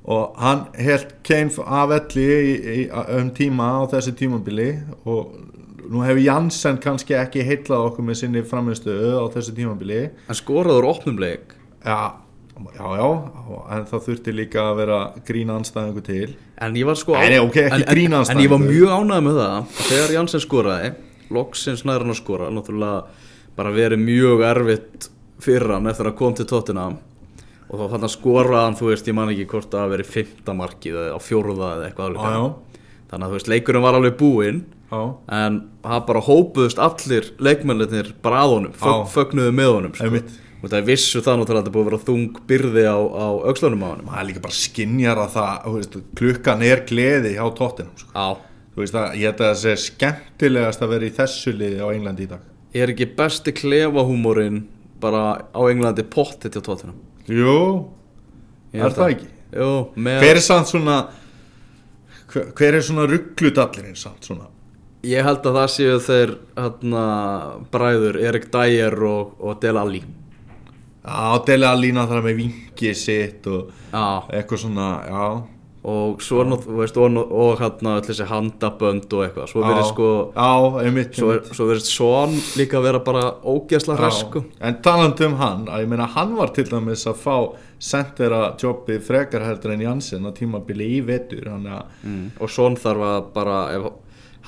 og 0.10 0.39
hann 0.42 0.65
held 0.80 1.12
Kane 1.28 1.52
af 1.68 1.92
elli 1.96 2.28
í, 2.28 2.54
í, 2.74 2.80
um 3.20 3.30
tíma 3.36 3.68
á 3.80 3.82
þessi 3.92 4.15
tímabili 4.18 4.72
og 5.04 5.36
nú 5.89 6.04
hefur 6.06 6.22
Janssen 6.24 6.80
kannski 6.82 7.15
ekki 7.18 7.44
heitlað 7.46 7.89
okkur 7.89 8.08
með 8.08 8.20
sinni 8.22 8.44
framinstöðu 8.46 9.13
á 9.20 9.26
þessu 9.34 9.56
tímabili. 9.58 10.02
En 10.30 10.38
skoraður 10.38 10.88
opnum 10.92 11.20
leik. 11.22 11.56
Já, 11.86 12.13
já, 12.76 12.88
já, 13.00 13.08
en 13.76 13.86
það 13.89 14.06
þurfti 14.08 14.34
líka 14.36 14.63
að 14.69 14.80
vera 14.82 14.98
grína 15.28 15.56
anstæðingu 15.60 16.04
til. 16.06 16.30
En 16.60 16.76
ég 16.76 16.88
var 16.88 16.98
sko 17.00 17.15
Nei, 17.15 17.30
nei, 17.34 17.39
ok, 17.43 17.60
ekki 17.65 17.86
en, 18.06 18.15
en, 18.17 18.32
en 18.34 18.41
ég 18.43 18.52
var 18.52 18.63
mjög 18.63 18.95
ánægð 18.95 19.26
með 19.28 19.38
það. 19.39 19.54
Að 19.60 19.84
Þegar 19.89 20.15
Janssen 20.15 20.43
skoraði 20.43 20.89
Loksins 21.36 21.86
nær 21.86 22.04
hann 22.04 22.13
að 22.13 22.19
skora 22.19 22.50
Náttúrulega 22.54 23.28
bara 23.60 23.76
verið 23.76 24.02
mjög 24.04 24.43
erfitt 24.50 25.08
Fyrir 25.39 25.76
hann 25.76 25.88
eftir 25.88 26.10
að 26.10 26.17
kom 26.19 26.36
til 26.36 26.48
Tottenham. 26.50 26.98
Og 27.69 27.80
þá 27.80 27.86
hann 28.58 28.76
Þú 28.80 28.89
veist, 28.89 29.08
ég 29.08 29.15
man 29.15 29.32
ekki 29.32 29.48
hvort 29.54 29.78
að 29.78 29.93
verið 29.95 30.12
fymta 30.17 30.58
markið 30.58 31.00
Eða 31.06 31.15
á 31.15 31.19
fjóruða 31.24 31.72
eða 31.78 31.88
eitthvað 31.88 32.12
álíka 32.12 32.34
já, 32.34 32.43
Þannig 33.10 33.24
að 33.24 33.30
þú 33.30 33.39
veist, 33.39 33.52
leikurinn 33.54 33.86
var 33.86 33.98
alveg 34.00 34.19
búinn 34.19 34.62
já, 34.89 35.02
En 35.39 35.62
það 35.86 36.06
bara 36.12 36.26
hópuðust 36.28 36.84
allir 36.84 37.32
leikmennir 37.39 38.13
bara 38.24 38.43
að 38.43 38.56
honum. 38.58 38.78
Fögnuðu 39.13 39.56
með 39.56 39.74
honum 39.78 39.95
sko. 39.95 40.12
Og 40.60 40.67
það 40.67 40.89
vissu 40.89 41.22
það 41.24 41.38
náttúrulega 41.39 41.62
að 41.62 41.65
þetta 41.65 41.76
búið 41.76 41.86
að 41.86 41.89
vera 41.89 42.06
þung 42.10 42.39
byrði 42.50 42.82
á, 42.84 43.00
á 43.00 43.28
aukslunum 43.48 43.84
á 43.86 43.89
honum 43.93 44.10
maður 44.10 44.26
líka 44.28 44.41
bara 44.43 44.58
skinjar 44.60 45.22
að 45.24 45.36
það 45.38 45.67
veist, 45.78 45.98
klukkan 46.19 46.63
er 46.67 46.82
gleði 46.89 47.36
hjá 47.38 47.45
tóttinum 47.56 47.95
sko. 47.95 48.12
Já 48.12 48.50
þú 48.80 48.84
veist 48.86 48.95
að 48.95 49.15
ég 49.19 49.26
held 49.28 49.41
að 49.41 49.50
það 49.50 49.58
sé 49.60 49.72
skemmtilegast 49.84 50.84
að 50.86 50.91
vera 50.93 51.08
í 51.08 51.15
þessu 51.17 51.54
liði 51.56 51.80
á 51.84 51.88
Englandi 51.91 52.26
í 52.26 52.30
dag 52.30 52.78
Er 52.80 52.91
ekki 52.93 53.08
besti 53.17 53.52
klefahúmórin 53.58 54.62
bara 55.02 55.24
á 55.52 55.62
Englandi 55.67 56.06
pottið 56.08 56.54
til 56.56 56.63
tóttunum? 56.63 57.00
Jú, 57.28 57.56
er 58.72 58.93
það 58.95 59.15
ekki? 59.15 59.28
Jú, 59.58 59.72
með 59.98 60.24
Hver 60.24 60.39
er 60.39 60.45
samt 60.45 60.72
svona 60.72 60.95
hver, 62.30 62.48
hver 62.56 62.78
er 62.78 62.86
svona 62.86 63.10
ruggludallirinn 63.10 64.00
samt 64.00 64.30
svona 64.30 64.48
Ég 65.08 65.24
held 65.24 65.43
að 65.48 65.60
það 65.60 65.69
séu 65.76 66.00
þeir 66.04 66.34
hérna, 66.60 67.04
bræður 67.72 68.19
Erik 68.19 68.50
Dyer 68.54 68.95
og, 69.08 69.36
og 69.39 69.60
Del 69.63 69.80
Alli 69.80 70.04
Já, 71.10 71.45
Dele 71.48 71.65
Alína 71.74 72.04
þar 72.10 72.22
með 72.28 72.36
vingi 72.43 72.91
sitt 72.95 73.48
og 73.50 73.72
Já, 73.93 74.04
eitthvað 74.30 74.62
svona, 74.67 74.89
já 75.10 75.24
og 75.89 76.19
svo 76.22 76.41
nátt, 76.43 76.65
þú 76.67 76.74
veist, 76.76 76.98
og, 77.00 77.15
og 77.32 77.62
hérna 77.62 77.93
öll 77.95 78.04
þessi 78.04 78.26
handabönd 78.28 79.13
og 79.15 79.22
eitthvað 79.24 79.45
Svo 79.48 79.62
verið 79.63 79.80
Já, 79.80 79.86
sko, 79.93 80.08
Já, 80.36 80.50
einmitt, 80.84 81.13
svo, 81.15 81.30
einmitt. 81.32 81.54
svo 81.56 81.67
verið 81.69 81.86
Son 81.88 82.34
líka 82.60 82.82
vera 82.84 83.00
bara 83.00 83.22
ógeðsla 83.48 83.95
Já. 83.95 84.02
hresku 84.02 84.41
En 84.60 84.82
talandi 84.84 85.26
um 85.30 85.38
hann, 85.39 85.63
að 85.72 85.86
ég 85.86 85.88
meina 85.93 86.06
hann 86.17 86.36
var 86.36 86.52
til 86.54 86.67
dæmis 86.67 87.06
að 87.08 87.22
fá 87.24 87.38
sendera 87.80 88.41
jobbi 88.60 89.00
frekar 89.00 89.45
heldur 89.48 89.72
en 89.78 89.86
Janssen 89.88 90.28
á 90.28 90.36
tímabili 90.36 90.89
í 90.98 91.02
vetur 91.08 91.48
hann 91.48 91.63
að, 91.72 91.95
mm. 92.04 92.28
Og 92.43 92.52
Son 92.52 92.76
þarf 92.76 93.08
að 93.13 93.32
bara, 93.39 93.58
ef 93.80 93.88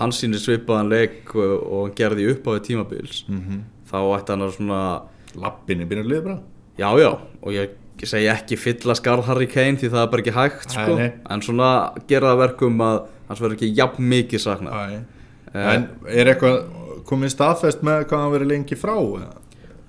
hann 0.02 0.12
sýnir 0.15 0.43
svipaðan 0.43 0.91
leik 0.91 1.32
og, 1.39 1.56
hann 1.63 1.95
gerði 1.95 2.28
upp 2.36 2.43
á 2.43 2.52
því 2.58 2.62
tímabils 2.67 3.24
Mhm. 3.32 3.63
Þá 3.91 3.97
ætti 4.19 4.36
hann 4.36 4.43
að 4.50 4.54
svona 4.60 4.82
lappinni 5.39 5.88
byrja 5.88 6.04
liður 6.12 6.24
bara 6.28 6.39
Já, 6.82 6.89
já, 6.98 7.12
og 7.41 7.56
ég 7.56 7.78
segi 8.10 8.30
ekki 8.32 8.58
fylla 8.58 8.96
skarð 8.98 9.28
Harry 9.30 9.48
Kane 9.50 9.78
því 9.78 9.91
það 9.94 10.04
er 10.04 10.12
bara 10.13 10.24
ekki 10.24 10.36
hægt 10.36 10.74
sko. 10.74 10.96
Nei. 10.98 11.10
en 11.30 11.44
svona 11.46 11.72
gera 12.10 12.32
það 12.32 12.39
verkum 12.41 12.86
að 12.86 13.02
hans 13.30 13.41
verður 13.44 13.58
ekki 13.60 13.74
jafn 13.78 14.08
mikið 14.13 14.44
saknað 14.46 14.78
Æ. 14.80 15.02
Eh. 15.52 15.67
En 15.76 15.86
er 16.08 16.32
eitthvað 16.32 16.58
komið 17.08 17.34
staðfest 17.36 17.84
með 17.86 18.06
hvað 18.10 18.24
hann 18.24 18.34
verið 18.36 18.52
lengi 18.54 18.78
frá? 18.80 18.95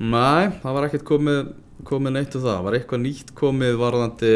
Nei, 0.03 0.51
það 0.63 0.77
var 0.77 0.89
ekkert 0.89 1.07
komið, 1.07 1.53
komið 1.87 2.17
neitt 2.17 2.37
um 2.37 2.43
það, 2.43 2.51
það 2.51 2.67
var 2.67 2.77
eitthvað 2.79 3.03
nýtt 3.05 3.33
komið 3.39 3.79
varðandi 3.81 4.35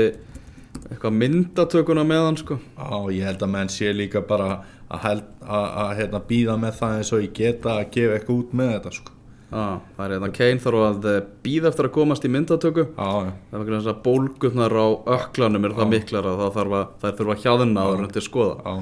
eitthvað 0.87 1.16
myndatökuna 1.18 2.05
með 2.07 2.24
hann 2.28 2.41
sko. 2.41 2.59
Já, 2.76 2.97
ég 3.16 3.26
held 3.26 3.43
að 3.43 3.53
menn 3.57 3.72
sé 3.72 3.91
líka 3.97 4.22
bara 4.28 4.49
að, 4.87 5.01
held, 5.03 5.28
að, 5.43 5.66
að 5.83 5.93
hérna, 6.01 6.22
býða 6.30 6.57
með 6.62 6.80
það 6.80 6.97
eins 7.01 7.12
og 7.16 7.24
ég 7.24 7.37
geta 7.37 7.76
að 7.80 7.93
gefa 7.97 8.18
eitthvað 8.18 8.41
út 8.41 8.57
með 8.61 8.72
þetta 8.76 8.95
sko. 9.01 9.16
Ah, 9.53 9.78
Það 9.97 10.05
er 10.07 10.14
hérna 10.16 10.30
Kane 10.36 10.62
þarf 10.64 10.82
að 10.86 11.09
býða 11.47 11.70
eftir 11.70 11.88
að 11.88 11.94
komast 11.97 12.26
í 12.26 12.30
myndatöku. 12.32 12.86
Já, 12.97 13.11
það 13.51 13.59
er 13.59 13.62
vegna 13.62 13.80
þess 13.80 13.92
að 13.92 14.03
bólgurnar 14.07 14.76
á 14.76 14.86
öklanum 15.18 15.68
er 15.68 15.76
það 15.76 15.92
miklar 15.92 16.30
að 16.30 16.42
það 16.42 16.59
þarf 16.59 16.76
að 16.80 16.88
að 17.36 17.44
hjáðina 17.44 17.84
að 17.84 17.92
það 17.92 18.16
til 18.16 18.24
skoða. 18.26 18.74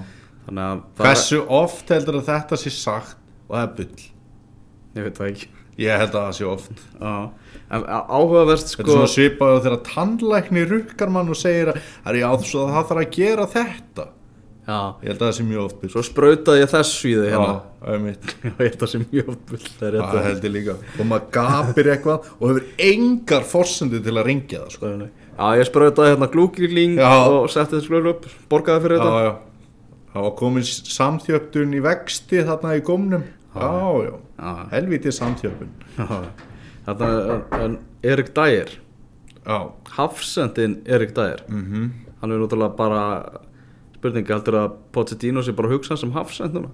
Að 0.45 0.83
Hversu 1.01 1.43
oft 1.49 1.93
heldur 1.95 2.21
að 2.21 2.31
þetta 2.33 2.61
sé 2.61 2.75
sagt 2.75 3.21
og 3.49 3.55
það 3.57 3.63
er 3.65 3.77
bull? 3.79 3.93
er, 3.95 4.99
ég 4.99 5.07
veit 5.09 5.21
það 5.21 5.31
ekki. 5.33 5.49
Ég 5.85 5.99
held 6.05 6.13
að 6.15 6.27
það 6.29 6.35
sé 6.39 6.45
oft. 6.47 6.83
En 7.75 7.87
áhugaverst 7.89 8.69
Þetta 8.69 8.85
er 8.85 8.87
sko 8.87 8.99
svona 8.99 9.11
svipaðu 9.11 9.63
þegar 9.65 9.81
tannlækni 9.89 10.67
rukkar 10.71 11.11
mann 11.11 11.33
og 11.33 11.39
segir 11.39 11.73
að 11.73 11.81
"Herri, 12.05 12.21
já, 12.21 12.29
það 12.45 12.77
þarf 12.91 13.01
að 13.03 13.17
gera 13.17 13.47
þetta 13.55 14.05
Já, 14.65 14.77
ég 15.05 15.11
held 15.11 15.21
að 15.21 15.27
það 15.29 15.35
sé 15.37 15.45
mjög 15.45 15.63
oft 15.67 15.81
bull 15.83 15.91
svo 15.93 16.03
sprautaði 16.09 16.61
ég 16.63 16.71
þessu 16.73 17.09
í 17.11 17.15
þig 17.21 17.33
hérna. 17.35 17.57
Já, 17.85 17.97
Já, 18.45 18.53
ég 18.55 18.61
held 18.65 18.85
að 18.87 18.91
sé 18.95 19.01
mjög 19.03 19.27
oft 19.35 19.43
bull 19.51 19.61
Það 19.65 19.87
er 19.89 19.97
Það 19.99 20.15
rétt 20.15 20.29
held 20.29 20.47
ég 20.49 20.55
líka. 20.55 20.77
Og 20.99 21.09
maður 21.11 21.27
gapir 21.37 21.91
eitthvað 21.95 22.31
og 22.39 22.45
hefur 22.49 22.69
engar 22.87 23.45
forsendu 23.51 24.01
til 24.07 24.15
að 24.17 24.27
ringja 24.31 24.63
það 24.63 24.73
sko. 24.79 24.93
að 24.95 25.05
Já, 25.35 25.47
ég 25.61 25.69
sprautaði 25.69 26.13
hérna 26.15 26.31
glúkirling 26.33 26.97
Já. 26.97 27.11
og 27.29 27.51
setti 27.53 27.77
þessu 27.77 27.93
glöru 27.93 28.13
upp 28.15 28.29
Borgaði 28.49 28.85
fyrir 28.87 28.97
Já, 28.97 29.05
þetta. 29.05 29.25
já. 29.27 29.35
Það 30.15 30.23
var 30.29 30.35
komin 30.39 30.67
samþjöptun 30.71 31.73
í 31.75 31.81
vexti 31.85 32.43
þarna 32.47 32.75
í 32.79 32.83
gómnum. 32.87 33.25
Já, 33.55 33.71
já, 34.07 34.15
Já, 34.39 34.53
helvítið 34.73 35.15
samþjöpun 35.19 35.73
já 35.99 36.09
Þetta 36.85 37.09
er 37.61 37.75
Erik 38.13 38.31
Dyer. 38.37 38.71
Já, 39.45 39.59
Hafsendin 39.97 40.79
Erik 40.87 41.13
Dyer. 41.17 41.41
Mhm. 41.49 41.91
Hann 42.21 42.33
er 42.33 42.39
náttúrulega 42.41 42.77
bara 42.77 43.03
Spurningi, 44.05 44.29
heldur 44.29 44.59
að 44.61 44.73
Pochettino 44.93 45.41
sé 45.41 45.55
bara 45.57 45.71
að 45.71 45.79
hugsa 45.79 45.97
sem 45.97 46.11
hafsend 46.13 46.53
núna? 46.53 46.69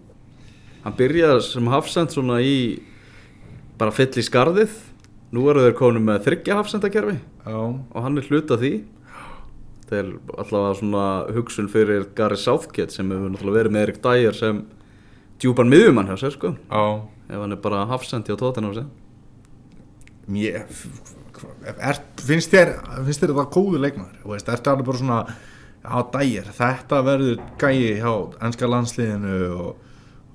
Hann 0.83 0.95
byrjaði 0.99 1.43
sem 1.47 1.68
hafsend 1.70 2.11
svona 2.11 2.41
í 2.43 2.55
Bara 3.78 3.95
fyll 3.95 4.11
í 4.18 4.24
skarðið. 4.26 4.72
Nú 5.31 5.45
eru 5.49 5.62
þeir 5.62 5.76
konum 5.78 6.09
með 6.09 6.24
þryggja 6.24 6.57
hafsendakerfi 6.59 7.14
og 7.47 7.95
hann 8.03 8.18
er 8.18 8.26
hluta 8.26 8.59
því. 8.59 8.72
Það 9.87 9.95
er 10.01 10.09
allavega 10.43 10.72
svona 10.81 11.05
hugsun 11.37 11.70
fyrir 11.70 12.09
Gary 12.18 12.37
Southgate 12.37 12.93
sem 12.93 13.14
hefur 13.14 13.31
náttúrulega 13.31 13.61
verið 13.61 13.76
með 13.76 13.87
Erik 13.87 14.03
Dyer 14.05 14.37
sem 14.37 14.59
djúpan 15.41 15.70
miðjumann 15.70 16.11
hjá 16.11 16.18
sér 16.24 16.35
sko. 16.35 16.51
Já. 16.66 16.83
Ef 17.31 17.39
hann 17.39 17.55
er 17.55 17.62
bara 17.62 17.87
hafsendi 17.93 18.35
á 18.35 18.37
tóttina 18.43 18.74
á 18.74 18.83
sig 18.83 18.91
Mér, 20.31 20.66
er, 21.78 22.03
finnst 22.18 22.51
þér 22.51 22.74
finnst 23.07 23.22
þér 23.22 23.33
þetta 23.33 23.49
góðu 23.55 23.81
veist, 24.26 24.51
ertu 24.51 24.74
alveg 24.74 24.91
bara 24.91 25.01
svona 25.01 25.22
á 25.85 25.99
dægir, 26.12 26.51
þetta 26.57 27.03
verður 27.07 27.45
gæi 27.61 28.01
hjá 28.01 28.12
ennska 28.45 28.68
landsliðinu 28.68 29.37
og 29.55 29.70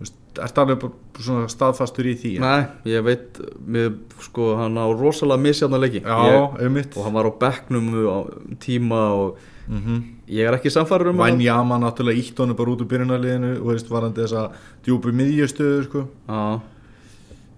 veist, 0.02 0.18
ertu 0.42 0.64
alveg 0.64 0.88
svona 1.20 1.50
staðfastur 1.52 2.10
í 2.12 2.16
því? 2.22 2.34
Nei, 2.44 2.66
ég 2.90 3.06
veit 3.06 3.42
mér, 3.62 3.94
sko, 4.26 4.54
hann 4.60 4.80
á 4.82 4.86
rosalega 4.90 5.44
misjafna 5.46 5.82
leiki. 5.82 6.02
Já, 6.02 6.18
ég, 6.32 6.60
auðvitað 6.66 7.00
og 7.00 7.08
hann 7.08 7.18
var 7.20 7.30
á 7.30 7.34
bekknum 7.46 7.94
á 8.10 8.20
tíma 8.64 9.06
og 9.16 9.46
mm 9.70 10.04
ég 10.30 10.48
er 10.48 10.58
ekki 10.58 10.72
samfæður 10.74 11.12
um 11.12 11.20
hann 11.22 11.38
Vænjama 11.38 11.78
náttúrulega 11.82 12.22
ítt 12.22 12.40
honum 12.42 12.58
bara 12.58 12.74
út 12.74 12.82
úr 12.82 12.90
byrjunarliðinu 12.90 13.52
og 13.60 13.68
veist, 13.70 13.90
varandi 13.92 14.24
þessa 14.24 14.48
djúpu 14.86 15.14
miðjustöðu 15.14 15.84
sko. 15.86 16.06
Já. 16.30 16.42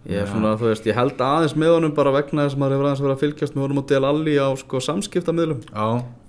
Ég 0.08 0.22
er 0.24 0.30
svona, 0.32 0.54
þú 0.60 0.70
veist, 0.70 0.88
ég 0.88 0.96
held 0.96 1.20
aðeins 1.24 1.56
með 1.60 1.74
honum 1.78 1.96
bara 1.96 2.14
vegna 2.16 2.46
þess 2.46 2.56
að 2.56 2.62
maður 2.62 2.76
hefur 2.78 2.88
aðeins 2.88 3.04
verið 3.04 3.16
að 3.16 3.24
fylgjast 3.24 3.56
með 3.56 3.66
honum 3.66 3.82
og 3.82 3.88
Del 3.92 4.08
Alli 4.08 4.36
á 4.40 4.48
sko 4.60 4.82
samskiptamiðlum. 4.84 5.64
Já, 5.68 5.88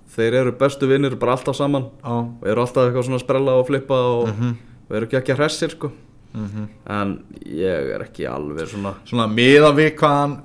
Þeir 0.08 0.34
eru 0.40 0.52
bestu 0.52 0.86
vinnir 0.88 1.16
bara 1.20 1.32
alltaf 1.36 1.56
saman. 1.56 1.90
Já. 2.02 2.14
Og 2.40 2.46
eru 2.48 2.60
alltaf 2.64 2.88
eitthvað 2.88 3.04
svona 3.04 3.18
að 3.20 3.24
sprella 3.26 3.52
og 3.60 3.66
flippa 3.68 3.94
og, 3.94 4.28
Mhm. 4.28 4.54
og 4.88 4.96
eru 4.96 5.06
ekki 5.06 5.16
ekki 5.20 5.34
að 5.34 5.42
hressir 5.42 5.70
sko. 5.70 5.90
Mm 6.34 6.68
en 6.86 7.24
ég 7.46 7.94
er 7.94 8.02
ekki 8.04 8.26
alveg 8.28 8.68
svona 8.68 8.94
Svona 9.06 9.26
miða 9.32 9.72
við 9.74 9.94
hvað 9.96 10.16
hann 10.18 10.42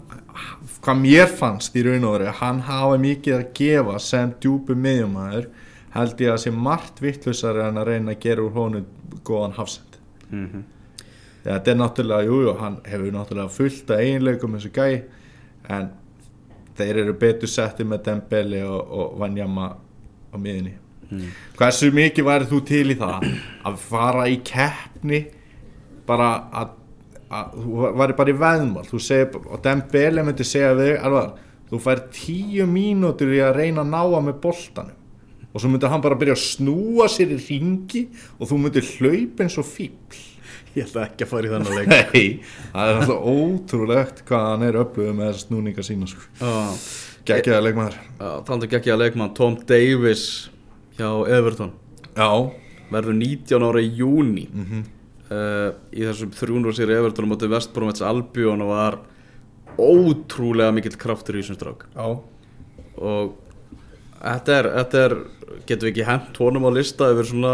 hvað 0.82 1.02
mér 1.02 1.28
fannst 1.28 1.76
í 1.76 1.84
raun 1.84 2.06
og 2.06 2.14
veru 2.20 2.32
hann 2.32 2.60
hafa 2.62 2.98
mikið 2.98 3.34
að 3.38 3.54
gefa 3.54 4.00
sem 4.00 4.34
djúpu 4.40 4.76
miðjumæður 4.76 5.48
held 5.94 6.18
ég 6.24 6.32
að 6.34 6.40
sé 6.42 6.52
margt 6.52 7.02
vittlusari 7.02 7.62
en 7.68 7.76
að 7.78 7.86
reyna 7.88 8.12
að 8.16 8.20
gera 8.20 8.42
úr 8.42 8.54
honum 8.54 8.86
góðan 9.24 9.54
hafsend. 9.54 9.98
Mm 10.32 10.48
-hmm. 10.48 10.64
þetta 11.44 11.68
er 11.72 11.76
náttúrulega, 11.76 12.26
jújú, 12.28 12.48
jú, 12.48 12.58
hann 12.60 12.78
hefur 12.86 13.12
náttúrulega 13.12 13.50
fullt 13.50 13.92
af 13.92 14.00
eiginleikum 14.00 14.54
þessu 14.56 14.72
gæ 14.72 15.02
en 15.70 15.90
þeir 16.78 17.02
eru 17.04 17.14
betur 17.20 17.50
setti 17.52 17.84
með 17.88 18.04
Dembele 18.08 18.64
og, 18.68 18.80
og 19.00 19.20
Vanjama 19.22 19.68
á 20.34 20.36
miðinni 20.38 20.80
Mm. 21.14 21.28
hversu 21.60 21.92
mikið 21.94 22.26
væri 22.26 22.46
þú 22.50 22.60
til 22.66 22.88
í 22.90 22.96
það? 22.98 23.26
Að 23.70 23.76
fara 23.78 24.24
í 24.32 24.38
keppni 24.48 25.20
bara 26.08 26.30
að, 26.50 26.72
að 27.30 27.52
þú 27.60 27.92
væri 28.00 28.16
bara 28.18 28.32
í 28.34 28.38
veðmál. 28.40 28.86
Segir, 29.04 29.36
og 29.46 29.62
Dembele 29.62 30.24
myndi 30.26 30.48
segja 30.48 30.72
við 30.80 30.96
alveg, 31.06 31.36
þú 31.70 31.82
fær 31.86 32.02
tíu 32.16 32.66
mínútur 32.72 33.36
í 33.36 33.44
að 33.46 33.60
reyna 33.60 33.84
að 33.84 33.92
náa 33.94 34.24
með 34.26 34.40
boltanum. 34.48 34.98
Og 35.54 35.62
svo 35.62 35.70
myndi 35.70 35.92
hann 35.92 36.02
bara 36.02 36.18
byrja 36.18 36.34
að 36.40 36.44
snúa 36.48 37.06
sér 37.14 37.36
í 37.36 37.40
ringi 37.46 38.08
og 38.40 38.50
þú 38.50 38.62
myndi 38.64 38.86
hlaupa 38.96 39.46
eins 39.46 39.60
og 39.62 39.70
fíbl 39.70 40.24
Ég 40.74 40.88
ætla 40.88 41.06
ekki 41.06 41.26
að 41.26 41.30
fara 41.30 41.48
í 41.48 41.54
þennan 41.54 41.78
leik. 41.78 41.92
Nei, 41.94 42.24
það 42.74 42.90
er 42.90 43.00
alltaf 43.02 43.28
ótrúlegt 43.34 44.24
hvað 44.30 44.48
hann 44.48 44.66
er 44.68 44.80
öflugð 44.82 45.14
með 45.20 45.30
þessa 45.30 45.46
snúninga 45.48 45.86
sína 45.86 46.10
sko. 46.10 46.26
Já, 46.40 46.56
Gekkjaða 47.30 47.68
leikmaður. 47.68 48.02
Talandi 48.20 48.70
ekki 48.80 48.92
að 48.92 49.06
leikmann 49.06 49.36
Tom 49.38 49.56
Davis 49.70 50.26
hjá 50.98 51.08
Everton. 51.38 51.72
Já. 52.18 52.30
Verður 52.94 53.16
19 53.18 53.70
ára 53.70 53.82
í 53.82 53.94
júni 54.02 54.50
mm 54.50 54.84
uh, 55.34 55.70
í 55.94 56.04
þessum 56.06 56.34
300 56.34 56.78
sér 56.78 56.94
Everton 56.98 57.30
á 57.30 57.32
móti 57.32 57.50
Vestbromets 57.52 58.04
Albion 58.06 58.64
og 58.66 58.74
var 58.74 59.00
ótrúlega 59.80 60.74
mikill 60.76 60.98
kraftur 61.00 61.38
í 61.38 61.44
þessum 61.44 61.60
strák. 61.60 61.88
Já. 61.96 62.08
Og 63.02 63.34
þetta 64.20 64.60
er, 64.60 64.70
þetta 64.80 65.04
er 65.08 65.18
getum 65.68 65.88
við 65.88 65.92
ekki 65.94 66.08
hent 66.10 66.40
honum 66.44 66.70
á 66.70 66.72
lista 66.76 67.10
yfir 67.14 67.30
svona 67.30 67.54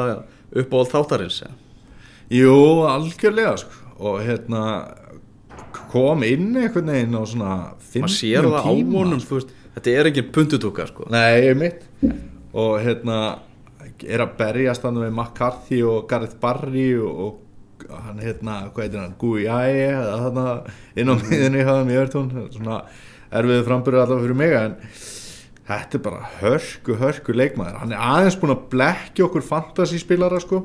uppáhald 0.49 0.91
þáttarins 0.93 1.41
ja? 1.45 1.51
Jú, 2.29 2.55
algjörlega 2.85 3.57
sko. 3.57 3.85
og 3.99 4.21
hérna 4.23 4.63
kom 5.91 6.23
inn 6.23 6.53
einhvern 6.55 6.91
veginn 6.93 7.17
á 7.17 7.23
svona 7.27 7.55
maður 7.75 8.13
sér 8.13 8.45
það 8.45 8.55
á 8.55 8.63
tíma, 8.69 8.95
honum 9.01 9.19
sko. 9.23 9.41
þetta 9.75 9.95
er 9.97 10.09
engin 10.11 10.31
pundutúka 10.35 10.87
sko. 10.87 11.09
Nei, 11.11 11.49
ég 11.49 11.57
mitt 11.57 11.83
og 12.53 12.79
hérna 12.83 13.19
er 14.07 14.23
að 14.23 14.35
berjast 14.39 14.85
hann 14.87 14.99
með 15.01 15.11
McCarthy 15.11 15.81
og 15.83 16.07
Gareth 16.09 16.37
Barry 16.39 16.93
og, 17.01 17.41
hann 17.89 18.21
hérna, 18.21 18.61
hvað 18.71 18.85
heitir 18.85 19.01
hann, 19.01 19.15
Gui 19.19 19.45
Æ 19.49 19.59
eða 19.89 20.17
þarna 20.23 20.45
inn 20.95 21.11
á 21.11 21.15
miðinni 21.19 21.63
hjá 21.65 21.73
þeim 21.73 21.91
í 21.91 21.99
Örtún 22.03 22.31
svona 22.53 22.81
erfiðu 23.29 23.65
frambyrðu 23.67 24.03
allavega 24.03 24.25
fyrir 24.25 24.39
mig 24.39 24.55
en 24.59 24.77
þetta 25.69 25.99
er 25.99 26.03
bara 26.05 26.29
hörku, 26.39 26.95
hörku 26.99 27.35
leikmaður. 27.35 27.79
Hann 27.83 27.93
er 27.93 28.01
aðeins 28.01 28.37
búin 28.41 28.55
að 28.55 28.65
blekja 28.73 29.27
okkur 29.27 29.45
fantasyspilara 29.45 30.41
sko 30.41 30.63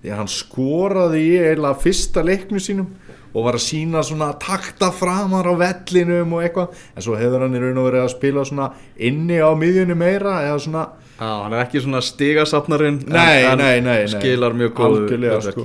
því 0.00 0.12
að 0.12 0.20
hann 0.22 0.32
skoraði 0.32 1.22
í 1.24 1.34
eiginlega 1.42 1.82
fyrsta 1.82 2.24
leiknu 2.24 2.60
sínum 2.62 2.88
og 3.36 3.44
var 3.44 3.58
að 3.58 3.66
sína 3.66 4.00
svona 4.06 4.30
takta 4.40 4.88
framar 4.96 5.44
á 5.44 5.54
vellinum 5.60 6.32
og 6.38 6.44
eitthvað. 6.46 6.84
En 6.96 7.04
svo 7.04 7.18
hefur 7.20 7.44
hann 7.44 7.56
í 7.56 7.60
raun 7.60 7.82
og 7.82 7.90
verið 7.90 8.06
að 8.06 8.14
spila 8.14 8.46
svona 8.48 8.70
inni 8.96 9.42
á 9.44 9.50
miðjunni 9.52 9.98
meira 9.98 10.38
eða 10.46 10.62
svona 10.64 10.86
Já, 11.16 11.30
hann 11.42 11.54
er 11.54 11.62
ekki 11.62 11.80
svona 11.80 12.02
stigasafnarinn 12.04 12.98
nei, 13.08 13.44
en, 13.48 13.56
nei, 13.56 13.78
nei, 13.80 14.02
nei. 14.04 14.10
skilar 14.12 14.52
mjög 14.56 14.74
góðu 14.76 15.30
sko. 15.46 15.64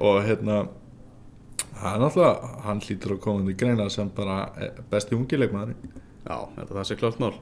Og 0.00 0.18
hérna 0.26 0.58
er 1.80 2.02
náttúrulega, 2.02 2.50
hann 2.66 2.82
hlýtur 2.84 3.14
að 3.16 3.22
koma 3.24 3.46
til 3.46 3.56
greina 3.62 3.88
sem 3.92 4.10
bara 4.12 4.42
eh, 4.60 4.74
besti 4.92 5.16
ungileikmaður 5.16 5.72
Já, 6.26 6.36
þetta 6.58 6.74
það 6.74 6.84
sé 6.90 6.98
klart 7.00 7.22
mál 7.22 7.32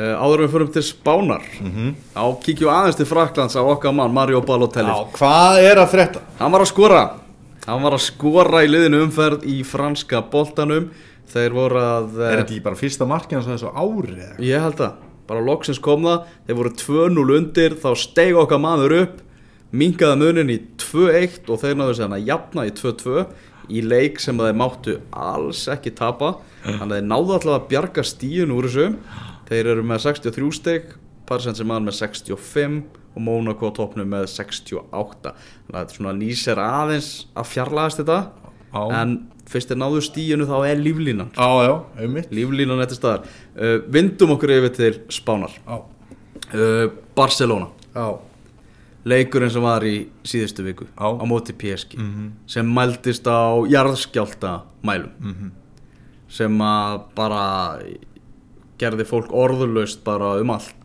Áður 0.00 0.40
en 0.40 0.46
við 0.46 0.52
förum 0.54 0.72
til 0.72 0.82
Spánar 0.86 1.44
mm 1.60 1.70
-hmm. 1.70 1.94
á 2.16 2.24
kíkju 2.40 2.68
aðeins 2.70 2.96
til 2.96 3.06
Fraklands 3.06 3.56
á 3.56 3.62
okkar 3.62 3.92
mann 3.92 4.14
Mario 4.14 4.40
Balotelli 4.40 4.88
Já, 4.88 5.06
hvað 5.12 5.62
er 5.62 5.76
að 5.76 5.90
frétta? 5.90 6.20
Hann 6.38 6.52
var 6.52 6.60
að 6.60 6.72
skora 6.72 7.10
Hann 7.66 7.82
var 7.82 7.92
að 7.92 8.06
skora 8.06 8.64
í 8.64 8.68
liðinu 8.70 9.02
umferð 9.04 9.44
í 9.44 9.62
franska 9.64 10.22
boltanum 10.22 10.90
Þeir 11.30 11.52
voru 11.54 11.78
að 11.78 12.18
Er 12.18 12.24
eh, 12.24 12.36
þetta 12.38 12.52
ekki 12.52 12.64
bara 12.64 12.80
fyrsta 12.80 13.06
markið 13.06 13.36
hans 13.38 13.46
á 13.46 13.52
þessu 13.54 13.72
ári 13.74 14.16
eða? 14.16 14.38
Ég 14.38 14.60
held 14.60 14.80
að, 14.80 14.92
bara 15.28 15.44
loksins 15.44 15.78
kom 15.78 16.02
það 16.02 16.24
Þeir 16.46 16.56
voru 16.56 16.70
2-0 16.70 17.36
undir 17.36 17.76
Þá 17.82 17.90
steig 17.96 18.36
okkar 18.36 18.62
maður 18.62 18.96
upp 19.02 19.20
Minkaði 19.70 20.16
munin 20.16 20.50
í 20.50 20.58
2-1 20.80 21.50
Og 21.50 21.60
þeir 21.60 21.76
náðu 21.78 21.94
sér 21.98 22.14
að 22.16 22.26
jafna 22.26 22.66
í 22.66 22.72
2-2 22.74 23.26
Í 23.70 23.82
leik 23.86 24.18
sem 24.18 24.38
þeir 24.38 24.56
máttu 24.58 24.96
alls 25.12 25.68
ekki 25.70 25.92
tapa 25.94 26.38
Þannig 26.64 26.88
að 26.88 26.96
þeir 26.96 27.10
náðu 27.12 27.36
alltaf 27.36 27.54
að 27.54 27.68
bjarga 27.70 28.02
stíun 28.04 28.54
úr 28.56 28.66
þessu 28.66 28.88
Þeir 29.50 29.72
eru 29.74 29.84
með 29.86 30.04
63 30.06 30.50
steg 30.56 30.94
Parsens 31.28 31.60
sem 31.60 31.68
mann 31.68 31.86
með 31.86 31.98
65 32.00 32.80
Og 33.10 33.24
Monaco 33.26 33.70
á 33.70 33.72
toppnum 33.74 34.08
með 34.10 34.28
68 34.30 35.32
Þannig 35.34 35.74
að 35.74 35.80
þetta 35.80 35.98
svona 35.98 36.14
lýsir 36.18 36.62
aðeins 36.62 37.10
Að 37.34 37.50
fjarlæðast 37.54 38.02
þetta. 38.02 38.20
Já. 38.70 38.82
En 39.00 39.16
fyrst 39.50 39.72
þeir 39.72 39.80
náðu 39.82 40.00
stíunu 40.06 40.46
þá 40.46 40.56
er 40.68 40.78
líflínan. 40.78 41.32
Já, 41.34 41.48
já, 41.66 41.72
einmitt. 42.04 42.28
Líflínan 42.30 42.82
eftir 42.84 43.00
staðar. 43.00 43.24
Uh, 43.56 43.80
Vindum 43.90 44.36
okkur 44.36 44.52
yfir 44.54 44.70
til 44.76 45.00
Spánar. 45.10 45.56
Uh, 45.66 46.84
Barcelona. 47.18 47.66
Já, 47.90 48.12
Leikurinn 49.08 49.50
sem 49.52 49.64
var 49.64 49.84
í 49.88 49.94
síðustu 50.28 50.64
viku 50.66 50.86
Já. 50.90 51.08
Á 51.08 51.24
móti 51.24 51.54
PSG 51.56 51.96
Mhm. 51.96 52.32
Sem 52.46 52.66
mældist 52.68 53.24
á 53.24 53.56
jarðskjálta 53.66 54.62
mælum 54.84 55.10
mhm. 55.20 55.50
Sem 56.28 56.58
að 56.58 57.00
bara 57.16 57.80
Gerði 58.80 59.04
fólk 59.08 59.32
orðurlaust 59.36 60.04
bara 60.06 60.34
um 60.40 60.52
allt. 60.54 60.76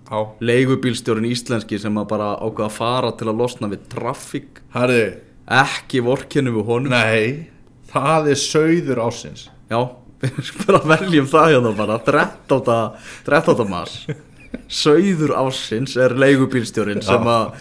Leigubílstjórin 0.45 1.25
íslenski 1.31 1.79
sem 1.81 1.95
að 1.97 2.09
bara 2.11 2.33
ákveða 2.37 2.67
að 2.67 2.75
fara 2.75 3.11
til 3.17 3.29
að 3.31 3.39
losna 3.41 3.69
við 3.71 3.87
traffík 3.89 4.59
herri, 4.75 5.05
Ekki 5.45 6.01
vorkinu 6.05 6.53
við 6.55 6.67
honum. 6.69 6.93
Nei 6.93 7.49
Það 7.89 8.31
er 8.33 8.39
sauður 8.41 9.01
ásins 9.05 9.43
Já, 9.71 9.79
við 10.21 10.51
bara 10.65 10.81
veljum 10.91 11.27
það 11.29 11.51
hérna 11.53 11.71
bara. 11.77 11.97
13. 12.05 12.99
13. 13.25 13.65
mars. 13.69 13.95
Sauður 14.83 15.33
ásins 15.41 15.95
er 15.99 16.13
leigubílstjórin 16.17 17.01
sem 17.05 17.25
að 17.29 17.55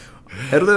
Herðu, 0.51 0.77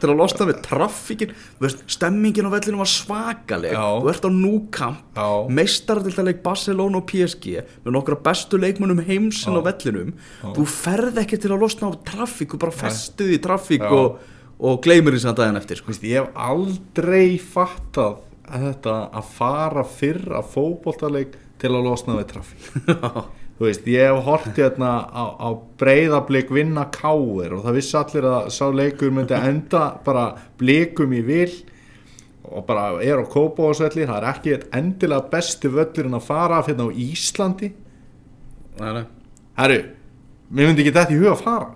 til 0.00 0.08
að 0.10 0.16
losna 0.18 0.46
við 0.48 1.32
veist, 1.60 1.82
stemmingin 1.90 2.48
á 2.48 2.50
vellinu 2.54 2.80
var 2.80 2.90
svakaleg 2.90 3.74
Já. 3.74 3.86
Þú 4.02 4.10
ert 4.12 4.28
á 4.28 4.30
núkamp 4.32 5.18
Já. 5.18 5.28
Meistaraldildaleik 5.58 6.42
Barcelona 6.44 7.00
og 7.00 7.06
PSG 7.10 7.58
Með 7.84 7.96
nokkra 7.96 8.18
bestu 8.28 8.60
leikmönnum 8.60 9.02
heimsinn 9.06 9.58
á 9.58 9.62
vellinum 9.66 10.14
Þú 10.56 10.66
ferð 10.72 11.20
ekki 11.24 11.40
til 11.42 11.52
að 11.54 11.64
losna 11.66 11.90
á 11.90 12.00
traffík 12.12 12.54
Þú 12.54 12.62
bara 12.64 12.78
festið 12.84 13.34
í 13.36 13.40
traffík 13.44 13.84
Já. 13.84 13.92
og, 13.92 14.22
og 14.58 14.80
gleymir 14.84 15.16
því 15.16 15.24
samt 15.26 15.42
daginn 15.42 15.60
eftir 15.60 15.80
sko. 15.80 15.92
Vist, 15.92 16.06
ég 16.08 16.22
hef 16.22 16.32
aldrei 16.48 17.36
fattað 17.42 18.24
að 18.48 18.70
þetta 18.70 18.94
að 19.20 19.34
fara 19.36 19.84
fyrr 19.84 20.38
að 20.38 20.54
fótboltaleik 20.54 21.36
til 21.60 21.74
að 21.74 21.84
losna 21.90 22.16
við 22.20 22.30
trafík 22.32 22.70
þú 23.58 23.66
veist, 23.66 23.88
ég 23.90 24.06
hef 24.06 24.20
hortið 24.26 24.60
hérna 24.62 24.90
á, 25.10 25.24
á 25.34 25.48
breyðablík 25.80 26.52
vinna 26.54 26.86
káir 26.94 27.56
og 27.56 27.64
það 27.64 27.78
vissi 27.80 27.96
allir 27.98 28.28
að 28.30 28.50
sá 28.54 28.64
leikur 28.70 29.10
myndi 29.14 29.34
enda 29.34 29.82
bara 30.04 30.28
blikum 30.60 31.14
í 31.16 31.24
vil 31.26 31.50
og 32.48 32.64
bara 32.68 33.02
er 33.04 33.18
á 33.18 33.26
kópáðsvelli 33.26 34.06
það 34.06 34.20
er 34.20 34.28
ekki 34.30 34.54
endilega 34.78 35.26
besti 35.32 35.70
völlurinn 35.72 36.16
að 36.16 36.28
fara 36.28 36.60
fyrir 36.64 36.86
á 36.86 36.98
Íslandi. 37.02 37.72
Nei, 38.78 38.92
nei. 38.94 39.04
herru, 39.58 39.80
mér 40.54 40.70
myndi 40.70 40.84
ekki 40.84 40.94
þetta 40.94 41.16
í 41.16 41.18
huga 41.18 41.34
að 41.34 41.42
fara. 41.42 41.68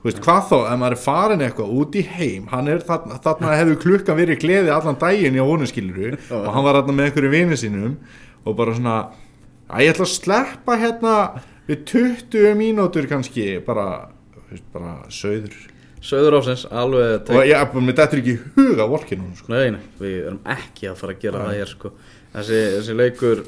Þú 0.00 0.08
veist, 0.08 0.20
hvað 0.24 0.44
þá 0.48 0.54
ef 0.58 0.76
maður 0.80 0.94
er 0.96 1.00
farin 1.00 1.42
eitthvað 1.44 1.72
út 1.76 1.96
í 1.96 2.02
heim 2.08 2.46
hann 2.52 2.68
er 2.72 2.84
þarna, 2.84 3.18
þarna 3.20 3.56
hefur 3.58 3.80
klukkan 3.82 4.16
verið 4.16 4.38
gleði 4.44 4.72
allan 4.72 5.00
daginn 5.00 5.36
í 5.36 5.42
honum 5.44 5.68
skiluru 5.68 6.14
og 6.36 6.46
hann 6.54 6.64
var 6.64 6.78
þarna 6.78 6.94
með 6.96 7.08
einhverju 7.08 7.32
vini 7.34 7.58
sínum 7.60 7.98
og 8.44 8.56
bara 8.56 8.76
svona 8.78 8.94
að 9.70 9.84
ég 9.84 9.92
ætla 9.94 10.06
að 10.06 10.14
sleppa 10.14 10.78
hérna 10.80 11.16
við 11.68 11.84
20 11.92 12.56
mínútur 12.58 13.08
kannski 13.10 13.46
bara, 13.66 14.08
veist, 14.50 14.66
bara 14.74 14.96
söður 15.12 15.58
Söður 16.00 16.38
ásins, 16.38 16.62
alveg 16.72 17.28
og 17.28 17.42
ég, 17.44 17.74
mér 17.76 17.92
þetta 17.98 18.16
ekki 18.16 18.34
huga 18.54 18.86
vorkinu 18.88 19.34
sko. 19.36 19.50
Nei, 19.52 19.74
nei, 19.74 19.82
við 20.00 20.14
erum 20.30 20.38
ekki 20.48 20.88
að 20.88 20.94
fara 20.96 21.12
að 21.12 21.26
gera 21.26 21.42
það 21.44 21.58
hér 21.58 21.72
sko. 21.74 21.90
þessi, 22.32 22.60
þessi 22.78 22.94
leikur 22.96 23.42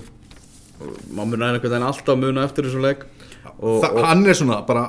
maður 1.17 1.31
muna 1.31 1.49
einhvern 1.49 1.73
veginn 1.73 1.87
alltaf 1.89 2.21
muna 2.21 2.45
eftir 2.45 2.69
þessu 2.69 2.83
leik. 2.85 3.07
Og, 3.55 3.81
Þa, 3.81 3.89
og 3.89 4.05
hann 4.05 4.27
er 4.29 4.37
svona 4.37 4.59
bara 4.69 4.85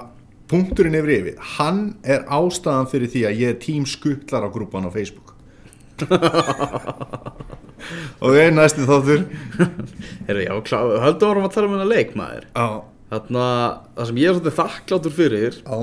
punkturinn 0.52 1.00
yfir 1.00 1.14
yfir. 1.16 1.38
Hann 1.56 1.82
er 2.04 2.28
ástæðan 2.28 2.92
fyrir 2.92 3.14
því 3.16 3.24
að 3.30 3.40
ég 3.46 3.56
er 3.56 3.62
tím 3.64 3.88
skuttlar 3.88 4.44
á 4.44 4.50
grúpan 4.52 4.92
á 4.92 4.92
Facebook 4.92 5.33
ok, 8.24 8.38
næsti 8.56 8.88
þáttur. 8.88 9.26
Heyrðu, 10.28 10.48
já, 10.48 10.54
klá, 10.70 10.80
höldum 11.06 11.34
árum 11.34 11.48
að 11.48 11.56
tala 11.58 11.70
um 11.70 11.76
hennar 11.78 11.92
leik 11.92 12.16
maður 12.20 12.48
á, 12.56 12.68
þarna, 13.12 13.46
það 13.98 14.10
sem 14.10 14.24
ég 14.24 14.32
er 14.32 14.38
svolítið 14.38 14.58
þakklátur 14.62 15.18
fyrir 15.20 15.60
á, 15.68 15.78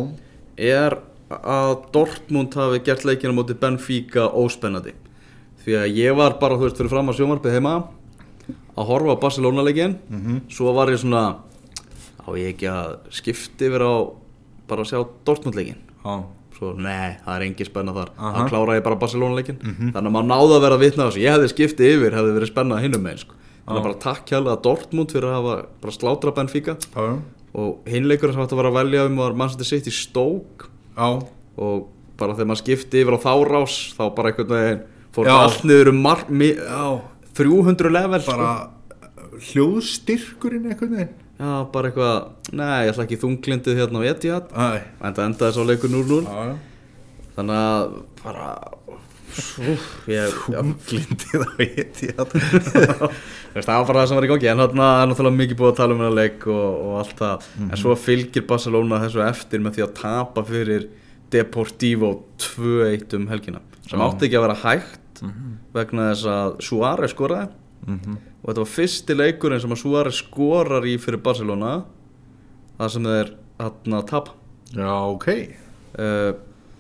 er 0.57 0.99
að 1.31 1.77
Dortmund 1.95 2.57
hafi 2.59 2.83
gert 2.87 3.07
leikina 3.07 3.37
móti 3.37 3.55
Benfica 3.59 4.27
óspennandi. 4.35 4.97
Því 5.63 5.77
að 5.77 5.97
ég 6.01 6.17
var 6.19 6.39
bara, 6.41 6.57
þú 6.57 6.67
veist, 6.67 6.81
fyrir 6.81 6.93
fram 6.93 7.13
á 7.13 7.15
sjómarpið 7.15 7.59
heima 7.59 7.75
að 8.81 8.89
horfa 8.89 9.15
á 9.15 9.23
Barcelona 9.23 9.65
leikin 9.67 9.99
svo 10.51 10.73
var 10.77 10.91
ég 10.91 11.01
svona 11.03 11.25
á 12.25 12.29
ég 12.39 12.55
ekki 12.55 12.69
að 12.71 12.97
skipti 13.13 13.69
yfir 13.69 13.85
á 13.85 13.93
bara 14.71 14.85
að 14.85 14.93
sjá 14.93 15.01
Dortmund 15.27 15.59
leikin 15.59 15.81
á 16.07 16.25
svo, 16.61 16.71
nei, 16.77 17.17
það 17.25 17.35
er 17.35 17.45
engin 17.49 17.67
spenna 17.71 17.95
þar. 17.97 18.11
Aha. 18.21 18.31
það 18.37 18.49
klára 18.53 18.77
ég 18.77 18.85
bara 18.87 19.01
Barcelona 19.01 19.39
leikin 19.41 19.59
þannig 19.65 20.07
að 20.07 20.15
maður 20.15 20.29
náði 20.31 20.55
að 20.59 20.65
vera 20.67 20.77
að 20.79 20.85
vitna 20.85 21.07
þessu. 21.09 21.23
Ég 21.25 21.35
hefði 21.35 21.51
skiptið 21.55 21.93
yfir, 21.97 22.17
hefði 22.21 22.35
verið 22.37 22.51
spennað 22.53 22.83
hinnum 22.85 23.03
megin 23.09 23.23
sko. 23.25 23.35
þannig 23.65 23.81
að 23.81 23.87
bara 23.89 24.01
takk 24.05 24.33
hjálpa 24.35 24.57
Dortmund 24.67 25.15
fyrir 25.15 25.29
að 25.31 25.37
hafa 25.41 25.95
slátra 25.97 26.35
Benfica. 26.37 26.77
Á, 26.95 27.05
og 27.57 27.89
hinleikur 27.89 28.31
sem 28.35 28.43
hægt 28.45 28.53
að 28.55 28.61
vera 28.61 28.71
að 28.71 28.79
velja 28.79 29.07
um 29.09 29.17
var 29.17 29.33
Manchester 29.41 29.67
City 29.67 29.91
Stoke. 29.91 30.69
Á 31.01 31.09
og 31.61 31.89
bara 32.21 32.35
þegar 32.37 32.51
maður 32.51 32.63
skipti 32.63 33.01
yfir 33.03 33.17
á 33.17 33.21
þá 33.21 33.33
rás 33.49 33.75
þá 33.97 34.03
bara 34.17 34.31
einhvern 34.31 34.53
veginn 34.55 34.83
fór 35.15 35.27
þetta 35.27 35.47
allt 35.47 35.65
niður 35.67 35.91
um 35.93 36.03
mar, 36.05 36.25
mi, 36.29 36.51
Já. 36.55 37.01
300 37.41 37.91
level 37.95 38.21
bara 38.27 38.51
hljóðstyrkurinn 39.51 40.69
einhvern 40.71 40.95
veginn. 40.97 41.15
sko. 41.15 41.30
Já, 41.41 41.53
bara 41.73 41.91
eitthvað, 41.91 42.19
nei, 42.53 42.75
ég 42.85 42.93
ætla 42.93 43.07
ekki 43.09 43.19
þunglindið 43.25 43.81
hérna 43.81 44.03
á 44.05 44.09
Etihad. 44.13 44.53
En 45.01 45.17
það 45.17 45.25
endaði 45.31 45.57
svo 45.57 45.65
leikur 45.69 45.93
0-0 45.95 46.21
á, 46.29 46.37
þannig 47.39 47.61
að 47.65 47.97
bara 48.21 48.47
úf, 49.71 49.85
ég, 50.11 50.39
já, 50.53 50.61
glindið 50.91 51.45
á 51.47 51.51
Etihad. 51.65 52.35
Það 53.51 53.67
var 53.67 53.87
bara 53.89 54.03
það 54.05 54.09
sem 54.13 54.19
var 54.21 54.25
í 54.27 54.29
gangi. 54.31 54.47
En 54.47 54.61
þarna 54.63 54.89
er 55.01 55.09
náttúrulega 55.11 55.39
mikið 55.41 55.57
búið 55.59 55.71
að 55.73 55.79
tala 55.81 55.95
um 55.97 56.03
hennar 56.05 56.13
leik 56.15 56.45
og, 56.47 56.67
og 56.87 56.93
allt 57.01 57.17
það. 57.19 57.47
En 57.67 57.81
svo 57.81 57.97
fylgir 57.99 58.45
Barcelona 58.47 59.01
þessu 59.03 59.25
eftir 59.27 59.65
með 59.65 59.75
því 59.75 59.83
að 59.89 59.95
tapa 59.99 60.45
fyrir 60.47 60.85
Deportivo 61.35 62.13
2-1 62.43 63.17
um 63.19 63.27
helgina 63.31 63.59
sem 63.91 64.03
átti 64.03 64.29
ekki 64.29 64.39
að 64.39 64.45
vera 64.47 64.59
hægt 64.63 65.23
vegna 65.75 66.07
þess 66.13 66.29
að 66.31 66.55
Suárez 66.67 67.13
skoraði 67.15 67.51
og 67.89 68.47
þetta 68.47 68.61
var 68.63 68.71
fyrsti 68.75 69.17
leikurinn 69.17 69.61
sem 69.63 69.73
að 69.75 69.81
Suárez 69.83 70.19
skorar 70.23 70.85
í 70.87 70.97
fyrir 71.01 71.23
Barcelona 71.25 71.73
það 72.79 72.93
sem 72.95 73.09
þeir 73.09 73.33
þarna 73.61 74.03
tapa. 74.09 74.35
Já, 74.73 74.93
ok. 75.11 75.27
Uh, 75.99 76.33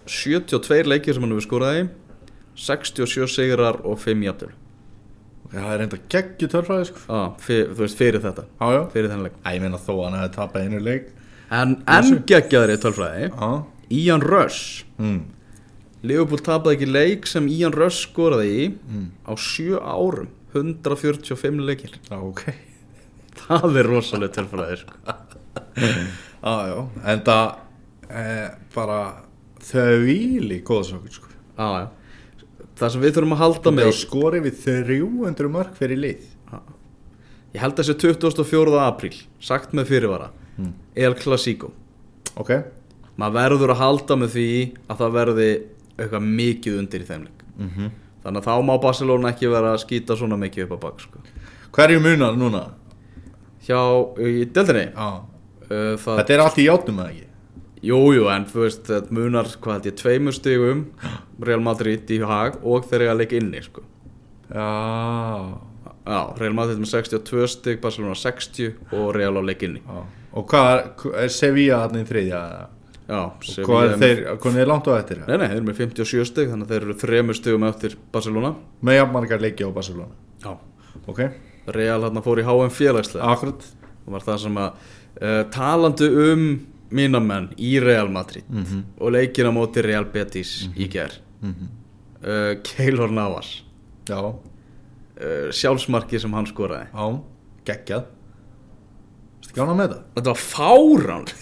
72 0.07 0.85
leikir 0.89 1.15
sem 1.17 1.23
hann 1.25 1.33
hefur 1.35 1.47
skoraði 1.49 1.89
67 2.61 3.27
sigrar 3.31 3.81
og 3.87 3.99
5 4.03 4.23
jafnir 4.27 4.55
Já, 5.51 5.59
það 5.65 5.73
er 5.75 5.83
enda 5.83 5.99
geggju 6.15 6.47
törfræði 6.53 6.85
sko. 6.87 7.01
Ah, 7.11 7.31
þú 7.43 7.57
veist 7.81 7.99
fyrir 7.99 8.23
þetta. 8.23 8.45
Já 8.63 8.85
fyrir 8.93 9.09
þennan 9.11 9.25
leik. 9.27 9.39
Æ, 9.43 9.49
ég 9.57 9.63
meina 9.65 9.81
þó 9.83 9.91
að 9.97 10.05
hann 10.05 10.19
hefði 10.21 10.35
tapað 10.37 10.67
einu 10.69 10.79
leik. 10.87 11.09
En 11.51 11.73
enn 11.91 12.21
geggjaður 12.31 12.71
í 12.71 12.77
tölfræði 12.85 13.25
Já. 13.33 13.49
Ian 13.99 14.23
Rush. 14.23 14.85
Mm. 15.03 15.25
Liverpool 16.07 16.39
tapaði 16.47 16.77
ekki 16.79 16.87
leik 16.95 17.27
sem 17.27 17.49
Ian 17.51 17.75
Rush 17.75 18.05
skoraði 18.07 18.53
í 18.61 18.69
Mm. 18.71 19.09
á 19.27 19.33
sjö 19.35 19.81
árum 19.83 20.31
145 20.55 21.63
leikir 21.69 21.97
ok 22.17 22.43
Það 23.41 23.79
er 23.81 23.87
rosalega 23.89 24.35
tölfræði 24.37 24.81
sko. 24.83 25.15
Já 26.45 26.81
En 27.13 27.23
það 27.27 27.47
eh, 28.11 28.49
bara 28.75 28.99
þau 29.61 30.03
víli 30.07 30.61
góðsökur 30.67 31.15
sko 31.15 31.31
ja. 31.31 31.87
Það 32.81 32.93
sem 32.95 33.05
við 33.05 33.17
þurfum 33.17 33.37
að 33.37 33.43
halda 33.45 33.73
með 33.77 33.91
skori 34.01 34.43
við 34.45 34.61
300 34.67 35.53
mark 35.53 35.75
fyrir 35.79 36.01
lið 36.01 36.29
Ég 37.51 37.59
held 37.65 37.75
þessi 37.81 37.97
24. 37.99 38.77
apríl 38.85 39.17
Sagt 39.43 39.75
með 39.77 39.91
fyrirvara 39.95 40.31
Mm. 40.61 40.73
El 40.99 41.15
Clasico 41.17 41.71
Ok 42.37 42.51
Maður 43.21 43.37
verður 43.37 43.73
að 43.75 43.81
halda 43.81 44.17
með 44.19 44.33
því 44.35 44.47
að 44.91 44.99
það 45.03 45.15
verði 45.17 45.49
eitthvað 46.01 46.27
mikið 46.41 46.79
undir 46.81 47.05
í 47.05 47.09
þeim 47.09 47.25
leik 47.27 47.45
mm. 47.57 47.91
Þannig 48.25 48.43
að 48.43 48.49
þá 48.51 48.67
má 48.69 48.75
Barcelona 48.83 49.33
ekki 49.33 49.49
vera 49.53 49.73
að 49.75 49.83
skýta 49.85 50.17
svona 50.19 50.37
mikið 50.41 50.67
upp 50.67 50.77
á 50.77 50.79
bak 50.83 51.01
sko. 51.01 51.23
Hverju 51.77 52.03
munar 52.05 52.37
núna? 52.37 52.67
Hjá, 53.65 53.81
í 54.21 54.47
deildinni 54.51 54.87
Já 54.89 55.09
uh, 55.71 55.97
Þetta 56.01 56.35
er 56.35 56.43
allt 56.45 56.61
í 56.61 56.67
játnum 56.67 57.01
eða 57.03 57.13
ekki? 57.15 57.27
Jú, 57.81 57.99
jú, 58.13 58.27
en 58.29 58.45
þú 58.49 58.63
veist, 58.67 58.83
þetta 58.89 59.17
munar, 59.17 59.49
hvað 59.63 59.77
held 59.77 59.89
ég, 59.89 59.97
tveimur 60.01 60.37
stigum 60.37 60.85
Real 61.49 61.65
Madrid 61.65 62.11
í 62.13 62.21
hag 62.25 62.59
og 62.61 62.89
þeir 62.91 63.07
eiga 63.07 63.15
að 63.15 63.21
leika 63.23 63.41
inni, 63.41 63.65
sko 63.65 63.85
Já 64.51 64.69
Já, 66.11 66.21
Real 66.41 66.57
Madrid 66.57 66.81
með 66.81 66.91
62 66.97 67.47
stig, 67.53 67.81
Barcelona 67.85 68.17
60 68.19 68.97
og 68.97 69.13
Real 69.15 69.37
á 69.37 69.43
leik 69.45 69.65
inni 69.69 69.85
Já 69.85 70.01
Og 70.31 70.47
hvað 70.47 70.69
er, 70.71 70.91
er 71.25 71.33
Sevilla 71.35 71.81
hann 71.85 71.99
í 71.99 72.05
þriðja? 72.07 72.41
Já, 73.11 73.21
Hvað 73.43 73.51
Sevilla 73.51 73.83
er 73.91 73.99
þeir, 73.99 74.19
hvað 74.43 74.57
er 74.63 74.69
langt 74.71 74.87
á 74.87 74.93
eftir? 74.95 75.21
Nei, 75.27 75.37
nei, 75.41 75.47
þeir 75.51 75.57
eru 75.59 75.67
með 75.67 75.79
57 75.81 76.27
stig, 76.29 76.51
þannig 76.53 76.67
að 76.69 76.73
þeir 76.75 76.85
eru 76.87 76.95
þremur 77.01 77.39
stigum 77.39 77.65
eftir 77.67 77.97
Barcelona. 78.15 78.53
Með 78.87 78.99
jafnmargar 79.01 79.41
leiki 79.43 79.67
á 79.67 79.71
Barcelona? 79.75 80.15
Já. 80.45 80.53
Ok. 81.11 81.21
Real 81.75 82.05
hann 82.07 82.23
fór 82.23 82.39
í 82.43 82.45
HM 82.47 82.71
félagslega. 82.77 83.33
Akkurat 83.35 83.67
og 84.07 84.13
var 84.15 84.25
það 84.29 84.39
sem 84.45 84.61
að 84.63 84.71
uh, 84.71 85.43
talandi 85.55 86.11
um 86.31 86.45
mínamenn 86.91 87.51
í 87.59 87.73
Real 87.83 88.09
Madrid 88.11 88.45
Mhm. 88.51 88.85
og 88.99 89.13
leikina 89.15 89.51
móti 89.55 89.83
Real 89.83 90.05
Betis 90.11 90.69
í 90.77 90.89
ger 90.91 91.13
mm 91.43 91.53
-hmm. 91.55 91.69
uh, 92.23 92.63
Keylor 92.63 93.11
Navas. 93.11 93.63
Já. 94.09 94.19
Uh, 94.21 95.51
sjálfsmarki 95.51 96.19
sem 96.21 96.33
hann 96.33 96.47
skoraði. 96.47 96.87
Já. 96.95 97.21
Geggjað. 97.65 98.05
Vistu 99.41 99.55
gána 99.61 99.75
með 99.75 99.89
það? 99.93 100.03
Þetta 100.15 100.31
var 100.31 100.41
fáránlegt 100.55 101.37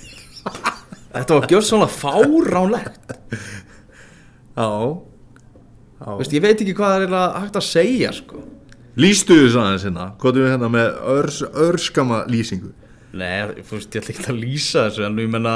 Þetta 1.14 1.38
var 1.38 1.48
gjörð 1.48 1.66
svona 1.68 1.88
fáránlegt. 1.88 3.14
Já. 4.58 4.68
Vist, 6.18 6.32
Ég 6.36 6.42
veit 6.44 6.60
ekki 6.62 6.74
hvað 6.76 6.92
það 6.92 6.96
er 6.96 7.04
eiginlega 7.06 7.42
hægt 7.42 7.58
að 7.58 7.66
segja 7.66 8.12
sko. 8.14 8.44
Lýstu 8.98 9.36
þessu 9.38 9.58
aðeins 9.62 9.84
hérna 9.86 10.04
Hvað 10.18 10.38
er 10.38 10.42
við 10.44 10.52
hérna 10.52 10.68
með 10.74 10.88
örs, 11.14 11.36
örskama 11.66 12.22
lýsingu? 12.30 12.72
Nei, 13.18 13.60
þú 13.66 13.76
veist, 13.76 13.92
ég 13.94 14.02
ætla 14.02 14.14
ekki 14.14 14.24
að 14.32 14.40
lýsa 14.42 14.86
þessu 14.88 15.04
En 15.06 15.20
ég 15.22 15.30
menna 15.32 15.52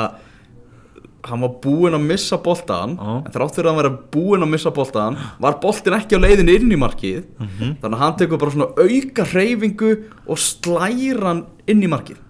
Hann 1.26 1.42
var 1.44 1.52
búinn 1.62 1.94
að 1.94 2.06
missa 2.06 2.38
boltan 2.42 2.94
Já. 2.96 3.08
En 3.18 3.34
þrátt 3.34 3.56
fyrir 3.58 3.68
að 3.68 3.72
hann 3.72 3.80
vera 3.82 3.92
búinn 4.14 4.46
að 4.46 4.52
missa 4.54 4.72
boltan 4.74 5.18
Var 5.42 5.58
boltin 5.62 5.96
ekki 5.98 6.18
á 6.18 6.22
leiðin 6.22 6.52
inn 6.54 6.74
í 6.74 6.78
markið. 6.78 7.24
Mhm. 7.38 7.74
Þannig 7.82 7.98
að 7.98 8.02
hann 8.04 8.16
tekur 8.22 8.42
bara 8.42 8.54
svona 8.54 8.70
auka 8.78 9.26
hreyfingu 9.32 9.92
Og 10.26 10.42
slæra 10.42 11.26
hann 11.28 11.44
inn 11.70 11.82
í 11.82 11.90
markið. 11.90 12.22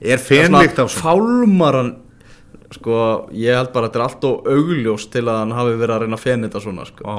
Er 0.00 0.22
fenlikt 0.22 0.78
af 0.78 0.90
svona 0.94 1.02
Fálmar 1.04 1.78
hann 1.80 1.92
sko, 2.74 2.96
ég 3.34 3.56
held 3.56 3.72
bara 3.74 3.88
að 3.88 3.90
þetta 3.90 4.00
er 4.00 4.04
allt 4.06 4.26
og 4.28 4.50
augljóst 4.50 5.12
til 5.14 5.24
að 5.26 5.38
hann 5.42 5.54
hafi 5.56 5.78
verið 5.80 5.94
að 5.94 6.04
reyna 6.04 6.18
að 6.18 6.24
fenni 6.26 6.48
þetta 6.48 6.62
svona 6.66 6.86
sko. 6.88 7.16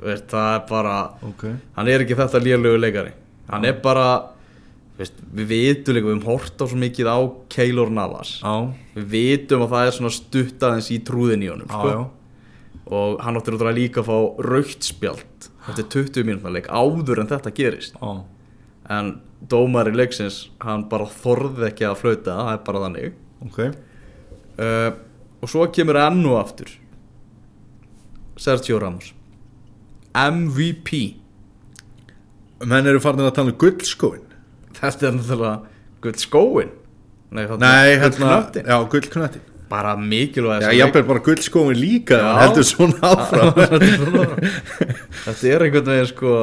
Veist, 0.00 0.30
það 0.30 0.50
er 0.54 0.62
bara 0.70 0.94
ok. 1.28 1.42
hann 1.76 1.90
er 1.92 2.04
ekki 2.04 2.16
þetta 2.16 2.40
lélögu 2.40 2.80
leikari. 2.80 3.12
Hann 3.50 3.68
er 3.68 3.76
bara 3.84 4.06
veist, 4.96 5.20
við 5.36 5.50
vitum 5.52 5.98
líka, 5.98 6.08
við 6.08 6.14
höfum 6.14 6.26
hort 6.30 6.64
á 6.64 6.64
svo 6.64 6.80
mikið 6.80 7.10
á 7.12 7.18
Keylor 7.52 7.92
Navas. 7.92 8.38
Já, 8.40 8.54
við 8.96 9.08
vitum 9.12 9.66
að 9.66 9.74
það 9.74 9.88
er 9.88 9.96
svona 9.98 10.14
stutt 10.16 10.68
aðeins 10.68 10.92
í 10.94 11.00
trúðin 11.04 11.44
í 11.44 11.50
honum 11.52 11.72
sko. 11.72 12.10
og 12.84 13.20
hann 13.24 13.36
átti 13.38 13.52
náttúrulega 13.52 13.78
líka 13.78 14.02
að 14.02 14.08
fá 14.10 14.44
raukt 14.44 14.84
spjald 14.84 15.46
eftir 15.70 15.86
20 15.88 16.26
mínútna 16.28 16.50
leik 16.52 16.66
áður 16.68 17.22
en 17.22 17.30
þetta 17.30 17.52
gerist. 17.56 17.96
Já, 18.00 18.24
en 18.92 19.18
dómari 19.48 19.92
leiksins 19.92 20.46
hann 20.60 20.88
bara 20.88 21.08
þorði 21.08 21.68
ekki 21.70 21.86
að 21.88 22.00
flauta 22.00 22.36
það 22.40 22.52
er 22.52 22.64
bara 22.64 22.82
þannig. 22.86 23.20
Ok 23.44 23.60
uh, 24.58 24.90
og 25.42 25.50
svo 25.50 25.66
kemur 25.74 25.98
enn 26.00 26.24
og 26.30 26.38
aftur. 26.40 26.70
Sergio 28.40 28.78
Ramos. 28.82 29.12
MVP 30.14 30.98
Menn 32.64 32.86
eru 32.86 33.00
farin 33.02 33.26
að 33.26 33.34
tala 33.34 33.50
um 33.50 33.58
gullskóin 33.58 34.22
þetta 34.78 35.08
er 35.08 35.16
náttúrulega 35.16 35.54
gull 36.04 36.20
skóin 36.22 36.70
nei, 37.34 37.42
Nei, 37.42 37.48
gull 37.48 37.64
hérna, 38.04 38.36
já, 38.62 38.76
gullknöttin 38.92 39.42
bara 39.70 39.96
mikilvæg 39.98 40.62
Já, 40.62 40.70
ég 40.76 40.94
er 41.00 41.06
bara 41.08 41.24
gullskóin 41.24 41.78
líka 41.78 42.20
Já. 42.20 42.30
heldur 42.44 42.66
svona 42.70 43.10
áfram. 43.10 43.50
Þetta 45.24 45.50
er 45.50 45.64
einhvern 45.66 45.90
veginn 45.90 46.10
sko 46.12 46.34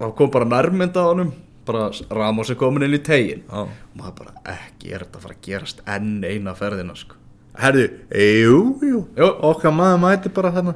það 0.00 0.14
kom 0.18 0.32
bara 0.34 0.48
nærmynd 0.50 0.98
á 0.98 1.02
honum 1.04 1.30
bara 1.66 1.90
Ramos 2.10 2.50
er 2.52 2.58
komin 2.60 2.86
inn 2.86 2.96
í 2.96 3.00
tegin 3.04 3.44
og 3.48 3.70
maður 3.98 4.16
bara 4.20 4.56
ekki 4.56 4.92
er 4.92 5.04
þetta 5.04 5.20
að 5.20 5.26
fara 5.26 5.36
að 5.36 5.44
gerast 5.48 5.82
enn 5.96 6.16
eina 6.24 6.54
ferðina 6.58 6.96
sko? 6.98 7.16
Herðu, 7.54 7.84
jú, 8.10 8.58
jú, 8.82 9.00
Jú. 9.14 9.28
Okkar 9.46 9.70
maður 9.76 10.00
mæti 10.02 10.32
bara 10.34 10.50
þarna. 10.56 10.74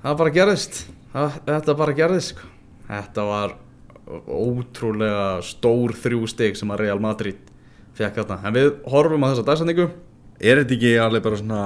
Það 0.00 0.14
bara 0.22 0.32
gerðist. 0.32 0.78
Það, 1.12 1.34
þetta 1.50 1.74
bara 1.76 1.96
gerðist 1.98 2.32
sko. 2.32 2.48
þetta 2.86 3.26
var 3.28 3.54
ótrúlega 4.06 5.42
stór 5.44 5.92
þrjú 5.98 6.26
stig 6.30 6.56
sem 6.56 6.70
að 6.70 6.84
Real 6.86 7.00
Madrid 7.02 7.38
fekk 7.98 8.22
þarna. 8.22 8.38
En 8.46 8.54
við 8.56 8.70
horfum 8.88 9.26
á 9.26 9.30
þessa 9.32 9.46
dagsendingu 9.50 9.88
Er 10.36 10.58
þetta 10.60 10.74
ekki 10.76 10.90
alveg 11.00 11.22
bara 11.24 11.38
svona 11.40 11.60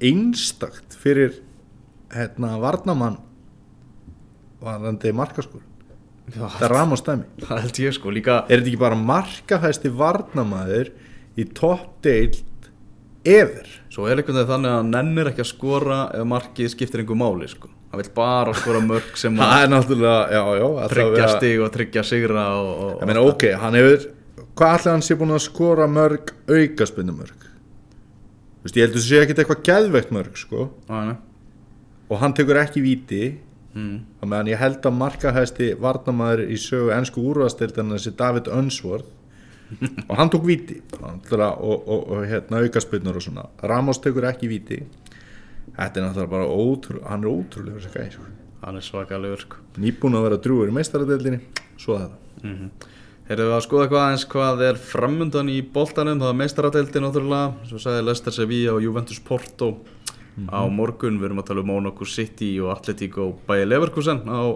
einstakt 0.00 0.96
fyrir 0.96 1.34
hérna 2.14 2.54
varnamann 2.62 3.18
varandi 4.62 5.12
markaskur 5.12 5.60
Það 6.34 6.62
er 6.66 6.72
Ramos 6.74 7.04
dæmi 7.06 7.46
það 7.46 7.60
held 7.62 7.78
ég 7.84 7.94
sko 7.94 8.12
líka 8.14 8.36
Er 8.48 8.58
þetta 8.58 8.70
ekki 8.72 8.80
bara 8.80 8.98
markahæsti 8.98 9.92
varnamaður 9.94 10.90
í 11.38 11.46
toppdeild 11.54 12.42
ever? 13.26 13.68
Svo 13.92 14.08
er 14.10 14.18
einhvern 14.18 14.40
veginn 14.40 14.50
þannig 14.50 14.72
að 14.72 14.78
hann 14.80 14.92
nennir 14.94 15.30
ekki 15.30 15.44
að 15.44 15.50
skora 15.52 16.00
ef 16.16 16.26
markið 16.28 16.72
skiptir 16.72 17.02
einhver 17.02 17.18
máli 17.20 17.48
sko. 17.50 17.70
Hann 17.92 18.02
vil 18.02 18.10
bara 18.16 18.54
skora 18.58 18.82
mörg 18.82 19.14
sem 19.20 19.38
Það 19.40 19.54
að 19.54 19.62
er 19.62 20.94
tryggja 20.96 21.30
stig 21.36 21.62
og 21.62 21.72
tryggja 21.76 22.04
sigra 22.06 22.46
og, 22.58 22.70
og, 22.74 22.92
Ég 23.00 23.10
meina, 23.12 23.24
ok, 23.30 23.48
hann 23.62 23.78
hefur 23.78 24.10
Hvað 24.56 24.78
ætlaði 24.78 24.94
hann 24.94 25.04
sé 25.04 25.16
búin 25.20 25.36
að 25.36 25.42
skora 25.46 25.86
mörg 25.90 26.32
aukaspinnu 26.48 27.14
mörg? 27.14 27.46
Þú 27.46 28.66
veist, 28.66 28.78
ég 28.80 28.86
heldur 28.88 29.04
sé 29.04 29.22
ekkert 29.22 29.42
eitthvað 29.42 29.64
geðveikt 29.68 30.14
mörg, 30.16 30.38
sko 30.40 30.66
og, 30.66 31.10
Og 32.10 32.20
hann 32.22 32.34
tekur 32.34 32.58
ekki 32.58 32.82
víti 32.82 33.22
mm, 33.76 33.98
og 34.22 34.30
meðan 34.32 34.50
ég 34.50 34.60
held 34.60 34.88
að 34.88 34.96
markahæsti 34.98 35.68
varnamaður 35.82 36.46
í 36.48 36.58
sögu 36.60 36.90
ennsku 36.96 37.22
úrvastildin 37.30 37.94
þessi 37.94 38.14
David 38.18 38.50
Unsworth. 38.52 39.12
Og 40.06 40.12
hann 40.14 40.28
tók 40.30 40.44
víti 40.46 40.76
Náttúrulega, 40.94 41.56
og, 41.58 41.88
og, 41.90 42.02
og 42.14 42.26
hérna 42.30 42.60
aukaspinnur 42.62 43.16
og 43.18 43.24
svona. 43.24 43.48
Ramos 43.66 43.98
tekur 43.98 44.28
ekki 44.28 44.46
víti. 44.46 44.76
Þetta 45.74 45.98
er 45.98 46.04
náttúrulega 46.04 46.30
bara 46.30 46.46
ótrú 46.46 47.00
hann 47.02 47.24
er 47.26 47.32
ótrúlega 47.32 47.90
gæði 47.90 48.12
sko. 48.14 48.28
Hann 48.62 48.78
er 48.78 48.86
svakalegur 48.86 49.42
sko. 49.42 49.64
nýbúin 49.82 50.14
að 50.14 50.28
vera 50.28 50.38
drúgur 50.44 50.70
í 50.70 50.76
meistaradeildinni. 50.76 51.40
Svo 51.82 51.98
þetta 51.98 52.94
Heyrðu 53.26 53.48
við 53.48 53.56
að 53.56 53.62
skoða 53.64 53.86
hvað 53.90 54.04
aðeins 54.04 54.24
hvað 54.30 54.60
er 54.68 54.76
framundan 54.78 55.48
í 55.50 55.58
boltanum. 55.74 56.20
Það 56.22 56.28
er 56.30 56.40
meistaradeildin 56.40 57.02
náttúrulega. 57.02 57.66
Svo 57.66 57.80
sagði 57.82 58.04
Leicester 58.06 58.34
Sevilla 58.36 58.76
og 58.76 58.84
Juventus 58.84 59.18
Porto 59.18 59.70
Á 60.52 60.60
morgun 60.68 61.16
við 61.20 61.30
erum 61.30 61.38
að 61.40 61.46
tala 61.48 61.62
um 61.64 61.70
Monaco 61.72 62.04
City 62.04 62.50
og 62.60 62.74
Atletico 62.74 63.30
Bayer 63.48 63.66
Leverkusen. 63.70 64.20
Á 64.28 64.52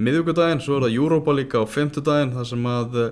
miðvíkudaginn, 0.00 0.60
svo 0.64 0.78
er 0.78 0.86
það 0.86 0.94
Europa 0.96 1.34
líka 1.34 1.60
á 1.60 1.64
fimmtudaginn 1.68 2.30
Það 2.36 2.46
sem 2.52 2.66
að 2.70 2.96
eh, 3.02 3.10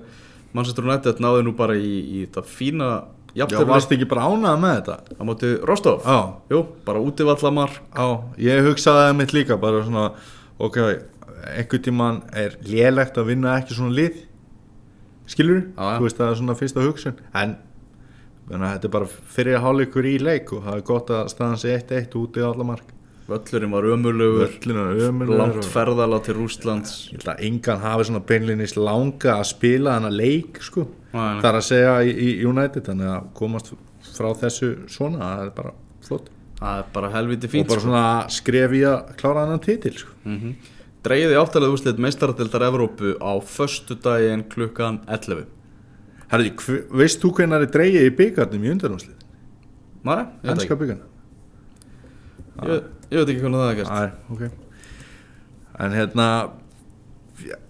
Manchester 0.56 0.86
United 0.86 1.18
náði 1.20 1.42
nú 1.44 1.52
bara 1.58 1.74
í, 1.76 1.92
í 2.16 2.20
þetta 2.24 2.44
fína 2.46 2.88
Já, 3.36 3.42
jafntefli. 3.42 3.68
varst 3.68 3.90
ekki 3.92 4.06
bara 4.08 4.28
ánað 4.30 4.60
með 4.62 4.76
þetta? 4.78 4.94
á 5.18 5.22
móti 5.28 5.50
Rostov. 5.68 6.06
Já, 6.06 6.20
Jú, 6.54 6.60
bara 6.86 7.02
útivallamar 7.04 7.74
já, 7.92 8.06
ég 8.40 8.62
hugsaði 8.70 9.02
það 9.10 9.16
mitt 9.18 9.34
líka 9.36 9.58
bara 9.60 9.82
svona, 9.84 10.06
ok, 10.56 10.78
einhvern 11.52 11.82
tímann 11.84 12.22
er 12.32 12.56
lélegt 12.64 13.18
að 13.20 13.28
vinna 13.34 13.58
ekki 13.60 13.76
svona 13.76 13.92
lið. 13.98 14.22
Skilur 15.28 15.58
Já, 15.66 15.82
já. 15.84 15.98
þú 15.98 16.06
veist 16.06 16.16
það 16.22 16.30
er 16.32 16.38
svona 16.40 16.56
fyrsta 16.62 16.86
hugsun. 16.86 17.18
En 17.36 17.56
menna, 18.50 18.74
þetta 18.74 18.88
er 18.88 18.94
bara 18.94 19.08
fyrir 19.36 19.62
hálfleikur 19.64 20.06
í 20.06 20.18
leik 20.22 20.52
og 20.52 20.66
það 20.66 20.76
er 20.76 20.84
gott 20.90 21.10
að 21.14 21.32
staðan 21.32 21.58
sig 21.62 21.74
1-1 21.80 22.14
út 22.20 22.38
í 22.38 22.44
alla 22.46 22.64
mark. 22.64 22.92
Völlurinn 23.26 23.72
var 23.74 23.82
ömulugur 23.82 25.38
Langt 25.38 25.56
og- 25.56 25.64
ferðala 25.64 26.20
til 26.22 26.36
Rústlands 26.36 26.92
ég 27.10 27.18
held 27.18 27.32
að 27.32 27.42
engan 27.48 27.80
hafi 27.82 28.04
svona 28.04 28.22
beinlinis 28.26 28.76
langa 28.76 29.32
að 29.40 29.44
spila 29.50 29.96
hana 29.98 30.10
leik 30.10 30.60
sko. 30.62 30.86
Er 31.12 31.42
að 31.42 31.64
segja 31.66 31.96
í, 32.06 32.12
í 32.14 32.44
United 32.46 32.84
þannig 32.86 33.10
að 33.16 33.34
komast 33.34 33.72
frá 34.14 34.30
þessu 34.36 34.88
svona 34.88 35.18
það 35.18 35.44
er 35.46 35.50
bara 35.56 35.72
flott. 36.06 36.30
Það 36.60 36.78
er 36.78 36.84
bara 36.92 37.10
helviti 37.10 37.46
og 37.46 37.52
fínt 37.52 37.68
bara 37.68 37.80
svona 37.80 38.30
skref 38.30 38.72
í 38.72 38.82
að 38.86 39.16
klára 39.16 39.46
hann 39.46 39.58
titil 39.58 39.92
sko. 39.98 40.10
mm 40.24 40.38
-hmm. 40.38 40.54
Dreiði 41.02 41.36
áttalega 41.38 41.72
úrslit 41.72 41.98
meistaradildar 41.98 42.62
Evrópu 42.62 43.14
á 43.22 43.32
föstu 43.42 43.94
daginn 43.94 44.44
klukkan 44.48 45.00
11 45.06 45.46
Herri, 46.32 46.52
veist 46.90 47.22
þú 47.22 47.32
hvernig 47.36 47.62
er 47.62 47.72
dreigið 47.76 48.08
í 48.08 48.12
byggarnum 48.18 48.66
í 48.66 48.72
undanúslið? 48.74 49.24
Veit 50.06 50.52
Ennska 50.52 50.78
byggarnum? 50.78 51.10
ég, 52.66 52.86
ég 53.10 53.18
veit 53.20 53.32
ekki 53.32 53.42
hvernig 53.42 53.60
það 53.62 53.72
er 53.72 53.80
gert. 53.80 53.90
Æ, 53.90 54.32
ok. 54.34 54.46
En 55.84 55.96
hérna 55.96 56.28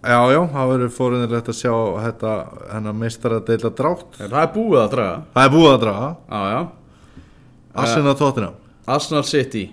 Já, 0.07 0.21
já, 0.31 0.39
það 0.53 0.69
verður 0.71 0.91
fórinilegt 0.95 1.49
að 1.51 1.57
sjá 1.59 1.73
þetta 2.05 2.33
hennar 2.71 2.95
meistara 2.95 3.41
deila 3.43 3.71
drátt. 3.75 4.15
Það 4.21 4.37
er 4.39 4.53
búið 4.55 4.79
að 4.79 4.93
draga. 4.93 5.17
Það 5.35 5.49
er 5.49 5.53
búið 5.57 5.71
að 5.73 5.81
draga. 5.83 6.11
Já, 6.31 6.43
já. 6.53 6.61
Assin 7.83 8.09
að 8.09 8.21
tóttina 8.21 8.53
Arsenal 8.87 9.25
City 9.27 9.65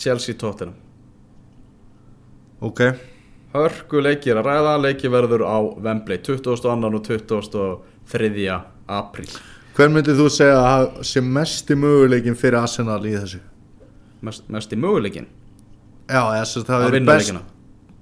Chelsea 0.00 0.34
Tottenham. 0.40 0.74
Ok, 2.64 2.80
Hörku 3.54 4.00
leikir 4.02 4.38
að 4.38 4.46
ræða 4.46 4.74
Leiki 4.78 5.10
verður 5.10 5.42
á 5.42 5.58
Wembley 5.58 6.20
22. 6.22 6.70
og 7.58 7.84
23. 8.10 8.58
apríl 9.00 9.30
hver 9.76 9.92
myndir 9.94 10.18
þú 10.18 10.26
segja 10.34 10.58
að 10.60 10.88
sé 11.06 11.22
mesti 11.24 11.76
möguleikin 11.78 12.36
fyrir 12.36 12.58
Arsenal 12.60 13.00
í 13.06 13.14
þessu? 13.14 13.38
Mest, 14.26 14.48
Mest 14.52 14.74
í 14.74 14.78
möguleikin 14.80 15.28
Já, 16.10 16.20
þess 16.34 16.58
að 16.58 16.66
það 16.66 16.76
að 16.76 16.84
hefur 16.84 16.96
vinna 16.98 17.14
best 17.16 17.32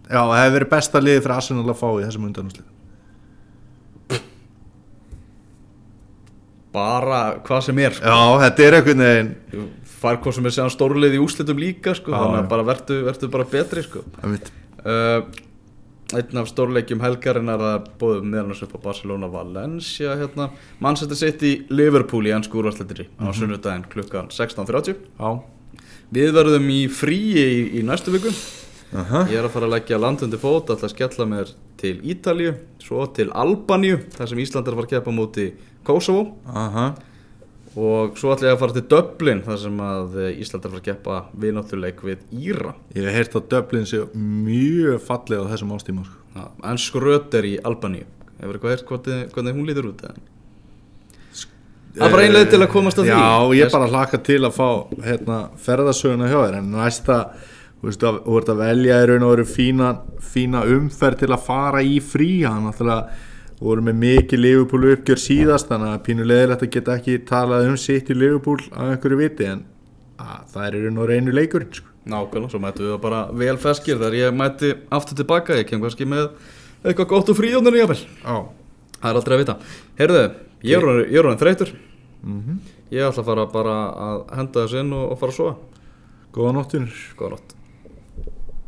Já, 0.08 0.20
það 0.24 0.38
hefur 0.40 0.56
verið 0.56 0.72
besta 0.72 1.02
liði 1.04 1.22
fyrir 1.22 1.36
Arsenal 1.36 1.68
að 1.68 1.80
fá 1.82 1.88
í 1.92 2.04
þessum 2.06 2.28
undanúslið 2.30 2.74
Bara 6.78 7.20
hvað 7.46 7.62
sem 7.64 7.78
er 7.80 7.94
sko. 7.96 8.04
Já, 8.04 8.40
þetta 8.44 8.64
er 8.66 8.76
einhvern 8.78 9.04
veginn 9.04 9.30
fær 9.98 10.18
hvað 10.22 10.36
sem 10.36 10.48
er 10.48 10.54
séðan 10.54 10.72
stórlið 10.74 11.16
í 11.16 11.20
úslitum 11.22 11.58
líka 11.60 11.94
sko. 11.96 12.12
Já, 12.12 12.20
Þannig 12.20 12.40
að 12.42 12.50
bara 12.52 12.66
verður 12.68 13.00
verðu 13.08 13.30
bara 13.34 13.46
betri 13.50 13.84
sko. 13.86 14.02
uh, 14.04 15.20
Einn 16.16 16.38
af 16.40 16.46
stórleikjum 16.48 17.02
helgarinn 17.04 17.50
er 17.52 17.60
að 17.60 17.88
bóðum 18.00 18.30
meðan 18.32 18.54
þessu 18.54 18.64
upp 18.64 18.78
á 18.80 18.86
Barcelona 18.86 19.28
Valencia 19.28 20.14
hérna. 20.16 20.46
Manchester 20.80 21.18
City 21.20 21.50
Liverpool 21.68 22.24
í 22.24 22.32
ennsku 22.32 22.62
úrvarsleitri 22.62 23.10
á 23.20 23.28
sunnudaginn 23.36 23.84
klukkan 23.92 24.30
16.30 24.32 24.96
Já 24.96 25.30
Við 26.08 26.30
verðum 26.32 26.70
í 26.72 26.78
fríi 26.88 27.42
í, 27.44 27.60
í 27.76 27.84
næstu 27.84 28.14
viku 28.14 28.32
Aha. 28.96 29.26
Ég 29.28 29.36
er 29.36 29.44
að 29.44 29.52
fara 29.52 29.68
að 29.68 29.74
leggja 29.74 29.98
landundi 30.00 30.40
fót 30.40 30.72
að 30.72 30.86
skella 30.94 31.26
mér 31.28 31.52
til 31.76 31.98
Ítalíu 32.00 32.54
svo 32.80 33.04
til 33.12 33.28
Albaníu 33.36 34.00
þar 34.16 34.30
sem 34.30 34.40
Ísland 34.40 34.70
er 34.70 34.78
að 34.80 34.96
á 35.04 35.12
móti 35.12 35.50
Kosovo 35.84 36.38
Aha. 36.48 36.94
Og 37.78 38.16
svo 38.18 38.32
ætla 38.32 38.48
ég 38.50 38.56
að 38.56 38.62
fara 38.62 38.74
til 38.74 38.86
Dublin 38.90 39.42
þar 39.46 39.58
sem 39.62 39.82
að 39.84 40.16
eh, 40.18 40.40
Ísland 40.42 40.64
er 40.64 40.68
að 40.68 40.72
fara 40.74 40.82
að 40.82 40.86
keppa 40.88 41.18
vináttuleik 41.44 42.00
við 42.06 42.24
Íra 42.34 42.72
Ég 42.96 43.06
hef 43.06 43.18
heyrt 43.18 43.36
að 43.38 43.50
Dublin 43.52 43.86
sé 43.88 44.00
mjög 44.14 45.04
fallið 45.06 45.44
á 45.46 45.50
þessum 45.52 45.74
ástíma 45.76 46.06
sko. 46.06 46.48
En 46.70 46.80
skröt 46.82 47.36
er 47.38 47.46
í 47.46 47.54
Albaníu 47.62 48.06
Hefur 48.38 48.56
eitthvað 48.56 48.74
heyrt 48.74 48.90
hvernig, 48.90 49.30
hvernig 49.34 49.56
hún 49.58 49.68
lítur 49.68 49.90
út? 49.90 50.02
Það 51.98 52.04
er 52.06 52.14
bara 52.14 52.26
einlega 52.26 52.50
til 52.52 52.60
að 52.62 52.72
komast 52.72 53.00
að 53.00 53.08
því 53.08 53.14
Já, 53.14 53.54
ég 53.58 53.72
bara 53.74 53.92
hlaka 53.92 54.20
til 54.28 54.40
að 54.46 54.58
fá 54.58 54.68
hérna, 55.06 55.38
ferðasöguna 55.64 56.28
hjá 56.30 56.38
þér 56.38 56.58
en 56.60 56.68
næsta, 56.74 57.16
þú 57.78 57.88
veist 57.88 58.04
að 58.06 58.52
að 58.54 58.60
velja 58.62 59.00
í 59.02 59.08
raun 59.10 59.26
og 59.26 59.32
veru 59.34 59.46
fína, 59.48 59.88
fína 60.22 60.62
umferð 60.76 61.24
til 61.24 61.32
að 61.34 61.48
fara 61.48 61.82
í 61.82 61.98
frí 62.04 62.30
hann 62.44 62.68
náttúrulega 62.68 63.26
voru 63.62 63.82
með 63.82 63.96
mikið 64.02 64.40
Liverpool 64.42 64.92
uppgjör 64.92 65.20
síðast 65.22 65.70
þannig 65.70 65.94
að 65.94 66.04
pínu 66.06 66.26
leðilegt 66.28 66.64
að 66.64 66.72
geta 66.76 66.96
ekki 66.98 67.16
talað 67.28 67.70
um 67.72 67.78
sitt 67.80 68.10
í 68.12 68.16
Liverpool 68.16 68.60
af 68.70 68.92
einhverju 68.92 69.18
viti 69.18 69.48
en 69.48 69.64
að, 70.18 70.44
það 70.54 70.68
eru 70.68 70.92
nú 70.94 71.08
reynu 71.08 71.34
leikurinn 71.34 71.74
sko. 71.74 71.86
Nákvæmlega, 72.08 72.52
svo 72.54 72.60
mættu 72.62 72.84
við 72.86 72.94
það 72.94 73.02
bara 73.02 73.18
vel 73.36 73.56
feskir 73.60 73.98
þegar 73.98 74.16
ég 74.16 74.36
mætti 74.38 74.70
aftur 74.96 75.18
tilbaka, 75.18 75.58
ég 75.58 75.68
kem 75.68 75.82
kannski 75.82 76.06
með 76.08 76.30
eitthvað 76.86 77.10
gott 77.10 77.32
og 77.34 77.36
fríðunir 77.36 77.80
jáfnvel 77.82 78.00
Já, 78.00 78.36
Það 78.98 79.10
er 79.10 79.18
aldrei 79.20 79.34
að 79.36 79.42
vita. 79.42 79.56
Heyrðu, 79.98 80.22
ég 80.66 80.78
er 80.78 81.24
orðin 81.26 81.42
þreytur 81.42 81.74
mm 82.22 82.58
Ég 82.88 83.04
ætla 83.04 83.20
að 83.20 83.26
fara 83.28 83.42
bara 83.52 83.72
að 84.00 84.20
henda 84.38 84.62
þessu 84.62 84.80
inn 84.80 84.94
og, 84.96 85.10
og 85.12 85.18
fara 85.20 85.34
að 85.34 85.36
sofa. 85.36 85.82
Góða 86.32 86.54
nóttunir 86.56 87.02
Góða 87.18 87.34
nótt 87.36 87.57